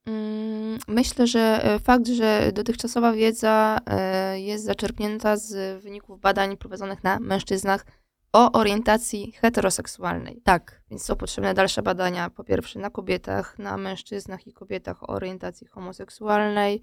Mm, 0.07 0.79
myślę, 0.89 1.27
że 1.27 1.65
e, 1.65 1.79
fakt, 1.79 2.09
że 2.09 2.51
dotychczasowa 2.55 3.13
wiedza 3.13 3.79
e, 3.87 4.41
jest 4.41 4.65
zaczerpnięta 4.65 5.37
z 5.37 5.83
wyników 5.83 6.21
badań 6.21 6.57
prowadzonych 6.57 7.05
na 7.05 7.21
mężczyznach, 7.21 7.87
o 8.33 8.53
orientacji 8.53 9.33
heteroseksualnej. 9.33 10.41
Tak. 10.45 10.83
Więc 10.91 11.05
są 11.05 11.17
potrzebne 11.17 11.55
dalsze 11.55 11.83
badania, 11.83 12.31
po 12.31 12.45
pierwsze 12.45 12.79
na 12.79 12.91
kobietach, 12.91 13.59
na 13.59 13.77
mężczyznach 13.77 14.47
i 14.47 14.53
kobietach 14.53 15.03
o 15.03 15.07
orientacji 15.07 15.67
homoseksualnej, 15.67 16.83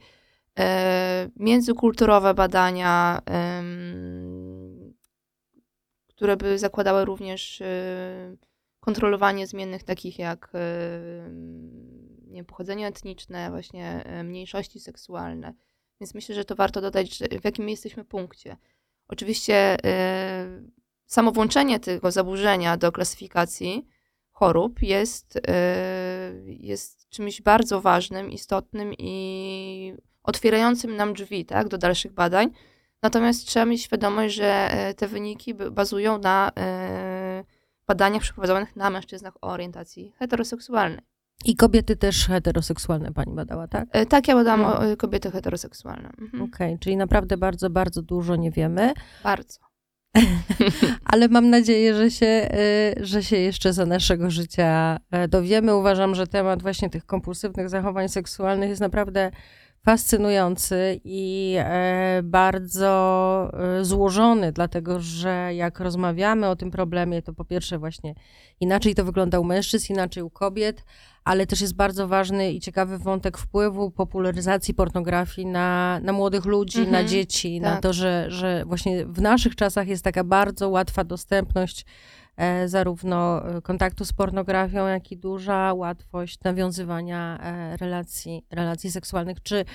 międzykulturowe 1.35 2.33
badania, 2.33 3.21
e, 3.29 3.63
które 6.07 6.37
by 6.37 6.59
zakładały 6.59 7.05
również 7.05 7.61
e, 7.61 8.35
kontrolowanie 8.79 9.47
zmiennych 9.47 9.83
takich 9.83 10.19
jak 10.19 10.49
e, 10.53 10.59
nie, 12.27 12.43
pochodzenie 12.43 12.87
etniczne, 12.87 13.49
właśnie 13.49 14.03
e, 14.03 14.23
mniejszości 14.23 14.79
seksualne. 14.79 15.53
Więc 16.01 16.13
myślę, 16.13 16.35
że 16.35 16.45
to 16.45 16.55
warto 16.55 16.81
dodać, 16.81 17.19
w 17.41 17.45
jakim 17.45 17.69
jesteśmy 17.69 18.05
punkcie. 18.05 18.57
Oczywiście 19.07 19.77
e, 19.85 20.61
samo 21.05 21.31
włączenie 21.31 21.79
tego 21.79 22.11
zaburzenia 22.11 22.77
do 22.77 22.91
klasyfikacji 22.91 23.87
chorób 24.31 24.81
jest, 24.81 25.41
jest 26.45 27.09
czymś 27.09 27.41
bardzo 27.41 27.81
ważnym, 27.81 28.31
istotnym 28.31 28.93
i 28.97 29.93
otwierającym 30.23 30.95
nam 30.95 31.13
drzwi 31.13 31.45
tak, 31.45 31.67
do 31.67 31.77
dalszych 31.77 32.13
badań. 32.13 32.49
Natomiast 33.01 33.45
trzeba 33.45 33.65
mieć 33.65 33.83
świadomość, 33.83 34.35
że 34.35 34.69
y, 34.89 34.93
te 34.93 35.07
wyniki 35.07 35.53
bazują 35.53 36.17
na 36.17 36.49
y, 36.49 37.45
badaniach 37.87 38.21
przeprowadzonych 38.21 38.75
na 38.75 38.89
mężczyznach 38.89 39.33
o 39.41 39.47
orientacji 39.47 40.13
heteroseksualnej. 40.19 41.01
I 41.45 41.55
kobiety 41.55 41.95
też 41.95 42.27
heteroseksualne 42.27 43.13
pani 43.13 43.35
badała, 43.35 43.67
tak? 43.67 43.89
Tak, 44.09 44.27
ja 44.27 44.35
badałam 44.35 44.63
hmm. 44.65 44.97
kobiety 44.97 45.31
heteroseksualne. 45.31 46.09
Mhm. 46.21 46.43
Okej, 46.43 46.67
okay, 46.67 46.79
czyli 46.79 46.97
naprawdę 46.97 47.37
bardzo, 47.37 47.69
bardzo 47.69 48.01
dużo 48.01 48.35
nie 48.35 48.51
wiemy. 48.51 48.93
Bardzo. 49.23 49.59
Ale 51.11 51.27
mam 51.27 51.49
nadzieję, 51.49 51.95
że 51.95 52.11
się, 52.11 52.49
że 53.01 53.23
się 53.23 53.37
jeszcze 53.37 53.73
za 53.73 53.85
naszego 53.85 54.29
życia 54.29 54.97
e, 55.11 55.27
dowiemy. 55.27 55.75
Uważam, 55.75 56.15
że 56.15 56.27
temat 56.27 56.61
właśnie 56.61 56.89
tych 56.89 57.05
kompulsywnych 57.05 57.69
zachowań 57.69 58.09
seksualnych 58.09 58.69
jest 58.69 58.81
naprawdę 58.81 59.31
fascynujący 59.89 60.99
i 61.03 61.55
e, 61.59 62.21
bardzo 62.23 63.51
e, 63.53 63.85
złożony, 63.85 64.51
dlatego 64.51 64.99
że 64.99 65.51
jak 65.55 65.79
rozmawiamy 65.79 66.47
o 66.47 66.55
tym 66.55 66.71
problemie, 66.71 67.21
to 67.21 67.33
po 67.33 67.45
pierwsze 67.45 67.79
właśnie 67.79 68.15
inaczej 68.59 68.95
to 68.95 69.05
wygląda 69.05 69.39
u 69.39 69.43
mężczyzn, 69.43 69.93
inaczej 69.93 70.23
u 70.23 70.29
kobiet, 70.29 70.85
ale 71.23 71.47
też 71.47 71.61
jest 71.61 71.75
bardzo 71.75 72.07
ważny 72.07 72.51
i 72.51 72.59
ciekawy 72.59 72.97
wątek 72.97 73.37
wpływu 73.37 73.91
popularyzacji 73.91 74.73
pornografii 74.73 75.47
na, 75.47 75.99
na 76.03 76.13
młodych 76.13 76.45
ludzi, 76.45 76.79
mhm, 76.79 76.91
na 76.91 77.09
dzieci, 77.09 77.61
tak. 77.61 77.73
na 77.73 77.81
to, 77.81 77.93
że, 77.93 78.25
że 78.27 78.63
właśnie 78.65 79.05
w 79.05 79.21
naszych 79.21 79.55
czasach 79.55 79.87
jest 79.87 80.03
taka 80.03 80.23
bardzo 80.23 80.69
łatwa 80.69 81.03
dostępność 81.03 81.85
zarówno 82.65 83.49
e, 83.57 83.61
kontaktu 83.61 84.05
z 84.05 84.13
pornografią, 84.13 84.87
jak 84.87 85.11
i 85.11 85.17
duża 85.17 85.73
łatwość 85.73 86.39
nawiązywania 86.43 87.39
e, 87.41 87.77
relacji, 87.77 88.45
relacji 88.51 88.91
seksualnych. 88.91 89.43
Czy 89.43 89.65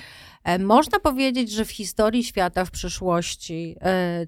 można 0.59 1.01
powiedzieć, 1.01 1.51
że 1.51 1.65
w 1.65 1.71
historii 1.71 2.25
świata 2.25 2.65
w 2.65 2.71
przyszłości 2.71 3.77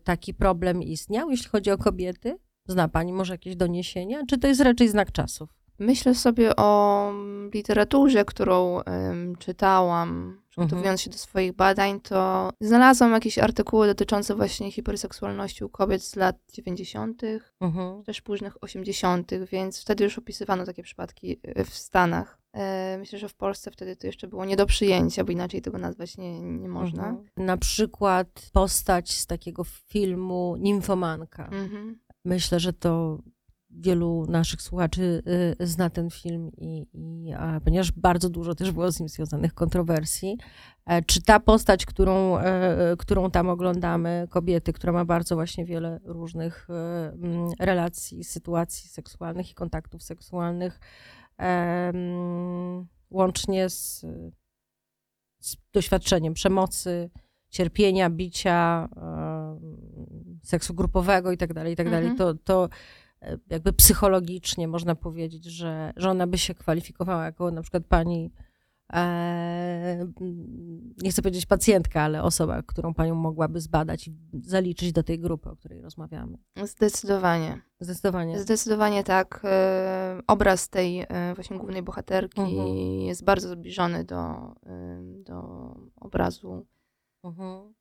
taki 0.05 0.35
problem 0.35 0.83
istniał, 0.83 1.31
jeśli 1.31 1.49
chodzi 1.49 1.71
o 1.71 1.79
kobiety? 1.79 2.39
Zna 2.67 2.89
Pani 2.89 3.13
może 3.13 3.35
jakieś 3.35 3.57
doniesienia? 3.57 4.23
Czy 4.29 4.39
to 4.39 4.49
jest 4.49 4.61
raczej 4.61 4.89
znak 4.89 5.13
czasów? 5.13 5.49
Myślę 5.79 6.15
sobie 6.15 6.57
o 6.57 7.13
literaturze, 7.55 8.25
którą 8.25 8.81
czytałam, 9.39 10.41
przygotowując 10.57 10.87
mhm. 10.87 10.99
się 10.99 11.11
do 11.11 11.19
swoich 11.19 11.53
badań, 11.53 12.01
to 12.01 12.51
znalazłam 12.61 13.13
jakieś 13.13 13.39
artykuły 13.39 13.87
dotyczące 13.87 14.35
właśnie 14.35 14.73
hiperseksualności 14.73 15.65
u 15.65 15.69
kobiet 15.69 16.03
z 16.03 16.17
lat 16.17 16.37
90., 16.53 17.23
mhm. 17.61 18.05
też 18.05 18.21
późnych 18.21 18.65
80., 18.65 19.31
więc 19.53 19.81
wtedy 19.81 20.05
już 20.05 20.19
opisywano 20.19 20.67
takie 20.67 20.83
przypadki 20.83 21.41
e, 21.43 21.65
w 21.65 21.75
Stanach. 21.75 22.39
E, 22.53 22.99
myślę, 22.99 23.19
że 23.19 23.29
w 23.29 23.35
Polsce 23.35 23.71
wtedy 23.71 23.97
to 23.97 24.07
jeszcze 24.07 24.29
było 24.29 24.45
nie 24.45 24.57
do 24.57 24.67
przyjęcia, 24.67 25.25
bo 25.25 25.33
inaczej 25.33 25.63
tego 25.63 25.79
nazwać 25.79 26.17
nie, 26.19 26.41
nie 26.41 26.69
można. 26.69 27.09
Mhm. 27.09 27.27
Na 27.37 27.57
przykład 27.57 28.51
postać 28.53 29.13
z 29.13 29.27
takiego 29.27 29.65
filmu 29.65 30.57
Nimfomanka. 30.59 31.45
Mhm. 31.45 31.99
Myślę, 32.25 32.61
że 32.61 32.73
to 32.73 33.19
wielu 33.77 34.27
naszych 34.29 34.63
słuchaczy 34.63 35.23
y, 35.61 35.67
zna 35.67 35.91
ten 35.91 36.11
film, 36.11 36.51
i, 36.59 36.87
i 36.95 37.33
ponieważ 37.65 37.93
bardzo 37.93 38.31
dużo 38.31 38.55
też 38.55 38.73
było 38.73 38.93
z 38.93 39.01
nim 39.01 39.09
związanych 39.09 39.55
kontrowersji. 39.55 40.39
E, 40.87 41.03
czy 41.03 41.23
ta 41.23 41.41
postać, 41.41 41.87
którą, 41.87 42.39
e, 42.39 42.97
którą 42.99 43.31
tam 43.31 43.49
oglądamy, 43.49 44.27
kobiety, 44.31 44.73
która 44.73 44.93
ma 44.93 45.05
bardzo 45.05 45.35
właśnie 45.35 45.65
wiele 45.65 46.01
różnych 46.05 46.69
e, 46.71 47.13
relacji, 47.61 48.25
sytuacji 48.25 48.89
seksualnych 48.89 49.51
i 49.51 49.55
kontaktów 49.55 50.03
seksualnych, 50.03 50.81
łącznie 53.11 53.71
z, 53.71 54.07
z 55.39 55.57
doświadczeniem 55.73 56.35
przemocy, 56.35 57.11
cierpienia, 57.51 58.11
bicia, 58.11 58.89
seksu 60.43 60.75
grupowego 60.75 61.33
i 61.33 61.37
tak 61.37 61.55
dalej, 61.55 61.73
i 61.73 61.77
tak 61.77 61.87
mhm. 61.87 62.17
to, 62.17 62.35
to 62.35 62.69
E, 62.69 62.69
jakby 63.51 63.73
psychologicznie 63.73 64.69
można 64.69 64.95
powiedzieć, 64.95 65.45
że, 65.45 65.93
że 65.97 66.11
ona 66.11 66.27
by 66.27 66.39
się 66.39 66.55
kwalifikowała 66.55 67.25
jako 67.25 67.51
na 67.51 67.63
przykład 67.63 67.85
pani, 67.89 68.33
e, 68.93 70.07
nie 71.03 71.11
chcę 71.11 71.23
powiedzieć 71.23 71.47
pacjentka, 71.47 72.03
ale 72.03 72.23
osoba, 72.23 72.63
którą 72.63 72.95
panią 72.95 73.15
mogłaby 73.15 73.61
zbadać 73.61 74.09
i 74.09 74.15
zaliczyć 74.45 74.93
do 74.93 75.03
tej 75.03 75.19
grupy, 75.19 75.51
o 75.51 75.57
której 75.57 75.83
rozmawiamy. 75.83 76.39
Zdecydowanie. 76.63 77.63
Zdecydowanie. 77.81 78.41
Zdecydowanie 78.41 79.05
tak. 79.05 79.41
E, 79.45 80.21
obraz 80.27 80.69
tej 80.69 81.01
e, 81.01 81.35
właśnie 81.35 81.59
głównej 81.59 81.83
bohaterki 81.83 82.41
mhm. 82.41 82.77
jest 83.01 83.25
bardzo 83.25 83.49
zbliżony 83.49 84.05
do, 84.05 84.55
do 85.25 85.71
obrazu 85.97 86.67
mhm. 87.25 87.75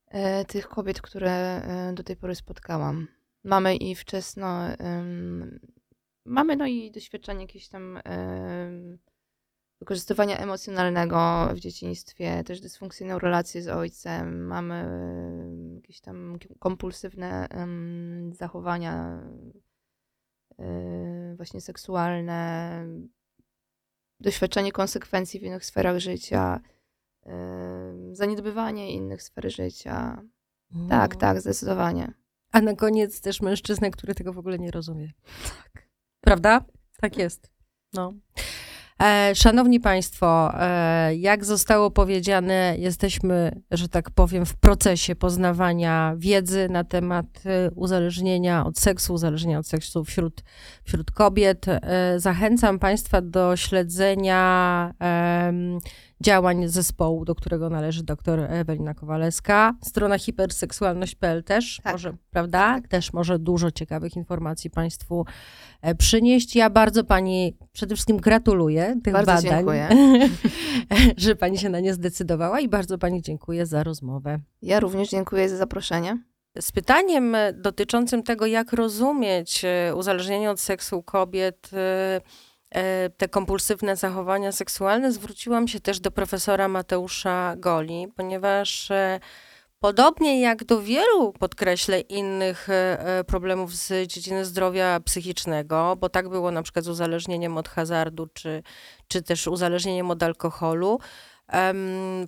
tych 0.47 0.67
kobiet, 0.67 1.01
które 1.01 1.61
do 1.93 2.03
tej 2.03 2.15
pory 2.15 2.35
spotkałam 2.35 3.07
mamy 3.45 3.75
i 3.75 3.95
wczesno, 3.95 4.59
mamy 6.25 6.55
no 6.55 6.67
i 6.67 6.91
doświadczenie 6.91 7.41
jakieś 7.41 7.69
tam 7.69 7.99
wykorzystywania 9.79 10.37
emocjonalnego 10.37 11.49
w 11.53 11.59
dzieciństwie, 11.59 12.43
też 12.43 12.61
dysfunkcyjną 12.61 13.19
relację 13.19 13.61
z 13.61 13.67
ojcem, 13.67 14.45
mamy 14.45 14.85
jakieś 15.75 16.01
tam 16.01 16.37
kompulsywne 16.59 17.47
zachowania 18.31 19.23
właśnie 21.35 21.61
seksualne, 21.61 22.87
doświadczenie 24.19 24.71
konsekwencji 24.71 25.39
w 25.39 25.43
innych 25.43 25.65
sferach 25.65 25.99
życia, 25.99 26.59
zaniedbywanie 28.11 28.91
innych 28.91 29.23
sfer 29.23 29.51
życia. 29.51 30.23
Mm. 30.75 30.89
Tak, 30.89 31.15
tak, 31.15 31.41
zdecydowanie. 31.41 32.13
A 32.55 32.61
na 32.61 32.75
koniec 32.75 33.21
też 33.21 33.41
mężczyzna, 33.41 33.89
który 33.89 34.15
tego 34.15 34.33
w 34.33 34.37
ogóle 34.37 34.59
nie 34.59 34.71
rozumie. 34.71 35.11
Tak. 35.43 35.89
Prawda? 36.21 36.65
Tak 37.01 37.17
jest. 37.17 37.51
No. 37.93 38.13
E, 39.01 39.35
szanowni 39.35 39.79
Państwo, 39.79 40.51
e, 40.59 41.15
jak 41.15 41.45
zostało 41.45 41.91
powiedziane, 41.91 42.75
jesteśmy, 42.77 43.61
że 43.71 43.89
tak 43.89 44.11
powiem, 44.11 44.45
w 44.45 44.55
procesie 44.55 45.15
poznawania 45.15 46.13
wiedzy 46.17 46.67
na 46.69 46.83
temat 46.83 47.25
e, 47.45 47.71
uzależnienia 47.71 48.65
od 48.65 48.79
seksu, 48.79 49.13
uzależnienia 49.13 49.59
od 49.59 49.67
seksu 49.67 50.03
wśród, 50.03 50.43
wśród 50.83 51.11
kobiet. 51.11 51.65
Zachęcam 52.17 52.79
Państwa 52.79 53.21
do 53.21 53.55
śledzenia 53.55 54.93
działań 56.21 56.67
zespołu, 56.67 57.25
do 57.25 57.35
którego 57.35 57.69
należy 57.69 58.03
dr 58.03 58.39
Ewelina 58.39 58.93
Kowaleska. 58.93 59.73
Strona 59.83 60.19
hiperseksualność.pl 60.19 61.43
też 61.43 61.81
tak. 61.83 61.93
może, 61.93 62.13
prawda? 62.31 62.59
Tak. 62.59 62.87
Też 62.87 63.13
może 63.13 63.39
dużo 63.39 63.71
ciekawych 63.71 64.15
informacji 64.15 64.69
Państwu 64.69 65.25
przynieść. 65.97 66.55
Ja 66.55 66.69
bardzo 66.69 67.03
Pani 67.03 67.57
przede 67.73 67.95
wszystkim 67.95 68.17
gratuluję 68.17 68.84
tych 69.03 69.13
bardzo 69.13 69.31
badań, 69.31 69.51
dziękuję. 69.51 69.89
że 71.17 71.35
Pani 71.35 71.57
się 71.57 71.69
na 71.69 71.79
nie 71.79 71.93
zdecydowała 71.93 72.59
i 72.59 72.67
bardzo 72.67 72.97
Pani 72.97 73.21
dziękuję 73.21 73.65
za 73.65 73.83
rozmowę. 73.83 74.39
Ja 74.61 74.79
również 74.79 75.09
dziękuję 75.09 75.49
za 75.49 75.57
zaproszenie. 75.57 76.17
Z 76.59 76.71
pytaniem 76.71 77.35
dotyczącym 77.53 78.23
tego, 78.23 78.45
jak 78.45 78.73
rozumieć 78.73 79.65
e, 79.65 79.95
uzależnienie 79.95 80.51
od 80.51 80.59
seksu 80.59 81.03
kobiet, 81.03 81.69
e, 81.73 82.21
E, 82.75 83.09
te 83.09 83.27
kompulsywne 83.27 83.95
zachowania 83.95 84.51
seksualne, 84.51 85.11
zwróciłam 85.11 85.67
się 85.67 85.79
też 85.79 85.99
do 85.99 86.11
profesora 86.11 86.67
Mateusza 86.67 87.55
Goli, 87.57 88.07
ponieważ 88.15 88.91
Podobnie 89.85 90.41
jak 90.41 90.63
do 90.63 90.81
wielu, 90.81 91.33
podkreślę, 91.33 91.99
innych 91.99 92.69
e, 92.69 93.23
problemów 93.27 93.75
z 93.75 94.07
dziedziny 94.07 94.45
zdrowia 94.45 94.99
psychicznego, 94.99 95.95
bo 95.99 96.09
tak 96.09 96.29
było 96.29 96.51
na 96.51 96.63
przykład 96.63 96.85
z 96.85 96.89
uzależnieniem 96.89 97.57
od 97.57 97.69
hazardu, 97.69 98.27
czy, 98.33 98.63
czy 99.07 99.21
też 99.21 99.47
uzależnieniem 99.47 100.11
od 100.11 100.23
alkoholu, 100.23 100.99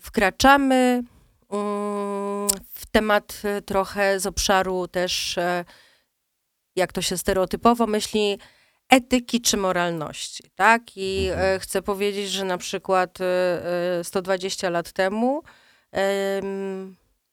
wkraczamy 0.02 1.04
mm, 1.50 2.48
w 2.74 2.86
temat 2.92 3.42
trochę 3.66 4.20
z 4.20 4.26
obszaru 4.26 4.88
też, 4.88 5.40
jak 6.76 6.94
to 6.94 7.02
się 7.02 7.18
stereotypowo 7.18 7.88
myśli, 7.88 8.40
etyki 8.90 9.42
czy 9.42 9.58
moralności, 9.58 10.44
tak? 10.56 10.82
I 10.96 11.28
mhm. 11.30 11.56
E, 11.56 11.60
chcę 11.60 11.82
powiedzieć, 11.82 12.30
że 12.30 12.46
na 12.46 12.58
przykład 12.58 13.18
120 14.04 14.68
e, 14.68 14.70
e, 14.70 14.72
lat 14.72 14.92
temu 14.92 15.44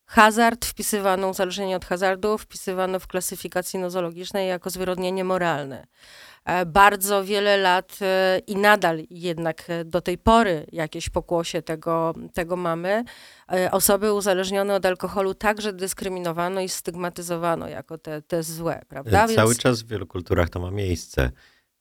hazard 0.06 0.64
wpisywano, 0.64 1.28
uzależnienie 1.28 1.76
od 1.76 1.84
hazardu 1.84 2.38
wpisywano 2.38 3.00
w 3.00 3.06
klasyfikacji 3.06 3.78
nozologicznej 3.78 4.48
jako 4.48 4.70
zwyrodnienie 4.70 5.24
moralne. 5.24 5.86
Bardzo 6.66 7.24
wiele 7.24 7.56
lat 7.56 7.98
i 8.46 8.56
nadal 8.56 9.02
jednak 9.10 9.68
do 9.84 10.00
tej 10.00 10.18
pory 10.18 10.66
jakieś 10.72 11.10
pokłosie 11.10 11.62
tego, 11.62 12.14
tego 12.34 12.56
mamy. 12.56 13.04
Osoby 13.70 14.12
uzależnione 14.12 14.74
od 14.74 14.86
alkoholu 14.86 15.34
także 15.34 15.72
dyskryminowano 15.72 16.60
i 16.60 16.68
stygmatyzowano 16.68 17.68
jako 17.68 17.98
te, 17.98 18.22
te 18.22 18.42
złe, 18.42 18.82
prawda? 18.88 19.28
Cały 19.28 19.48
Więc... 19.48 19.58
czas 19.58 19.82
w 19.82 19.86
wielu 19.86 20.06
kulturach 20.06 20.50
to 20.50 20.60
ma 20.60 20.70
miejsce. 20.70 21.30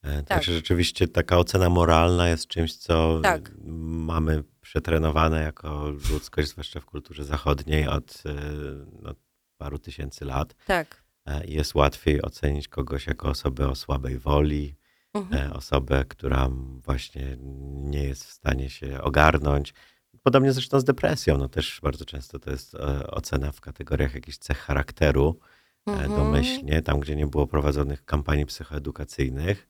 E, 0.04 0.16
tak. 0.18 0.28
Także 0.28 0.54
rzeczywiście 0.54 1.08
taka 1.08 1.38
ocena 1.38 1.70
moralna 1.70 2.30
jest 2.30 2.48
czymś, 2.48 2.76
co 2.76 3.20
tak. 3.24 3.52
mamy 3.64 4.44
przetrenowane 4.64 5.42
jako 5.42 5.90
ludzkość, 6.12 6.50
zwłaszcza 6.50 6.80
w 6.80 6.86
kulturze 6.86 7.24
zachodniej 7.24 7.88
od 7.88 8.24
e, 8.26 8.34
no, 9.02 9.16
paru 9.58 9.80
tysięcy 9.80 10.26
lat. 10.26 10.56
Tak. 10.68 11.04
E, 11.26 11.46
jest 11.46 11.76
łatwiej 11.76 12.22
ocenić 12.22 12.68
kogoś 12.68 13.08
jako 13.08 13.30
osobę 13.30 13.70
o 13.70 13.76
słabej 13.76 14.20
woli, 14.20 14.76
mhm. 15.14 15.52
osobę, 15.54 16.06
która 16.08 16.50
właśnie 16.78 17.38
nie 17.74 18.04
jest 18.04 18.26
w 18.26 18.32
stanie 18.32 18.70
się 18.70 19.02
ogarnąć. 19.02 19.74
Podobnie 20.24 20.54
zresztą 20.54 20.80
z 20.80 20.84
depresją. 20.84 21.38
No 21.38 21.50
też 21.50 21.80
bardzo 21.84 22.06
często 22.06 22.40
to 22.40 22.52
jest 22.52 22.76
ocena 23.08 23.52
w 23.52 23.62
kategoriach 23.62 24.14
jakichś 24.14 24.38
cech 24.38 24.58
charakteru, 24.58 25.40
mhm. 25.86 26.16
domyślnie, 26.16 26.82
tam 26.82 27.00
gdzie 27.00 27.16
nie 27.16 27.28
było 27.28 27.48
prowadzonych 27.48 28.06
kampanii 28.06 28.46
psychoedukacyjnych 28.46 29.68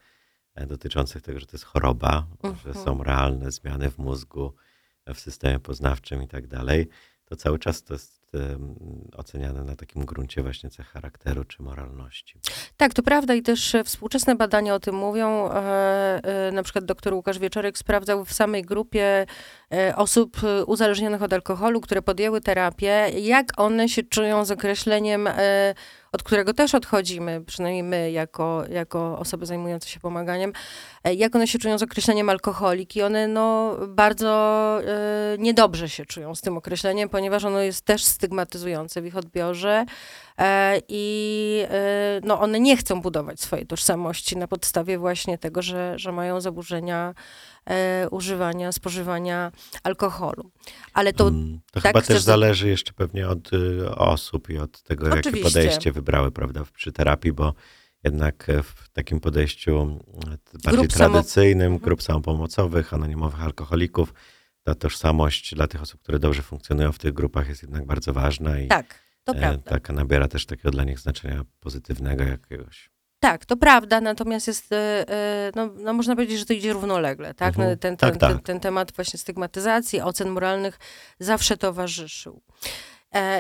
E, 0.55 0.67
dotyczących 0.67 1.21
tego, 1.21 1.39
że 1.39 1.45
to 1.45 1.51
jest 1.53 1.65
choroba, 1.65 2.27
że 2.43 2.69
mhm. 2.69 2.85
są 2.85 3.03
realne 3.03 3.51
zmiany 3.51 3.91
w 3.91 3.97
mózgu, 3.97 4.53
w 5.13 5.19
systemie 5.19 5.59
poznawczym 5.59 6.23
i 6.23 6.27
tak 6.27 6.47
dalej, 6.47 6.87
to 7.25 7.35
cały 7.35 7.59
czas 7.59 7.83
to 7.83 7.93
jest 7.93 8.23
oceniane 9.17 9.63
na 9.63 9.75
takim 9.75 10.05
gruncie 10.05 10.41
właśnie 10.41 10.69
cech 10.69 10.87
charakteru 10.87 11.43
czy 11.43 11.63
moralności. 11.63 12.39
Tak, 12.77 12.93
to 12.93 13.03
prawda 13.03 13.33
i 13.33 13.41
też 13.41 13.75
e, 13.75 13.83
współczesne 13.83 14.35
badania 14.35 14.75
o 14.75 14.79
tym 14.79 14.95
mówią. 14.95 15.49
E, 15.49 16.51
na 16.53 16.63
przykład 16.63 16.85
dr 16.85 17.13
Łukasz 17.13 17.39
Wieczorek 17.39 17.77
sprawdzał 17.77 18.25
w 18.25 18.33
samej 18.33 18.61
grupie 18.61 19.25
osób 19.95 20.37
uzależnionych 20.67 21.21
od 21.21 21.33
alkoholu, 21.33 21.81
które 21.81 22.01
podjęły 22.01 22.41
terapię, 22.41 23.09
jak 23.19 23.45
one 23.57 23.89
się 23.89 24.03
czują 24.03 24.45
z 24.45 24.51
określeniem 24.51 25.29
od 26.13 26.23
którego 26.23 26.53
też 26.53 26.75
odchodzimy, 26.75 27.41
przynajmniej 27.45 27.83
my, 27.83 28.11
jako, 28.11 28.63
jako 28.69 29.19
osoby 29.19 29.45
zajmujące 29.45 29.89
się 29.89 29.99
pomaganiem, 29.99 30.53
e, 31.03 31.13
jak 31.13 31.35
one 31.35 31.47
się 31.47 31.59
czują 31.59 31.77
z 31.77 31.83
określeniem 31.83 32.29
alkoholiki. 32.29 33.01
One 33.01 33.27
no, 33.27 33.77
bardzo 33.87 34.79
y, 35.35 35.37
niedobrze 35.39 35.89
się 35.89 36.05
czują 36.05 36.35
z 36.35 36.41
tym 36.41 36.57
określeniem, 36.57 37.09
ponieważ 37.09 37.45
ono 37.45 37.59
jest 37.59 37.85
też 37.85 38.03
stygmatyzujące 38.03 39.01
w 39.01 39.05
ich 39.05 39.17
odbiorze. 39.17 39.85
E, 40.39 40.79
I 40.87 41.65
no, 42.23 42.39
one 42.39 42.59
nie 42.59 42.77
chcą 42.77 43.01
budować 43.01 43.41
swojej 43.41 43.67
tożsamości 43.67 44.37
na 44.37 44.47
podstawie 44.47 44.97
właśnie 44.97 45.37
tego, 45.37 45.61
że, 45.61 45.93
że 45.99 46.11
mają 46.11 46.41
zaburzenia 46.41 47.13
e, 47.69 48.07
używania, 48.11 48.71
spożywania 48.71 49.51
alkoholu. 49.83 50.51
Ale 50.93 51.13
to, 51.13 51.23
hmm, 51.23 51.59
to 51.71 51.81
tak 51.81 51.93
chyba 51.93 52.01
też 52.01 52.21
zależy 52.21 52.69
jeszcze 52.69 52.93
pewnie 52.93 53.27
od 53.27 53.53
y, 53.53 53.95
osób 53.95 54.49
i 54.49 54.57
od 54.57 54.83
tego, 54.83 55.05
Oczywiście. 55.05 55.29
jakie 55.29 55.43
podejście 55.43 55.91
wybrały, 55.91 56.31
prawda, 56.31 56.63
przy 56.73 56.91
terapii, 56.91 57.31
bo 57.31 57.53
jednak 58.03 58.47
w 58.63 58.89
takim 58.89 59.19
podejściu 59.19 59.99
bardziej 60.63 60.71
grup 60.71 60.87
tradycyjnym, 60.87 61.73
samo... 61.73 61.79
grup 61.79 62.03
samopomocowych, 62.03 62.93
anonimowych 62.93 63.43
alkoholików, 63.43 64.13
ta 64.63 64.75
tożsamość 64.75 65.55
dla 65.55 65.67
tych 65.67 65.81
osób, 65.81 66.01
które 66.01 66.19
dobrze 66.19 66.41
funkcjonują 66.41 66.91
w 66.91 66.99
tych 66.99 67.13
grupach 67.13 67.49
jest 67.49 67.61
jednak 67.61 67.85
bardzo 67.85 68.13
ważna 68.13 68.59
i 68.59 68.67
tak, 68.67 68.99
to 69.23 69.33
e, 69.33 69.57
taka 69.57 69.93
nabiera 69.93 70.27
też 70.27 70.45
takiego 70.45 70.71
dla 70.71 70.83
nich 70.83 70.99
znaczenia 70.99 71.45
pozytywnego 71.59 72.23
jakiegoś. 72.23 72.92
Tak, 73.23 73.45
to 73.45 73.57
prawda, 73.57 74.01
natomiast 74.01 74.47
jest, 74.47 74.71
e, 74.71 75.09
e, 75.09 75.51
no, 75.55 75.69
no 75.79 75.93
można 75.93 76.15
powiedzieć, 76.15 76.39
że 76.39 76.45
to 76.45 76.53
idzie 76.53 76.73
równolegle, 76.73 77.33
tak? 77.33 77.49
Mhm. 77.49 77.77
Ten, 77.77 77.97
ten, 77.97 77.97
tak, 77.97 78.19
tak. 78.19 78.31
Ten, 78.31 78.39
ten, 78.39 78.59
temat 78.59 78.91
właśnie 78.91 79.19
stygmatyzacji, 79.19 80.01
ocen 80.01 80.29
moralnych 80.29 80.79
zawsze 81.19 81.57
towarzyszył. 81.57 82.41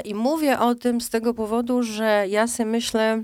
I 0.05 0.15
mówię 0.15 0.59
o 0.59 0.75
tym 0.75 1.01
z 1.01 1.09
tego 1.09 1.33
powodu, 1.33 1.83
że 1.83 2.25
ja 2.29 2.47
sobie 2.47 2.69
myślę, 2.69 3.23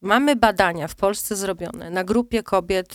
mamy 0.00 0.36
badania 0.36 0.88
w 0.88 0.94
Polsce 0.94 1.36
zrobione 1.36 1.90
na 1.90 2.04
grupie 2.04 2.42
kobiet, 2.42 2.94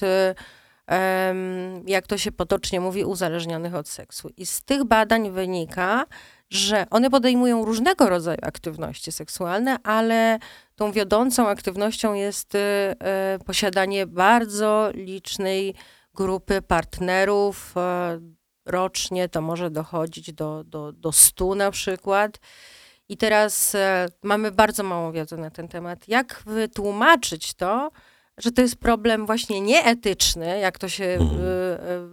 jak 1.85 2.07
to 2.07 2.17
się 2.17 2.31
potocznie 2.31 2.79
mówi, 2.79 3.05
uzależnionych 3.05 3.75
od 3.75 3.87
seksu. 3.87 4.29
I 4.37 4.45
z 4.45 4.61
tych 4.61 4.83
badań 4.83 5.31
wynika, 5.31 6.05
że 6.49 6.85
one 6.89 7.09
podejmują 7.09 7.65
różnego 7.65 8.09
rodzaju 8.09 8.37
aktywności 8.41 9.11
seksualne, 9.11 9.77
ale 9.83 10.39
tą 10.75 10.91
wiodącą 10.91 11.47
aktywnością 11.47 12.13
jest 12.13 12.55
y, 12.55 12.59
y, 13.35 13.43
posiadanie 13.45 14.07
bardzo 14.07 14.91
licznej 14.93 15.75
grupy 16.13 16.61
partnerów. 16.61 17.73
Y, 17.77 18.39
rocznie 18.65 19.29
to 19.29 19.41
może 19.41 19.69
dochodzić 19.69 20.33
do, 20.33 20.63
do, 20.63 20.91
do 20.91 21.11
100 21.11 21.55
na 21.55 21.71
przykład. 21.71 22.39
I 23.09 23.17
teraz 23.17 23.75
mamy 24.23 24.51
bardzo 24.51 24.83
małą 24.83 25.11
wiedzę 25.11 25.37
na 25.37 25.49
ten 25.49 25.67
temat. 25.67 26.07
Jak 26.07 26.43
wytłumaczyć 26.45 27.53
to, 27.53 27.91
że 28.39 28.51
to 28.51 28.61
jest 28.61 28.75
problem 28.75 29.25
właśnie 29.25 29.61
nieetyczny, 29.61 30.59
jak 30.59 30.79
to 30.79 30.89
się 30.89 31.05
mhm. 31.05 31.39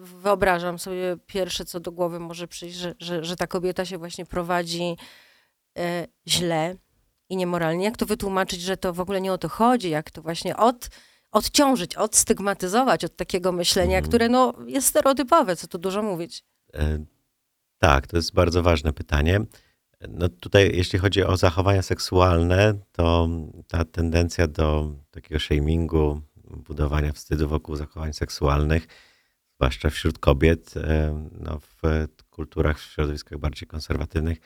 wyobrażam 0.02 0.78
sobie, 0.78 1.16
pierwsze 1.26 1.64
co 1.64 1.80
do 1.80 1.92
głowy 1.92 2.20
może 2.20 2.48
przyjść, 2.48 2.76
że, 2.76 2.94
że, 2.98 3.24
że 3.24 3.36
ta 3.36 3.46
kobieta 3.46 3.84
się 3.84 3.98
właśnie 3.98 4.26
prowadzi 4.26 4.96
źle, 6.28 6.76
i 7.28 7.36
niemoralnie. 7.36 7.84
Jak 7.84 7.96
to 7.96 8.06
wytłumaczyć, 8.06 8.60
że 8.60 8.76
to 8.76 8.92
w 8.92 9.00
ogóle 9.00 9.20
nie 9.20 9.32
o 9.32 9.38
to 9.38 9.48
chodzi, 9.48 9.90
jak 9.90 10.10
to 10.10 10.22
właśnie 10.22 10.56
od 10.56 10.88
odciążyć, 11.32 11.96
odstygmatyzować 11.96 13.04
od 13.04 13.16
takiego 13.16 13.52
myślenia, 13.52 13.96
Mhm. 13.96 14.08
które 14.08 14.28
no, 14.28 14.54
jest 14.66 14.86
stereotypowe, 14.86 15.56
co 15.56 15.66
tu 15.66 15.78
dużo 15.78 16.02
mówić. 16.02 16.44
E, 16.74 17.04
Tak, 17.78 18.06
to 18.06 18.16
jest 18.16 18.34
bardzo 18.34 18.62
ważne 18.62 18.92
pytanie. 18.92 19.40
No 20.08 20.28
tutaj, 20.28 20.70
jeśli 20.74 20.98
chodzi 20.98 21.24
o 21.24 21.36
zachowania 21.36 21.82
seksualne, 21.82 22.74
to 22.92 23.28
ta 23.68 23.84
tendencja 23.84 24.46
do 24.46 24.94
takiego 25.10 25.40
shamingu, 25.40 26.20
budowania 26.44 27.12
wstydu 27.12 27.48
wokół 27.48 27.76
zachowań 27.76 28.12
seksualnych, 28.12 28.86
zwłaszcza 29.54 29.90
wśród 29.90 30.18
kobiet, 30.18 30.76
e, 30.76 31.28
no 31.40 31.60
w 31.60 32.06
kulturach, 32.30 32.78
w 32.78 32.92
środowiskach 32.92 33.38
bardziej 33.38 33.68
konserwatywnych, 33.68 34.38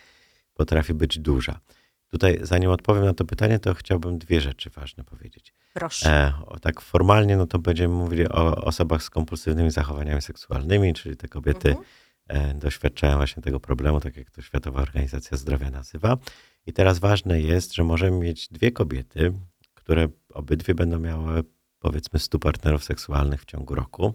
potrafi 0.55 0.94
być 0.94 1.18
duża. 1.18 1.61
Tutaj, 2.09 2.38
zanim 2.42 2.70
odpowiem 2.70 3.05
na 3.05 3.14
to 3.14 3.24
pytanie, 3.24 3.59
to 3.59 3.74
chciałbym 3.74 4.18
dwie 4.18 4.40
rzeczy 4.40 4.70
ważne 4.70 5.05
powiedzieć. 5.05 5.55
Proszę. 5.74 6.11
E, 6.11 6.61
tak 6.61 6.80
formalnie, 6.80 7.36
no 7.36 7.46
to 7.46 7.59
będziemy 7.59 7.94
mówili 7.94 8.28
o 8.28 8.64
osobach 8.64 9.03
z 9.03 9.11
kompulsywnymi 9.11 9.70
zachowaniami 9.70 10.22
seksualnymi, 10.22 10.94
czyli 10.94 11.16
te 11.16 11.28
kobiety 11.28 11.68
Mhm. 11.68 11.86
E, 12.30 12.54
doświadczają 12.54 13.16
właśnie 13.16 13.42
tego 13.42 13.60
problemu, 13.60 14.00
tak 14.00 14.16
jak 14.16 14.30
to 14.30 14.42
Światowa 14.42 14.82
Organizacja 14.82 15.36
Zdrowia 15.36 15.70
nazywa. 15.70 16.18
I 16.66 16.72
teraz 16.72 16.98
ważne 16.98 17.40
jest, 17.40 17.74
że 17.74 17.84
możemy 17.84 18.18
mieć 18.18 18.48
dwie 18.48 18.72
kobiety, 18.72 19.32
które 19.74 20.08
obydwie 20.34 20.74
będą 20.74 20.98
miały 20.98 21.44
powiedzmy 21.78 22.18
100 22.18 22.38
partnerów 22.38 22.84
seksualnych 22.84 23.42
w 23.42 23.44
ciągu 23.44 23.74
roku. 23.74 24.14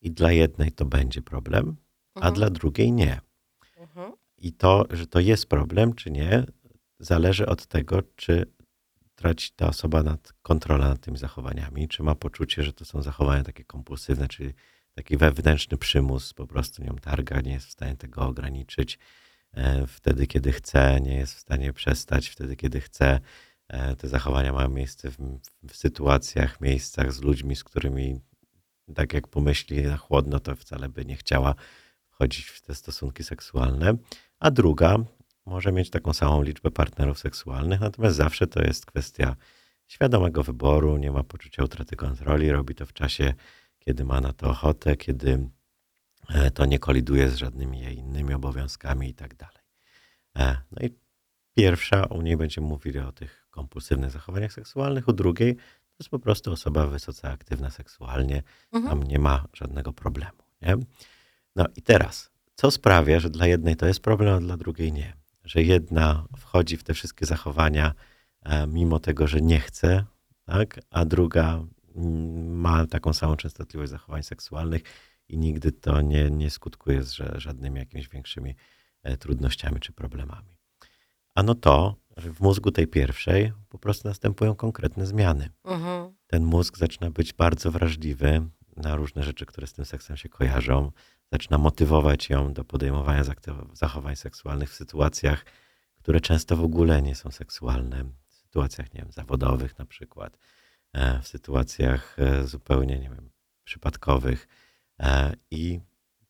I 0.00 0.10
dla 0.10 0.32
jednej 0.32 0.72
to 0.72 0.84
będzie 0.84 1.22
problem, 1.22 1.76
a 2.14 2.18
Mhm. 2.18 2.34
dla 2.34 2.50
drugiej 2.50 2.92
nie. 2.92 3.20
Mhm. 3.76 4.12
I 4.38 4.52
to, 4.52 4.86
że 4.90 5.06
to 5.06 5.20
jest 5.20 5.46
problem, 5.46 5.94
czy 5.94 6.10
nie, 6.10 6.46
zależy 6.98 7.46
od 7.46 7.66
tego, 7.66 8.02
czy 8.16 8.46
traci 9.14 9.50
ta 9.56 9.68
osoba 9.68 10.02
nad 10.02 10.32
kontrolę 10.42 10.88
nad 10.88 11.00
tymi 11.00 11.18
zachowaniami, 11.18 11.88
czy 11.88 12.02
ma 12.02 12.14
poczucie, 12.14 12.62
że 12.62 12.72
to 12.72 12.84
są 12.84 13.02
zachowania 13.02 13.44
takie 13.44 13.64
kompulsywne, 13.64 14.28
czyli 14.28 14.54
taki 14.98 15.16
wewnętrzny 15.16 15.76
przymus, 15.76 16.34
po 16.34 16.46
prostu 16.46 16.84
nią 16.84 16.96
targa, 16.96 17.40
nie 17.40 17.52
jest 17.52 17.66
w 17.66 17.70
stanie 17.70 17.96
tego 17.96 18.22
ograniczyć 18.22 18.98
e, 19.54 19.86
wtedy, 19.86 20.26
kiedy 20.26 20.52
chce, 20.52 21.00
nie 21.00 21.14
jest 21.14 21.34
w 21.34 21.38
stanie 21.38 21.72
przestać 21.72 22.28
wtedy, 22.28 22.56
kiedy 22.56 22.80
chce. 22.80 23.20
E, 23.68 23.96
Te 23.96 24.08
zachowania 24.08 24.52
mają 24.52 24.68
miejsce 24.68 25.10
w, 25.10 25.16
w 25.68 25.76
sytuacjach, 25.76 26.60
miejscach 26.60 27.12
z 27.12 27.20
ludźmi, 27.20 27.56
z 27.56 27.64
którymi 27.64 28.20
tak 28.94 29.12
jak 29.12 29.28
pomyśli 29.28 29.82
na 29.82 29.96
chłodno, 29.96 30.40
to 30.40 30.56
wcale 30.56 30.88
by 30.88 31.04
nie 31.04 31.16
chciała 31.16 31.54
wchodzić 32.10 32.46
w 32.46 32.60
te 32.60 32.74
stosunki 32.74 33.24
seksualne. 33.24 33.94
A 34.38 34.50
druga 34.50 34.96
może 35.46 35.72
mieć 35.72 35.90
taką 35.90 36.12
samą 36.12 36.42
liczbę 36.42 36.70
partnerów 36.70 37.18
seksualnych, 37.18 37.80
natomiast 37.80 38.16
zawsze 38.16 38.46
to 38.46 38.62
jest 38.62 38.86
kwestia 38.86 39.36
świadomego 39.86 40.42
wyboru, 40.42 40.96
nie 40.96 41.10
ma 41.10 41.22
poczucia 41.22 41.64
utraty 41.64 41.96
kontroli, 41.96 42.50
robi 42.50 42.74
to 42.74 42.86
w 42.86 42.92
czasie, 42.92 43.34
kiedy 43.88 44.04
ma 44.04 44.20
na 44.20 44.32
to 44.32 44.50
ochotę, 44.50 44.96
kiedy 44.96 45.48
e, 46.28 46.50
to 46.50 46.64
nie 46.66 46.78
koliduje 46.78 47.30
z 47.30 47.36
żadnymi 47.36 47.80
jej 47.80 47.96
innymi 47.96 48.34
obowiązkami 48.34 49.08
i 49.08 49.14
tak 49.14 49.34
dalej. 49.34 49.62
E, 50.38 50.56
No 50.70 50.86
i 50.86 50.90
pierwsza, 51.56 52.04
u 52.04 52.22
niej 52.22 52.36
będziemy 52.36 52.66
mówili 52.66 52.98
o 52.98 53.12
tych 53.12 53.46
kompulsywnych 53.50 54.10
zachowaniach 54.10 54.52
seksualnych, 54.52 55.08
u 55.08 55.12
drugiej 55.12 55.56
to 55.56 55.96
jest 56.00 56.10
po 56.10 56.18
prostu 56.18 56.52
osoba 56.52 56.86
wysoce 56.86 57.30
aktywna 57.30 57.70
seksualnie, 57.70 58.42
Mhm. 58.72 58.90
tam 58.90 59.08
nie 59.08 59.18
ma 59.18 59.44
żadnego 59.52 59.92
problemu. 59.92 60.42
Nie? 60.62 60.76
No 61.56 61.64
i 61.76 61.82
teraz, 61.82 62.30
co 62.54 62.70
sprawia, 62.70 63.20
że 63.20 63.30
dla 63.30 63.46
jednej 63.46 63.76
to 63.76 63.86
jest 63.86 64.00
problem, 64.00 64.34
a 64.34 64.40
dla 64.40 64.56
drugiej 64.56 64.92
nie? 64.92 65.12
Że 65.44 65.62
jedna 65.62 66.24
wchodzi 66.36 66.76
w 66.76 66.84
te 66.84 66.94
wszystkie 66.94 67.26
zachowania, 67.26 67.94
e, 68.42 68.66
mimo 68.66 69.00
tego, 69.00 69.26
że 69.26 69.40
nie 69.40 69.60
chce, 69.60 70.04
tak? 70.46 70.80
a 70.90 71.04
druga 71.04 71.64
ma 72.50 72.86
taką 72.86 73.12
samą 73.12 73.36
częstotliwość 73.36 73.90
zachowań 73.90 74.22
seksualnych 74.22 74.82
i 75.28 75.38
nigdy 75.38 75.72
to 75.72 76.00
nie, 76.00 76.30
nie 76.30 76.50
skutkuje 76.50 77.02
z 77.02 77.12
ża- 77.12 77.38
żadnymi 77.38 77.78
jakimiś 77.78 78.08
większymi 78.08 78.54
e, 79.02 79.16
trudnościami 79.16 79.80
czy 79.80 79.92
problemami. 79.92 80.56
Ano 81.34 81.54
to, 81.54 81.94
że 82.16 82.32
w 82.32 82.40
mózgu 82.40 82.70
tej 82.70 82.86
pierwszej 82.86 83.52
po 83.68 83.78
prostu 83.78 84.08
następują 84.08 84.54
konkretne 84.54 85.06
zmiany 85.06 85.50
Mhm. 85.64 86.14
ten 86.26 86.44
mózg 86.44 86.78
zaczyna 86.78 87.10
być 87.10 87.32
bardzo 87.32 87.70
wrażliwy 87.70 88.48
na 88.76 88.96
różne 88.96 89.22
rzeczy, 89.22 89.46
które 89.46 89.66
z 89.66 89.72
tym 89.72 89.84
seksem 89.84 90.16
się 90.16 90.28
kojarzą. 90.28 90.92
Zaczyna 91.32 91.58
motywować 91.58 92.30
ją 92.30 92.52
do 92.52 92.64
podejmowania 92.64 93.22
zachowań 93.72 94.16
seksualnych 94.16 94.70
w 94.70 94.74
sytuacjach, 94.74 95.44
które 95.98 96.20
często 96.20 96.56
w 96.56 96.62
ogóle 96.64 97.02
nie 97.02 97.14
są 97.14 97.30
seksualne. 97.30 98.04
W 98.28 98.34
sytuacjach, 98.34 98.94
nie 98.94 99.00
wiem, 99.02 99.12
zawodowych 99.12 99.78
na 99.78 99.84
przykład, 99.86 100.38
w 101.22 101.28
sytuacjach 101.28 102.16
e, 102.18 102.46
zupełnie, 102.46 102.98
nie 102.98 103.10
wiem, 103.10 103.30
przypadkowych. 103.64 104.48
E, 105.00 105.34
I 105.50 105.80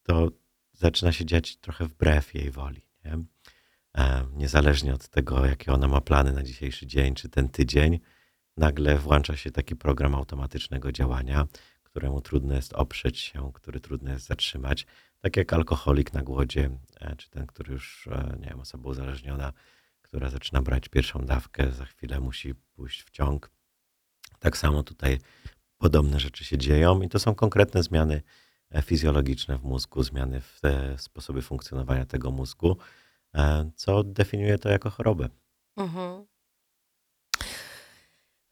to 0.02 0.28
zaczyna 0.72 1.12
się 1.12 1.24
dziać 1.24 1.56
trochę 1.56 1.86
wbrew 1.86 2.34
jej 2.34 2.50
woli. 2.50 2.82
Nie? 3.04 3.18
E, 3.98 4.26
Niezależnie 4.32 4.94
od 4.94 5.08
tego, 5.08 5.46
jakie 5.46 5.72
ona 5.72 5.88
ma 5.88 6.00
plany 6.00 6.32
na 6.32 6.42
dzisiejszy 6.42 6.86
dzień 6.86 7.14
czy 7.14 7.28
ten 7.28 7.48
tydzień, 7.48 8.00
nagle 8.56 8.98
włącza 8.98 9.36
się 9.36 9.50
taki 9.50 9.76
program 9.76 10.14
automatycznego 10.14 10.92
działania, 10.92 11.46
któremu 11.82 12.20
trudno 12.20 12.54
jest 12.54 12.72
oprzeć 12.72 13.18
się, 13.18 13.52
który 13.54 13.80
trudno 13.80 14.10
jest 14.10 14.26
zatrzymać. 14.26 14.86
Tak 15.20 15.36
jak 15.36 15.52
alkoholik 15.52 16.12
na 16.12 16.22
głodzie, 16.22 16.70
e, 17.00 17.16
czy 17.16 17.30
ten, 17.30 17.46
który 17.46 17.72
już, 17.72 18.08
e, 18.12 18.36
nie 18.40 18.48
wiem, 18.48 18.60
osoba 18.60 18.88
uzależniona, 18.88 19.52
która 20.02 20.30
zaczyna 20.30 20.62
brać 20.62 20.88
pierwszą 20.88 21.26
dawkę, 21.26 21.72
za 21.72 21.84
chwilę 21.84 22.20
musi 22.20 22.54
pójść 22.54 23.02
w 23.02 23.10
ciąg. 23.10 23.57
Tak 24.38 24.56
samo 24.56 24.82
tutaj 24.82 25.18
podobne 25.78 26.20
rzeczy 26.20 26.44
się 26.44 26.58
dzieją 26.58 27.02
i 27.02 27.08
to 27.08 27.18
są 27.18 27.34
konkretne 27.34 27.82
zmiany 27.82 28.22
e, 28.70 28.82
fizjologiczne 28.82 29.58
w 29.58 29.64
mózgu, 29.64 30.02
zmiany 30.02 30.40
w 30.40 30.60
te 30.60 30.98
sposoby 30.98 31.42
funkcjonowania 31.42 32.06
tego 32.06 32.30
mózgu, 32.30 32.76
e, 33.34 33.70
co 33.76 34.04
definiuje 34.04 34.58
to 34.58 34.68
jako 34.68 34.90
chorobę. 34.90 35.28
Mhm. 35.76 36.26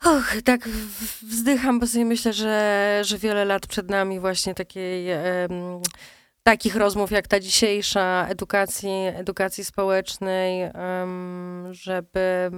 Och, 0.04 0.42
tak 0.44 0.68
wzdycham, 1.22 1.80
bo 1.80 1.86
sobie 1.86 2.04
myślę, 2.04 2.32
że, 2.32 3.00
że 3.04 3.18
wiele 3.18 3.44
lat 3.44 3.66
przed 3.66 3.90
nami 3.90 4.20
właśnie 4.20 4.54
takiej, 4.54 5.10
em, 5.10 5.80
takich 6.42 6.76
rozmów 6.76 7.10
jak 7.10 7.28
ta 7.28 7.40
dzisiejsza, 7.40 8.26
edukacji, 8.28 8.90
edukacji 9.14 9.64
społecznej, 9.64 10.62
em, 10.62 11.68
żeby 11.70 12.50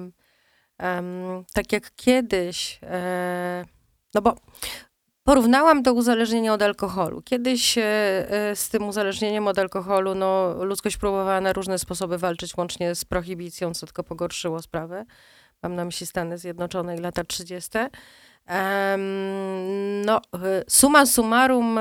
tak 1.53 1.73
jak 1.73 1.95
kiedyś, 1.97 2.79
e, 2.83 3.65
no 4.15 4.23
bo 4.23 4.35
porównałam 5.25 5.83
to 5.83 5.93
uzależnienie 5.93 6.53
od 6.53 6.63
alkoholu. 6.63 7.23
Kiedyś 7.23 7.79
e, 7.79 7.83
e, 8.31 8.57
z 8.57 8.69
tym 8.69 8.89
uzależnieniem 8.89 9.49
od 9.49 9.59
alkoholu, 9.59 10.15
no, 10.15 10.65
ludzkość 10.65 10.97
próbowała 10.97 11.41
na 11.41 11.53
różne 11.53 11.79
sposoby 11.79 12.19
walczyć, 12.19 12.57
łącznie 12.57 12.95
z 12.95 13.05
prohibicją, 13.05 13.75
co 13.75 13.87
tylko 13.87 14.05
pogorszyło 14.05 14.63
sprawę. 14.63 15.05
Mam 15.63 15.75
na 15.75 15.85
myśli 15.85 16.07
Stany 16.07 16.39
Zjednoczone 16.39 16.97
i 16.97 16.99
lata 16.99 17.25
30. 17.25 17.79
Em, 18.47 20.05
no, 20.05 20.21
summa 20.69 21.07
summarum 21.07 21.81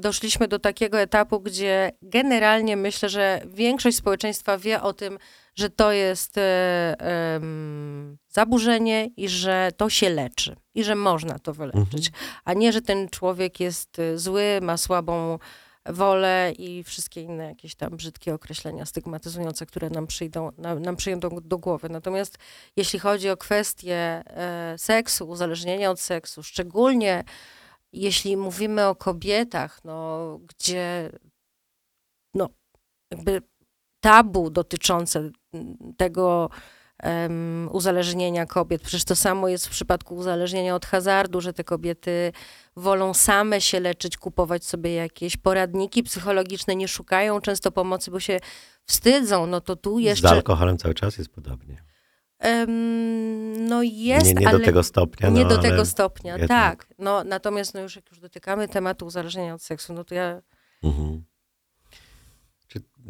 doszliśmy 0.00 0.48
do 0.48 0.58
takiego 0.58 1.00
etapu, 1.00 1.40
gdzie 1.40 1.92
generalnie 2.02 2.76
myślę, 2.76 3.08
że 3.08 3.40
większość 3.46 3.96
społeczeństwa 3.96 4.58
wie 4.58 4.82
o 4.82 4.92
tym, 4.92 5.18
że 5.54 5.70
to 5.70 5.92
jest 5.92 6.38
e, 6.38 7.40
zaburzenie 8.28 9.06
i 9.16 9.28
że 9.28 9.70
to 9.76 9.90
się 9.90 10.10
leczy 10.10 10.56
i 10.74 10.84
że 10.84 10.94
można 10.94 11.38
to 11.38 11.52
wyleczyć, 11.52 12.10
a 12.44 12.52
nie, 12.52 12.72
że 12.72 12.82
ten 12.82 13.08
człowiek 13.08 13.60
jest 13.60 13.98
y, 13.98 14.18
zły, 14.18 14.58
ma 14.62 14.76
słabą 14.76 15.38
wolę 15.86 16.52
i 16.58 16.84
wszystkie 16.84 17.22
inne 17.22 17.44
jakieś 17.44 17.74
tam 17.74 17.96
brzydkie 17.96 18.34
określenia 18.34 18.86
stygmatyzujące, 18.86 19.66
które 19.66 19.90
nam 19.90 20.06
przyjdą, 20.06 20.52
nam, 20.58 20.82
nam 20.82 20.96
przyjdą 20.96 21.28
do, 21.42 21.58
głowy. 21.58 21.88
Natomiast 21.88 22.38
jeśli 22.76 22.98
chodzi 22.98 23.30
o 23.30 23.36
kwestię 23.36 23.96
e, 23.96 24.74
seksu, 24.78 25.28
uzależnienia 25.28 25.90
od 25.90 26.00
seksu, 26.00 26.42
szczególnie 26.42 27.24
jeśli 27.92 28.36
mówimy 28.36 28.86
o 28.86 28.94
kobietach, 28.94 29.84
no, 29.84 30.38
gdzie 30.38 31.10
no, 32.34 32.48
jakby 33.10 33.42
tabu 34.00 34.50
dotyczące 34.50 35.30
tego 35.96 36.50
em, 36.98 37.68
uzależnienia 37.72 38.46
kobiet. 38.46 38.82
Przecież 38.82 39.04
to 39.04 39.16
samo 39.16 39.48
jest 39.48 39.66
w 39.66 39.70
przypadku 39.70 40.14
uzależnienia 40.14 40.74
od 40.74 40.86
hazardu, 40.86 41.40
że 41.40 41.52
te 41.52 41.64
kobiety 41.64 42.32
wolą 42.76 43.14
same 43.14 43.60
się 43.60 43.80
leczyć, 43.80 44.16
kupować 44.16 44.64
sobie 44.64 44.94
jakieś 44.94 45.36
poradniki 45.36 46.02
psychologiczne, 46.02 46.76
nie 46.76 46.88
szukają 46.88 47.40
często 47.40 47.72
pomocy, 47.72 48.10
bo 48.10 48.20
się 48.20 48.38
wstydzą. 48.84 49.46
No 49.46 49.60
to 49.60 49.76
tu 49.76 49.98
Z 49.98 50.02
jeszcze... 50.02 50.28
alkoholem 50.28 50.78
cały 50.78 50.94
czas 50.94 51.18
jest 51.18 51.30
podobnie. 51.30 51.82
em, 52.38 53.66
no 53.68 53.82
jest, 53.82 54.26
nie 54.26 54.34
nie 54.34 54.48
ale 54.48 54.58
do 54.58 54.64
tego 54.64 54.82
stopnia. 54.82 55.28
nie 55.28 55.42
no, 55.42 55.48
do 55.48 55.58
tego 55.58 55.84
stopnia, 55.86 56.32
jednak. 56.38 56.48
tak. 56.48 56.86
No, 56.98 57.24
natomiast 57.24 57.74
no 57.74 57.80
już 57.80 57.96
jak 57.96 58.10
już 58.10 58.20
dotykamy 58.20 58.68
tematu 58.68 59.06
uzależnienia 59.06 59.54
od 59.54 59.62
seksu, 59.62 59.92
no 59.92 60.04
to 60.04 60.14
ja 60.14 60.42
Mhm. 60.82 61.24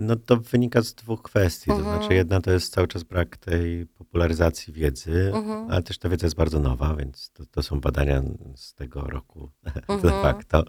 No 0.03 0.17
to 0.17 0.37
wynika 0.37 0.83
z 0.83 0.95
dwóch 0.95 1.23
kwestii. 1.23 1.71
To 1.71 1.77
Mhm. 1.77 1.99
znaczy, 1.99 2.15
jedna 2.15 2.41
to 2.41 2.51
jest 2.51 2.73
cały 2.75 2.89
czas 2.89 3.03
brak 3.03 3.37
tej 3.37 3.87
popularyzacji 3.87 4.73
wiedzy, 4.73 5.33
Mhm. 5.35 5.71
ale 5.71 5.83
też 5.83 5.99
ta 5.99 6.09
wiedza 6.09 6.27
jest 6.27 6.37
bardzo 6.37 6.61
nowa, 6.61 6.95
więc 6.97 7.31
to, 7.31 7.47
to 7.47 7.63
są 7.63 7.81
badania 7.81 8.23
z 8.57 8.75
tego 8.75 9.01
roku 9.01 9.51
de 9.89 9.95
Mhm. 9.95 10.23
facto, 10.23 10.65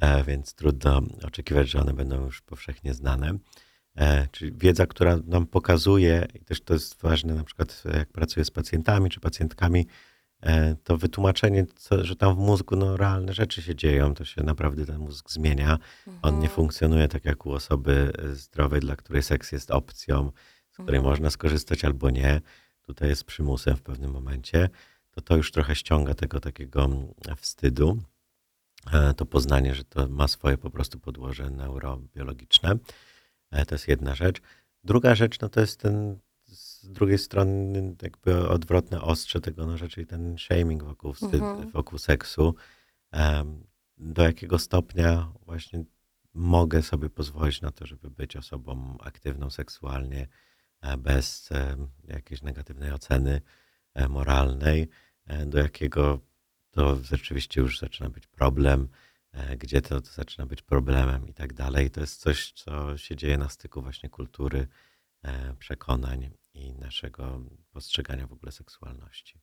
e, 0.00 0.24
więc 0.24 0.54
trudno 0.54 1.02
oczekiwać, 1.26 1.68
że 1.70 1.80
one 1.80 1.92
będą 1.94 2.24
już 2.24 2.42
powszechnie 2.42 2.94
znane. 2.94 3.38
E, 3.96 4.28
Czyli 4.32 4.52
wiedza, 4.58 4.86
która 4.86 5.18
nam 5.26 5.46
pokazuje, 5.46 6.26
i 6.34 6.40
też 6.44 6.60
to 6.60 6.74
jest 6.74 7.02
ważne, 7.02 7.34
na 7.34 7.44
przykład 7.44 7.82
jak 7.94 8.08
pracuję 8.12 8.44
z 8.44 8.50
pacjentami 8.50 9.10
czy 9.10 9.20
pacjentkami, 9.20 9.86
to 10.84 10.96
wytłumaczenie, 10.96 11.66
co, 11.76 12.04
że 12.04 12.16
tam 12.16 12.34
w 12.34 12.38
mózgu 12.38 12.76
no, 12.76 12.96
realne 12.96 13.32
rzeczy 13.34 13.62
się 13.62 13.74
dzieją, 13.74 14.14
to 14.14 14.24
się 14.24 14.42
naprawdę 14.42 14.86
ten 14.86 14.98
mózg 14.98 15.30
zmienia. 15.30 15.78
On 16.22 16.32
nie 16.34 16.36
Mhm. 16.46 16.50
funkcjonuje 16.52 17.08
tak 17.08 17.24
jak 17.24 17.46
u 17.46 17.52
osoby 17.52 18.12
e, 18.18 18.34
zdrowej, 18.34 18.80
dla 18.80 18.96
której 18.96 19.22
seks 19.22 19.52
jest 19.52 19.70
opcją, 19.70 20.32
z 20.70 20.74
której 20.74 20.96
Mhm. 20.98 21.04
można 21.12 21.30
skorzystać 21.30 21.84
albo 21.84 22.10
nie. 22.10 22.40
Tutaj 22.82 23.08
jest 23.08 23.24
przymusem 23.24 23.76
w 23.76 23.82
pewnym 23.82 24.10
momencie. 24.10 24.68
To 25.10 25.20
to 25.20 25.36
już 25.36 25.52
trochę 25.52 25.74
ściąga 25.76 26.14
tego 26.14 26.40
takiego 26.40 26.84
mm, 26.84 27.06
wstydu. 27.36 27.98
E, 28.92 29.14
To 29.14 29.26
poznanie, 29.26 29.74
że 29.74 29.84
to 29.84 30.08
ma 30.08 30.28
swoje 30.28 30.58
po 30.58 30.70
prostu 30.70 30.98
podłoże 30.98 31.50
neurobiologiczne. 31.50 32.76
E, 33.50 33.66
To 33.66 33.74
jest 33.74 33.88
jedna 33.88 34.14
rzecz. 34.14 34.40
Druga 34.84 35.14
rzecz, 35.14 35.40
no 35.40 35.48
to 35.48 35.60
jest 35.60 35.80
ten 35.80 36.18
z 36.80 36.88
drugiej 36.92 37.18
strony 37.18 37.96
jakby 38.02 38.48
odwrotne 38.48 39.00
ostrze 39.02 39.40
tego 39.40 39.66
noża, 39.66 39.88
czyli 39.88 40.06
ten 40.06 40.38
shaming 40.38 40.84
wokół, 40.84 41.12
wstyd, 41.12 41.34
Mhm. 41.34 41.70
wokół 41.70 41.98
seksu. 41.98 42.54
Em, 43.10 43.66
Do 43.98 44.22
jakiego 44.22 44.58
stopnia 44.58 45.32
właśnie 45.46 45.84
mogę 46.34 46.82
sobie 46.82 47.10
pozwolić 47.10 47.60
na 47.60 47.70
to, 47.70 47.86
żeby 47.86 48.10
być 48.10 48.36
osobą 48.36 48.98
aktywną 49.00 49.50
seksualnie 49.50 50.28
e, 50.80 50.96
bez 50.96 51.52
e, 51.52 51.76
jakiejś 52.08 52.42
negatywnej 52.42 52.92
oceny 52.92 53.40
e, 53.94 54.08
moralnej, 54.08 54.88
do 55.46 55.58
jakiego 55.58 56.20
to 56.70 56.96
rzeczywiście 56.96 57.60
już 57.60 57.78
zaczyna 57.78 58.10
być 58.10 58.26
problem, 58.26 58.88
gdzie 59.58 59.82
to, 59.82 60.00
to 60.00 60.10
zaczyna 60.12 60.46
być 60.46 60.62
problemem 60.62 61.28
i 61.28 61.34
tak 61.34 61.52
dalej. 61.52 61.90
To 61.90 62.00
jest 62.00 62.20
coś, 62.20 62.52
co 62.52 62.98
się 62.98 63.16
dzieje 63.16 63.38
na 63.38 63.48
styku 63.48 63.82
właśnie 63.82 64.08
kultury, 64.08 64.66
przekonań 65.58 66.30
i 66.56 66.72
naszego 66.72 67.40
postrzegania 67.70 68.26
w 68.26 68.32
ogóle 68.32 68.52
seksualności. 68.52 69.40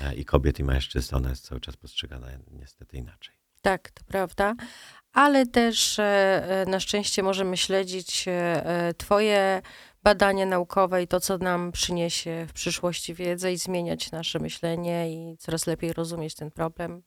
E, 0.00 0.14
I 0.14 0.24
kobiet, 0.24 0.58
i 0.58 0.64
mężczyzn, 0.64 1.16
ona 1.16 1.30
jest 1.30 1.44
cały 1.44 1.60
czas 1.60 1.76
postrzegana 1.76 2.28
niestety 2.50 2.96
inaczej. 2.96 3.34
Tak, 3.62 3.90
to 3.90 4.04
prawda. 4.04 4.54
Ale 5.12 5.46
też 5.46 5.98
e, 5.98 6.04
e, 6.04 6.66
na 6.70 6.80
szczęście 6.80 7.22
możemy 7.22 7.56
śledzić 7.56 8.24
Twoje 8.96 9.62
badania 10.02 10.46
naukowe 10.46 11.02
i 11.02 11.08
to, 11.08 11.20
co 11.20 11.38
nam 11.38 11.72
przyniesie 11.72 12.46
w 12.48 12.52
przyszłości 12.52 13.14
wiedzę 13.14 13.52
i 13.52 13.58
zmieniać 13.58 14.10
nasze 14.10 14.38
myślenie 14.38 15.12
i 15.12 15.36
coraz 15.36 15.66
lepiej 15.66 15.92
rozumieć 15.92 16.34
ten 16.34 16.50
problem. 16.50 17.02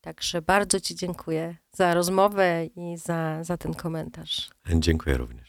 Także 0.00 0.42
bardzo 0.42 0.80
Ci 0.80 0.94
dziękuję 0.94 1.56
za 1.72 1.94
rozmowę 1.94 2.66
i 2.66 2.96
za, 2.96 3.44
za 3.44 3.56
ten 3.56 3.74
komentarz. 3.74 4.50
Dziękuję 4.74 5.16
również. 5.16 5.47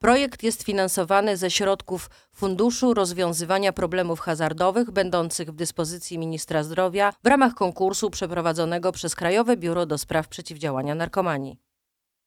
Projekt 0.00 0.42
jest 0.42 0.62
finansowany 0.62 1.36
ze 1.36 1.50
środków 1.50 2.10
Funduszu 2.32 2.94
Rozwiązywania 2.94 3.72
Problemów 3.72 4.20
Hazardowych, 4.20 4.90
będących 4.90 5.50
w 5.50 5.54
dyspozycji 5.54 6.18
Ministra 6.18 6.62
Zdrowia 6.62 7.12
w 7.24 7.26
ramach 7.26 7.54
konkursu 7.54 8.10
przeprowadzonego 8.10 8.92
przez 8.92 9.14
Krajowe 9.14 9.56
Biuro 9.56 9.86
do 9.86 9.98
Spraw 9.98 10.28
Przeciwdziałania 10.28 10.94
Narkomanii. 10.94 11.67